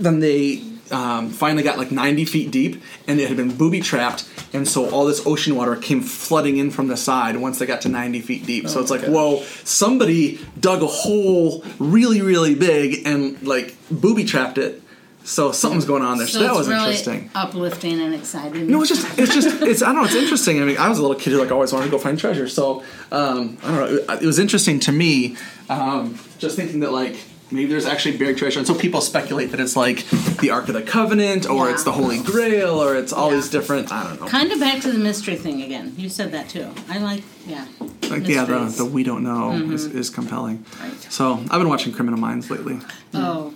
then 0.00 0.20
they 0.20 0.62
um, 0.90 1.30
finally 1.30 1.62
got 1.62 1.78
like 1.78 1.92
90 1.92 2.24
feet 2.24 2.50
deep 2.50 2.82
and 3.06 3.20
it 3.20 3.28
had 3.28 3.36
been 3.36 3.56
booby 3.56 3.80
trapped 3.80 4.28
and 4.52 4.66
so 4.66 4.90
all 4.90 5.04
this 5.04 5.24
ocean 5.26 5.54
water 5.54 5.76
came 5.76 6.00
flooding 6.00 6.56
in 6.56 6.70
from 6.70 6.88
the 6.88 6.96
side 6.96 7.36
once 7.36 7.58
they 7.58 7.66
got 7.66 7.80
to 7.82 7.88
90 7.88 8.20
feet 8.20 8.44
deep 8.44 8.68
so 8.68 8.80
it's 8.80 8.90
like 8.90 9.02
gosh. 9.02 9.10
whoa 9.10 9.42
somebody 9.64 10.40
dug 10.58 10.82
a 10.82 10.86
hole 10.86 11.64
really 11.78 12.20
really 12.22 12.54
big 12.54 13.06
and 13.06 13.40
like 13.46 13.76
booby 13.90 14.24
trapped 14.24 14.58
it 14.58 14.82
so 15.22 15.52
something's 15.52 15.84
going 15.84 16.02
on 16.02 16.18
there 16.18 16.26
so, 16.26 16.40
that 16.40 16.54
was 16.54 16.66
really 16.66 16.80
interesting 16.80 17.30
uplifting 17.34 18.00
and 18.00 18.14
exciting. 18.14 18.68
no, 18.68 18.80
it's 18.80 18.88
just, 18.88 19.18
it's 19.18 19.34
just, 19.34 19.62
it's. 19.62 19.82
I 19.82 19.86
don't 19.92 19.96
know. 19.96 20.04
It's 20.04 20.14
interesting. 20.14 20.62
I 20.62 20.64
mean, 20.64 20.78
I 20.78 20.88
was 20.88 20.98
a 20.98 21.02
little 21.02 21.16
kid 21.16 21.32
who 21.32 21.38
like 21.38 21.52
always 21.52 21.72
wanted 21.72 21.86
to 21.86 21.90
go 21.90 21.98
find 21.98 22.18
treasure. 22.18 22.48
So 22.48 22.82
um, 23.12 23.58
I 23.62 23.66
don't 23.68 23.76
know. 23.76 24.14
It, 24.14 24.22
it 24.22 24.26
was 24.26 24.38
interesting 24.38 24.80
to 24.80 24.92
me, 24.92 25.36
um, 25.68 26.18
just 26.38 26.56
thinking 26.56 26.80
that 26.80 26.92
like 26.92 27.16
maybe 27.50 27.66
there's 27.70 27.86
actually 27.86 28.16
buried 28.16 28.36
treasure, 28.38 28.58
and 28.58 28.66
so 28.66 28.74
people 28.74 29.00
speculate 29.00 29.50
that 29.50 29.60
it's 29.60 29.76
like 29.76 30.08
the 30.40 30.50
Ark 30.50 30.68
of 30.68 30.74
the 30.74 30.82
Covenant, 30.82 31.48
or 31.48 31.66
Yeah. 31.66 31.72
it's 31.74 31.84
the 31.84 31.92
Holy 31.92 32.18
Grail, 32.20 32.82
or 32.82 32.94
it's 32.96 33.12
all 33.12 33.30
Yeah. 33.30 33.36
these 33.36 33.48
different. 33.48 33.92
I 33.92 34.04
don't 34.04 34.20
know. 34.20 34.26
Kind 34.26 34.52
of 34.52 34.60
back 34.60 34.80
to 34.82 34.92
the 34.92 34.98
mystery 34.98 35.36
thing 35.36 35.62
again. 35.62 35.94
You 35.96 36.08
said 36.08 36.32
that 36.32 36.48
too. 36.48 36.68
I 36.88 36.98
like, 36.98 37.22
yeah. 37.46 37.66
Like 38.10 38.26
yeah, 38.26 38.44
the, 38.44 38.58
mysteries. 38.60 38.76
the 38.78 38.84
we 38.86 39.02
don't 39.04 39.22
know 39.22 39.52
mm-hmm. 39.52 39.72
is, 39.72 39.86
is 39.86 40.10
compelling. 40.10 40.64
Right. 40.80 40.92
So 41.12 41.34
I've 41.34 41.60
been 41.60 41.68
watching 41.68 41.92
Criminal 41.92 42.18
Minds 42.18 42.50
lately. 42.50 42.80
Oh, 43.14 43.54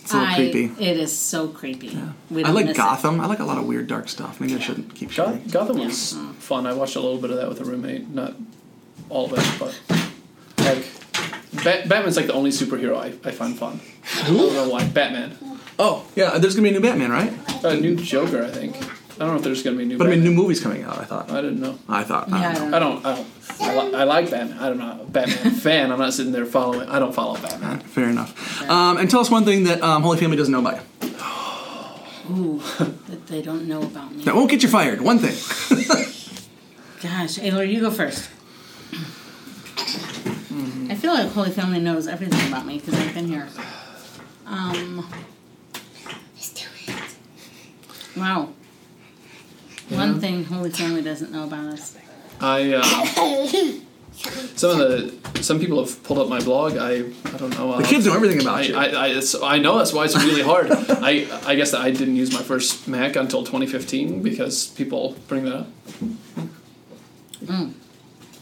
It's 0.00 0.12
a 0.14 0.16
little 0.18 0.32
I, 0.32 0.36
creepy. 0.36 0.64
It 0.82 0.96
is 0.96 1.16
so 1.16 1.48
creepy. 1.48 1.98
We 2.30 2.44
I 2.44 2.50
like 2.50 2.64
miss 2.66 2.74
it. 2.76 2.78
Gotham. 2.78 3.20
I 3.20 3.26
like 3.26 3.40
a 3.40 3.44
lot 3.44 3.58
of 3.58 3.66
weird 3.66 3.86
dark 3.88 4.08
stuff. 4.08 4.40
Maybe 4.40 4.54
I 4.54 4.58
shouldn't 4.58 4.94
keep 4.94 5.10
showing. 5.10 5.42
Goth- 5.44 5.52
Gotham 5.52 5.78
was 5.80 6.16
fun. 6.38 6.66
I 6.66 6.72
watched 6.72 6.96
a 6.96 7.00
little 7.00 7.18
bit 7.20 7.30
of 7.30 7.36
that 7.36 7.48
with 7.48 7.60
a 7.60 7.64
roommate. 7.64 8.08
Not 8.08 8.34
all 9.10 9.26
of 9.26 9.32
it, 9.38 9.46
but 9.58 9.78
like 9.90 10.07
Bat- 11.64 11.88
Batman's 11.88 12.16
like 12.16 12.26
the 12.26 12.32
only 12.34 12.50
superhero 12.50 12.96
I, 12.96 13.06
I 13.28 13.32
find 13.32 13.56
fun. 13.58 13.80
I 14.22 14.26
don't 14.28 14.52
know 14.54 14.68
why. 14.68 14.84
Batman. 14.86 15.36
Oh 15.78 16.06
yeah, 16.16 16.38
there's 16.38 16.54
gonna 16.54 16.68
be 16.68 16.74
a 16.74 16.78
new 16.78 16.84
Batman, 16.86 17.10
right? 17.10 17.32
A 17.64 17.76
new 17.76 17.94
Joker, 17.96 18.42
I 18.44 18.50
think. 18.50 18.76
I 18.76 19.22
don't 19.22 19.28
know 19.30 19.36
if 19.36 19.42
there's 19.42 19.62
gonna 19.62 19.76
be 19.76 19.82
a 19.82 19.86
new. 19.86 19.98
But 19.98 20.06
I 20.06 20.10
mean, 20.10 20.20
new 20.20 20.30
Batman. 20.30 20.42
movies 20.42 20.60
coming 20.60 20.82
out. 20.84 20.98
I 20.98 21.04
thought. 21.04 21.30
I 21.30 21.40
didn't 21.40 21.60
know. 21.60 21.78
I 21.88 22.04
thought. 22.04 22.28
Yeah, 22.28 22.36
I 22.36 22.50
I 22.50 22.52
don't 22.54 22.70
know. 22.70 22.76
I 22.76 22.78
don't. 22.78 23.06
I 23.06 23.14
don't. 23.16 23.26
I, 23.60 23.82
li- 23.88 23.94
I 23.96 24.04
like 24.04 24.30
Batman. 24.30 24.58
I 24.58 24.68
don't 24.68 24.78
know. 24.78 25.04
Batman 25.08 25.52
fan. 25.66 25.90
I'm 25.92 25.98
not 25.98 26.12
sitting 26.14 26.30
there 26.32 26.46
following. 26.46 26.88
I 26.88 26.98
don't 27.00 27.12
follow 27.14 27.34
Batman. 27.36 27.80
Fair 27.80 28.08
enough. 28.08 28.62
Um, 28.70 28.96
and 28.98 29.10
tell 29.10 29.20
us 29.20 29.30
one 29.30 29.44
thing 29.44 29.64
that 29.64 29.82
um, 29.82 30.02
Holy 30.02 30.18
Family 30.18 30.36
doesn't 30.36 30.52
know 30.52 30.60
about 30.60 30.76
you. 31.02 31.08
Ooh, 32.30 32.58
that 33.08 33.26
they 33.26 33.40
don't 33.42 33.66
know 33.66 33.82
about 33.82 34.14
me. 34.14 34.22
That 34.24 34.34
won't 34.36 34.50
get 34.50 34.62
you 34.62 34.68
fired. 34.68 35.00
One 35.00 35.18
thing. 35.18 35.34
Gosh, 37.02 37.38
Ayler, 37.38 37.66
you 37.70 37.80
go 37.80 37.90
first. 37.90 38.28
I 40.88 40.94
feel 40.94 41.12
like 41.12 41.30
Holy 41.32 41.50
Family 41.50 41.80
knows 41.80 42.06
everything 42.06 42.48
about 42.48 42.66
me 42.66 42.78
because 42.78 42.94
I've 42.94 43.14
been 43.14 43.26
here. 43.28 43.46
Um, 44.46 45.06
Let's 46.34 46.52
do 46.54 46.64
it. 46.86 47.16
wow. 48.16 48.48
One 49.90 50.20
thing 50.20 50.44
Holy 50.44 50.70
Family 50.70 51.02
doesn't 51.02 51.30
know 51.32 51.44
about 51.44 51.66
us. 51.66 51.96
I. 52.40 52.72
Uh, 52.74 53.80
some 54.56 54.80
of 54.80 54.88
the 55.32 55.42
some 55.42 55.60
people 55.60 55.84
have 55.84 56.02
pulled 56.02 56.18
up 56.18 56.28
my 56.28 56.40
blog. 56.40 56.76
I 56.76 57.04
I 57.24 57.36
don't 57.36 57.50
know. 57.56 57.72
Uh, 57.72 57.78
The 57.78 57.84
kids 57.84 58.06
know 58.06 58.14
everything 58.14 58.40
about 58.40 58.58
I, 58.58 58.62
you. 58.62 58.76
I, 58.76 58.84
I, 58.86 59.06
it's, 59.08 59.34
I 59.40 59.58
know 59.58 59.78
that's 59.78 59.92
why 59.92 60.04
it's 60.04 60.16
really 60.16 60.42
hard. 60.42 60.70
I 60.72 61.26
I 61.46 61.54
guess 61.54 61.70
that 61.72 61.80
I 61.82 61.90
didn't 61.90 62.16
use 62.16 62.32
my 62.32 62.42
first 62.42 62.88
Mac 62.88 63.16
until 63.16 63.42
2015 63.44 64.22
because 64.22 64.68
people 64.68 65.16
bring 65.28 65.44
that 65.44 65.54
up. 65.54 65.68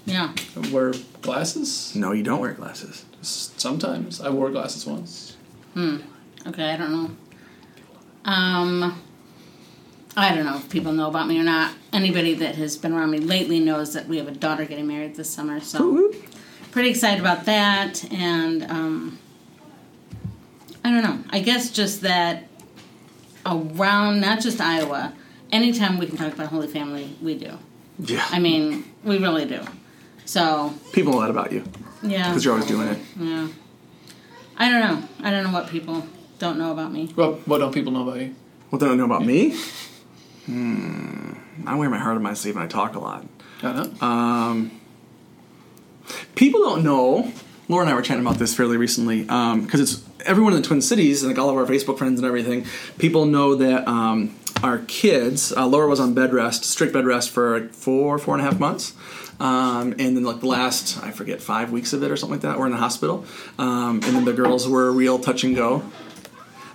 Yeah. 0.06 0.32
I 0.56 0.68
wear 0.70 0.92
glasses. 1.20 1.94
no, 1.94 2.12
you 2.12 2.22
don't 2.22 2.40
wear 2.40 2.52
glasses. 2.52 3.04
Sometimes 3.22 4.20
I 4.20 4.30
wore 4.30 4.50
glasses 4.50 4.86
once. 4.86 5.36
Hmm. 5.74 5.98
Okay, 6.46 6.70
I 6.70 6.76
don't 6.76 6.92
know. 6.92 7.10
Um, 8.24 9.02
I 10.16 10.34
don't 10.34 10.44
know 10.46 10.56
if 10.56 10.70
people 10.70 10.92
know 10.92 11.08
about 11.08 11.26
me 11.26 11.38
or 11.38 11.42
not. 11.42 11.74
Anybody 11.92 12.34
that 12.34 12.54
has 12.54 12.76
been 12.76 12.92
around 12.92 13.10
me 13.10 13.18
lately 13.18 13.60
knows 13.60 13.92
that 13.94 14.06
we 14.06 14.16
have 14.18 14.28
a 14.28 14.32
daughter 14.32 14.64
getting 14.64 14.86
married 14.86 15.16
this 15.16 15.28
summer, 15.28 15.60
so 15.60 16.12
pretty 16.70 16.90
excited 16.90 17.20
about 17.20 17.44
that. 17.46 18.10
And 18.12 18.62
um, 18.70 19.18
I 20.84 20.90
don't 20.90 21.02
know. 21.02 21.18
I 21.30 21.40
guess 21.40 21.70
just 21.70 22.02
that 22.02 22.44
around 23.44 24.20
not 24.20 24.40
just 24.40 24.60
Iowa, 24.60 25.12
anytime 25.52 25.98
we 25.98 26.06
can 26.06 26.16
talk 26.16 26.32
about 26.32 26.46
Holy 26.48 26.68
Family, 26.68 27.16
we 27.20 27.36
do. 27.36 27.58
Yeah. 27.98 28.26
I 28.30 28.38
mean, 28.38 28.84
we 29.04 29.18
really 29.18 29.46
do. 29.46 29.60
So 30.26 30.74
People 30.92 31.12
know 31.14 31.20
that 31.22 31.30
about 31.30 31.52
you 31.52 31.64
yeah, 32.02 32.28
because 32.28 32.44
you're 32.44 32.52
always 32.54 32.68
doing 32.68 32.88
it. 32.88 32.98
yeah. 33.18 33.48
I 34.58 34.70
don't 34.70 34.80
know. 34.80 35.08
I 35.22 35.30
don't 35.30 35.44
know 35.44 35.52
what 35.52 35.68
people 35.68 36.06
don't 36.38 36.58
know 36.58 36.72
about 36.72 36.92
me. 36.92 37.12
Well, 37.16 37.34
what 37.46 37.58
don't 37.58 37.72
people 37.72 37.92
know 37.92 38.06
about 38.08 38.20
you? 38.20 38.34
What 38.70 38.80
they 38.80 38.86
don't 38.86 38.98
know 38.98 39.04
about 39.04 39.24
me? 39.24 39.56
Hmm. 40.46 41.32
I 41.66 41.74
wear 41.74 41.90
my 41.90 41.98
heart 41.98 42.14
on 42.16 42.22
my 42.22 42.34
sleeve 42.34 42.54
and 42.54 42.62
I 42.62 42.68
talk 42.68 42.94
a 42.94 43.00
lot. 43.00 43.26
I 43.64 43.72
don't. 43.72 44.00
Um, 44.02 44.80
people 46.36 46.60
don't 46.60 46.84
know. 46.84 47.32
Laura 47.68 47.82
and 47.82 47.90
I 47.90 47.94
were 47.94 48.02
chatting 48.02 48.24
about 48.24 48.38
this 48.38 48.54
fairly 48.54 48.76
recently 48.76 49.22
because 49.22 49.80
it's 49.80 50.04
everyone 50.24 50.52
in 50.54 50.62
the 50.62 50.66
Twin 50.68 50.80
Cities 50.80 51.24
and 51.24 51.32
like 51.32 51.38
all 51.40 51.50
of 51.50 51.56
our 51.56 51.66
Facebook 51.66 51.98
friends 51.98 52.20
and 52.20 52.26
everything. 52.28 52.64
People 52.98 53.24
know 53.26 53.56
that 53.56 53.88
um, 53.88 54.36
our 54.62 54.78
kids. 54.78 55.52
Uh, 55.52 55.66
Laura 55.66 55.88
was 55.88 56.00
on 56.00 56.14
bed 56.14 56.32
rest, 56.32 56.64
strict 56.64 56.92
bed 56.92 57.06
rest 57.06 57.30
for 57.30 57.60
like 57.60 57.72
four, 57.72 58.18
four 58.18 58.34
and 58.34 58.42
a 58.42 58.44
half 58.44 58.58
months. 58.58 58.94
Um, 59.38 59.92
and 59.98 60.16
then 60.16 60.24
like 60.24 60.40
the 60.40 60.46
last, 60.46 61.02
I 61.02 61.10
forget, 61.10 61.42
five 61.42 61.70
weeks 61.70 61.92
of 61.92 62.02
it 62.02 62.10
or 62.10 62.16
something 62.16 62.34
like 62.34 62.42
that, 62.42 62.58
we're 62.58 62.66
in 62.66 62.72
the 62.72 62.78
hospital. 62.78 63.24
Um, 63.58 64.00
and 64.04 64.16
then 64.16 64.24
the 64.24 64.32
girls 64.32 64.66
were 64.68 64.90
real 64.90 65.18
touch 65.18 65.44
and 65.44 65.54
go. 65.54 65.82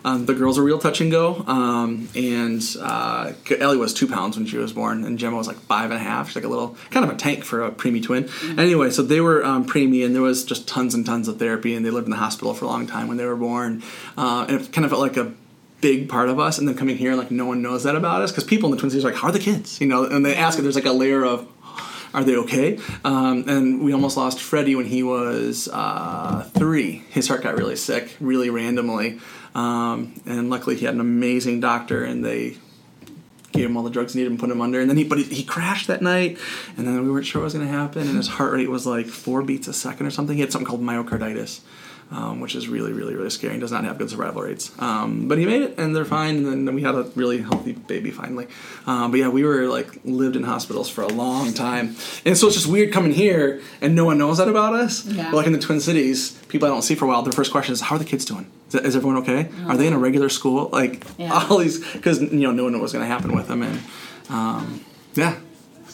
Um, 0.04 0.26
the 0.26 0.34
girls 0.34 0.58
were 0.58 0.64
real 0.64 0.80
touch 0.80 1.00
and 1.00 1.12
go, 1.12 1.44
um, 1.46 2.10
and 2.16 2.60
uh, 2.82 3.34
Ellie 3.60 3.78
was 3.78 3.94
two 3.94 4.08
pounds 4.08 4.36
when 4.36 4.48
she 4.48 4.58
was 4.58 4.74
born, 4.74 5.04
and 5.04 5.20
Gemma 5.20 5.38
was 5.38 5.46
like 5.46 5.58
five 5.58 5.92
and 5.92 6.00
a 6.00 6.04
half. 6.04 6.30
She's 6.30 6.38
like 6.38 6.44
a 6.44 6.48
little 6.48 6.76
kind 6.90 7.06
of 7.06 7.12
a 7.12 7.16
tank 7.16 7.44
for 7.44 7.64
a 7.64 7.72
preemie 7.72 8.02
twin. 8.02 8.28
Anyway, 8.58 8.90
so 8.90 9.04
they 9.04 9.22
were 9.22 9.46
um, 9.46 9.64
preemie, 9.64 10.04
and 10.04 10.16
there 10.16 10.24
was 10.24 10.44
just 10.44 10.68
tons 10.68 10.96
and 10.96 11.06
tons 11.06 11.28
of 11.28 11.38
therapy, 11.38 11.76
and 11.76 11.86
they 11.86 11.92
lived 11.92 12.08
in 12.08 12.12
the 12.12 12.18
hospital 12.18 12.56
for 12.56 12.66
a 12.66 12.68
long 12.68 12.88
time 12.88 13.08
when 13.08 13.18
they 13.18 13.26
were 13.26 13.36
born, 13.36 13.84
uh, 14.18 14.48
and 14.50 14.60
it 14.60 14.74
kind 14.74 14.86
of 14.86 14.90
felt 14.90 15.02
like 15.02 15.18
a 15.18 15.32
big 15.82 16.08
part 16.08 16.30
of 16.30 16.40
us 16.40 16.58
and 16.58 16.68
then 16.68 16.76
coming 16.76 16.98
here 16.98 17.12
and 17.12 17.20
like 17.20 17.32
no 17.32 17.46
one 17.46 17.62
knows 17.62 17.84
that 17.84 17.96
about 17.96 18.22
us 18.22 18.32
because 18.32 18.44
people 18.44 18.70
in 18.70 18.76
the 18.76 18.80
twin 18.80 18.90
cities 18.90 19.04
are 19.04 19.10
like 19.10 19.20
how 19.20 19.28
are 19.28 19.32
the 19.32 19.40
kids? 19.40 19.82
You 19.82 19.88
know 19.88 20.06
and 20.06 20.26
they 20.26 20.36
ask 20.36 20.58
if 20.58 20.64
there's 20.64 20.76
like 20.76 20.86
a 20.86 20.92
layer 20.92 21.26
of 21.26 21.48
are 22.14 22.24
they 22.24 22.36
okay? 22.36 22.78
Um, 23.06 23.46
and 23.48 23.82
we 23.82 23.94
almost 23.94 24.18
lost 24.18 24.42
freddie 24.42 24.76
when 24.76 24.86
he 24.86 25.02
was 25.02 25.70
uh, 25.72 26.50
three. 26.54 27.04
His 27.10 27.28
heart 27.28 27.42
got 27.42 27.56
really 27.56 27.76
sick 27.76 28.16
really 28.20 28.50
randomly. 28.50 29.20
Um, 29.56 30.22
and 30.26 30.50
luckily 30.50 30.76
he 30.76 30.86
had 30.86 30.94
an 30.94 31.02
amazing 31.02 31.60
doctor 31.60 32.04
and 32.04 32.24
they 32.24 32.58
gave 33.52 33.66
him 33.66 33.76
all 33.76 33.84
the 33.84 33.90
drugs 33.90 34.14
he 34.14 34.20
needed 34.20 34.32
and 34.32 34.40
put 34.40 34.50
him 34.50 34.62
under. 34.62 34.80
And 34.80 34.90
then 34.90 34.98
he 34.98 35.04
but 35.04 35.20
he 35.20 35.44
crashed 35.44 35.88
that 35.88 36.02
night 36.02 36.38
and 36.78 36.88
then 36.88 37.04
we 37.04 37.12
weren't 37.12 37.26
sure 37.26 37.42
what 37.42 37.46
was 37.46 37.54
going 37.54 37.66
to 37.66 37.72
happen 37.72 38.08
and 38.08 38.18
his 38.18 38.28
heart 38.28 38.54
rate 38.54 38.70
was 38.70 38.86
like 38.86 39.08
four 39.08 39.42
beats 39.42 39.68
a 39.68 39.74
second 39.74 40.06
or 40.06 40.12
something. 40.12 40.36
He 40.36 40.42
had 40.42 40.52
something 40.52 40.68
called 40.68 40.82
myocarditis 40.82 41.62
um, 42.12 42.40
which 42.42 42.56
is 42.56 42.68
really, 42.68 42.92
really, 42.92 43.16
really 43.16 43.30
scary. 43.30 43.54
and 43.54 43.62
does 43.62 43.72
not 43.72 43.84
have 43.86 43.98
good 43.98 44.10
survival 44.10 44.42
rates. 44.42 44.72
Um, 44.80 45.28
but 45.28 45.38
he 45.38 45.46
made 45.46 45.62
it, 45.62 45.80
and 45.80 45.96
they're 45.96 46.06
fine. 46.06 46.46
And 46.46 46.68
then 46.68 46.76
we 46.76 46.84
had 46.84 46.94
a 46.96 47.04
really 47.16 47.42
healthy 47.42 47.72
baby 47.72 48.12
finally. 48.12 48.48
Um, 48.86 49.12
but 49.12 49.20
yeah, 49.22 49.30
we 49.30 49.44
were 49.44 49.68
like 49.68 49.88
lived 50.04 50.36
in 50.36 50.44
hospitals 50.44 50.90
for 50.90 51.02
a 51.04 51.08
long 51.08 51.54
time, 51.54 51.96
and 52.26 52.38
so 52.38 52.48
it's 52.48 52.56
just 52.56 52.68
weird 52.68 52.92
coming 52.94 53.14
here 53.14 53.62
and 53.82 53.96
no 53.96 54.06
one 54.06 54.18
knows 54.18 54.38
that 54.40 54.48
about 54.50 54.74
us. 54.74 55.06
Yeah. 55.06 55.32
But 55.32 55.38
like 55.38 55.48
in 55.48 55.54
the 55.54 55.60
Twin 55.60 55.80
Cities, 55.80 56.32
people 56.50 56.68
I 56.68 56.72
don't 56.72 56.82
see 56.82 56.96
for 56.96 57.06
a 57.06 57.08
while, 57.08 57.22
their 57.24 57.32
first 57.34 57.52
question 57.52 57.74
is, 57.74 57.82
"How 57.82 57.96
are 57.96 58.00
the 58.00 58.06
kids 58.06 58.26
doing? 58.26 58.46
Is, 58.68 58.76
is 58.76 58.96
everyone 58.96 59.18
okay? 59.24 59.50
Are 59.68 59.78
they 59.78 59.88
in 59.88 59.94
a 59.94 60.00
regular 60.00 60.30
school? 60.30 60.70
Like 60.72 61.04
Yeah. 61.18 61.32
all 61.50 61.58
these 61.60 61.80
because 61.94 62.22
you 62.22 62.30
know 62.30 62.52
no 62.52 62.64
one 62.64 62.74
knew 62.74 62.80
what 62.80 62.84
was 62.84 62.94
going 62.94 63.06
to 63.08 63.14
happen 63.14 63.34
with 63.36 63.48
them, 63.48 63.62
and 63.64 63.80
um, 64.30 64.84
yeah." 65.16 65.36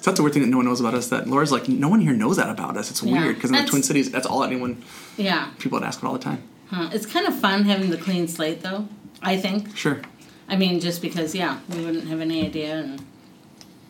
So 0.07 0.11
that's 0.11 0.19
a 0.21 0.23
weird 0.23 0.33
thing 0.35 0.43
that 0.43 0.47
no 0.49 0.55
one 0.55 0.65
knows 0.65 0.79
about 0.79 0.93
us. 0.93 1.09
That 1.09 1.27
Laura's 1.27 1.51
like, 1.51 1.67
no 1.67 1.89
one 1.89 1.99
here 1.99 2.13
knows 2.13 2.37
that 2.37 2.49
about 2.49 2.77
us. 2.77 2.89
It's 2.89 3.03
Yeah. 3.03 3.11
weird 3.23 3.35
because 3.35 3.49
in 3.51 3.57
the 3.57 3.65
Twin 3.69 3.83
Cities, 3.83 4.09
that's 4.09 4.25
all 4.25 4.41
anyone 4.41 4.81
Yeah. 5.17 5.47
people 5.59 5.77
would 5.79 5.85
ask 5.85 5.99
about 5.99 6.07
all 6.11 6.17
the 6.17 6.23
time. 6.23 6.43
Huh. 6.71 6.87
It's 6.93 7.05
kind 7.05 7.27
of 7.27 7.37
fun 7.37 7.65
having 7.65 7.89
the 7.89 7.97
clean 7.97 8.29
slate, 8.29 8.61
though. 8.61 8.87
I 9.21 9.35
think. 9.35 9.75
Sure. 9.75 9.99
I 10.47 10.55
mean, 10.55 10.79
just 10.79 11.01
because, 11.01 11.35
yeah, 11.35 11.57
we 11.75 11.83
wouldn't 11.83 12.07
have 12.07 12.21
any 12.21 12.45
idea. 12.45 12.77
And 12.77 13.01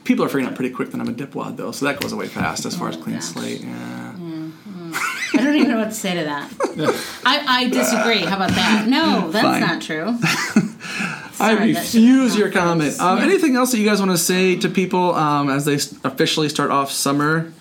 People 0.05 0.25
are 0.25 0.27
figuring 0.27 0.47
out 0.47 0.55
pretty 0.55 0.73
quick 0.73 0.89
that 0.89 0.99
I'm 0.99 1.07
a 1.07 1.13
dipwad 1.13 1.57
though, 1.57 1.71
so 1.71 1.85
that 1.85 1.99
goes 1.99 2.13
away 2.13 2.27
fast 2.27 2.65
as 2.65 2.75
far 2.75 2.89
as 2.89 2.95
Oh, 2.97 3.01
clean 3.01 3.17
gosh. 3.17 3.25
slate. 3.25 3.61
Yeah. 3.61 4.13
Mm-hmm. 4.17 4.93
I 5.37 5.43
don't 5.43 5.55
even 5.55 5.69
know 5.69 5.77
what 5.77 5.89
to 5.89 5.95
say 5.95 6.15
to 6.15 6.23
that. 6.23 6.49
I, 7.25 7.63
I 7.65 7.69
disagree. 7.69 8.21
How 8.21 8.37
about 8.37 8.51
that? 8.55 8.87
No, 8.87 9.29
that's 9.29 9.43
Fine. 9.45 9.61
not 9.61 9.81
true. 9.83 10.17
I 11.39 11.55
Sorry, 11.55 11.73
refuse 11.73 12.35
your 12.35 12.51
comment. 12.51 12.99
Um, 12.99 13.17
Yeah. 13.17 13.23
Anything 13.25 13.55
else 13.55 13.71
that 13.71 13.77
you 13.79 13.85
guys 13.85 13.99
want 13.99 14.11
to 14.11 14.17
say 14.17 14.55
to 14.57 14.69
people 14.69 15.13
um, 15.15 15.49
as 15.49 15.65
they 15.65 15.75
officially 16.07 16.49
start 16.49 16.71
off 16.71 16.91
summer? 16.91 17.51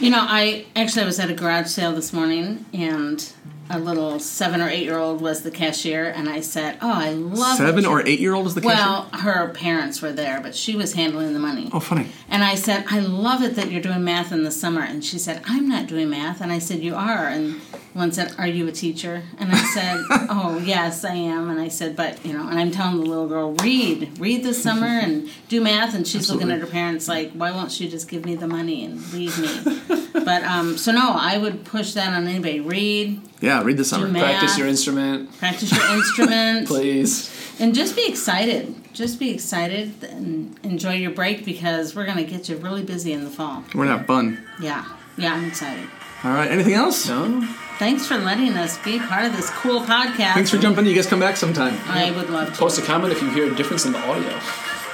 You 0.00 0.10
know, 0.10 0.20
I 0.20 0.66
actually 0.76 1.02
I 1.02 1.06
was 1.06 1.18
at 1.18 1.30
a 1.30 1.34
garage 1.34 1.68
sale 1.68 1.92
this 1.92 2.12
morning, 2.12 2.66
and 2.74 3.32
a 3.70 3.78
little 3.78 4.18
seven 4.18 4.60
or 4.60 4.68
eight 4.68 4.84
year 4.84 4.98
old 4.98 5.20
was 5.20 5.42
the 5.42 5.50
cashier, 5.50 6.06
and 6.06 6.28
I 6.28 6.40
said, 6.40 6.78
"Oh, 6.82 6.92
I 6.92 7.10
love 7.10 7.56
Seven 7.56 7.86
or 7.86 8.06
eight 8.06 8.20
year 8.20 8.34
old 8.34 8.46
is 8.46 8.54
the 8.54 8.60
cashier? 8.60 8.76
Well, 8.76 9.02
her 9.12 9.48
parents 9.50 10.02
were 10.02 10.12
there, 10.12 10.40
but 10.40 10.54
she 10.54 10.76
was 10.76 10.94
handling 10.94 11.32
the 11.32 11.38
money. 11.38 11.70
Oh, 11.72 11.80
funny. 11.80 12.08
And 12.28 12.42
I 12.44 12.54
said, 12.54 12.84
I 12.90 13.00
love 13.00 13.42
it 13.42 13.56
that 13.56 13.70
you're 13.70 13.82
doing 13.82 14.04
math 14.04 14.32
in 14.32 14.44
the 14.44 14.50
summer. 14.50 14.82
And 14.82 15.04
she 15.04 15.18
said, 15.18 15.42
I'm 15.46 15.68
not 15.68 15.86
doing 15.86 16.10
math. 16.10 16.40
And 16.40 16.52
I 16.52 16.58
said, 16.58 16.80
You 16.80 16.94
are. 16.94 17.28
And 17.28 17.60
one 17.94 18.12
said, 18.12 18.34
Are 18.38 18.46
you 18.46 18.66
a 18.68 18.72
teacher? 18.72 19.22
And 19.38 19.52
I 19.52 19.62
said, 19.74 20.02
Oh, 20.30 20.60
yes, 20.64 21.04
I 21.04 21.14
am. 21.14 21.50
And 21.50 21.60
I 21.60 21.68
said, 21.68 21.96
But, 21.96 22.24
you 22.24 22.32
know, 22.32 22.48
and 22.48 22.58
I'm 22.58 22.70
telling 22.70 23.00
the 23.00 23.06
little 23.06 23.28
girl, 23.28 23.52
read, 23.54 24.18
read 24.18 24.42
this 24.42 24.62
summer 24.62 24.86
and 24.86 25.28
do 25.48 25.60
math. 25.60 25.94
And 25.94 26.06
she's 26.06 26.30
looking 26.30 26.50
at 26.50 26.60
her 26.60 26.66
parents 26.66 27.08
like, 27.08 27.32
Why 27.32 27.50
won't 27.52 27.72
she 27.72 27.88
just 27.88 28.08
give 28.08 28.24
me 28.24 28.34
the 28.34 28.48
money 28.48 28.84
and 28.84 29.12
leave 29.12 29.38
me? 29.38 29.80
but, 30.12 30.42
um, 30.44 30.76
so 30.76 30.92
no, 30.92 31.12
I 31.12 31.38
would 31.38 31.64
push 31.64 31.92
that 31.94 32.12
on 32.12 32.26
anybody. 32.26 32.60
Read, 32.60 33.20
Yeah, 33.42 33.62
read 33.62 33.76
the 33.76 33.84
summer. 33.84 34.08
math. 34.08 34.22
Practice 34.22 34.56
your 34.56 34.68
instrument, 34.68 35.36
practice 35.38 35.70
your 35.72 35.86
instrument, 35.94 36.66
please. 36.72 37.30
and 37.60 37.74
just 37.74 37.94
be 37.96 38.06
excited. 38.08 38.74
Just 38.94 39.18
be 39.18 39.30
excited 39.30 39.92
and 40.04 40.58
enjoy 40.62 40.94
your 40.94 41.10
break 41.10 41.44
because 41.44 41.94
we're 41.96 42.04
going 42.06 42.18
to 42.18 42.24
get 42.24 42.48
you 42.48 42.56
really 42.58 42.82
busy 42.82 43.12
in 43.12 43.24
the 43.24 43.30
fall. 43.30 43.64
We're 43.74 43.84
gonna 43.86 43.98
have 43.98 44.06
fun. 44.06 44.46
Yeah, 44.60 44.84
yeah, 45.18 45.34
I'm 45.34 45.44
excited. 45.46 45.88
All 46.24 46.30
right. 46.32 46.48
Anything 46.50 46.74
else? 46.74 47.08
No? 47.08 47.40
Thanks 47.78 48.06
for 48.06 48.16
letting 48.16 48.52
us 48.52 48.78
be 48.84 49.00
part 49.00 49.24
of 49.24 49.36
this 49.36 49.50
cool 49.50 49.80
podcast. 49.80 50.34
Thanks 50.34 50.50
for 50.50 50.58
jumping. 50.58 50.84
in. 50.84 50.90
You 50.90 50.94
guys 50.94 51.06
come 51.08 51.18
back 51.18 51.36
sometime. 51.36 51.76
I 51.86 52.12
would 52.12 52.30
love 52.30 52.52
to. 52.52 52.56
Post 52.56 52.78
a 52.78 52.82
comment 52.82 53.12
if 53.12 53.20
you 53.20 53.30
hear 53.30 53.50
a 53.52 53.54
difference 53.56 53.86
in 53.86 53.92
the 53.92 53.98
audio. 53.98 54.30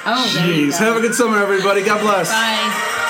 Oh, 0.06 0.34
Jeez. 0.38 0.78
Have 0.78 0.96
a 0.96 1.00
good 1.00 1.14
summer, 1.14 1.36
everybody. 1.36 1.82
God 1.84 2.00
bless. 2.00 2.30
Bye. 2.30 3.04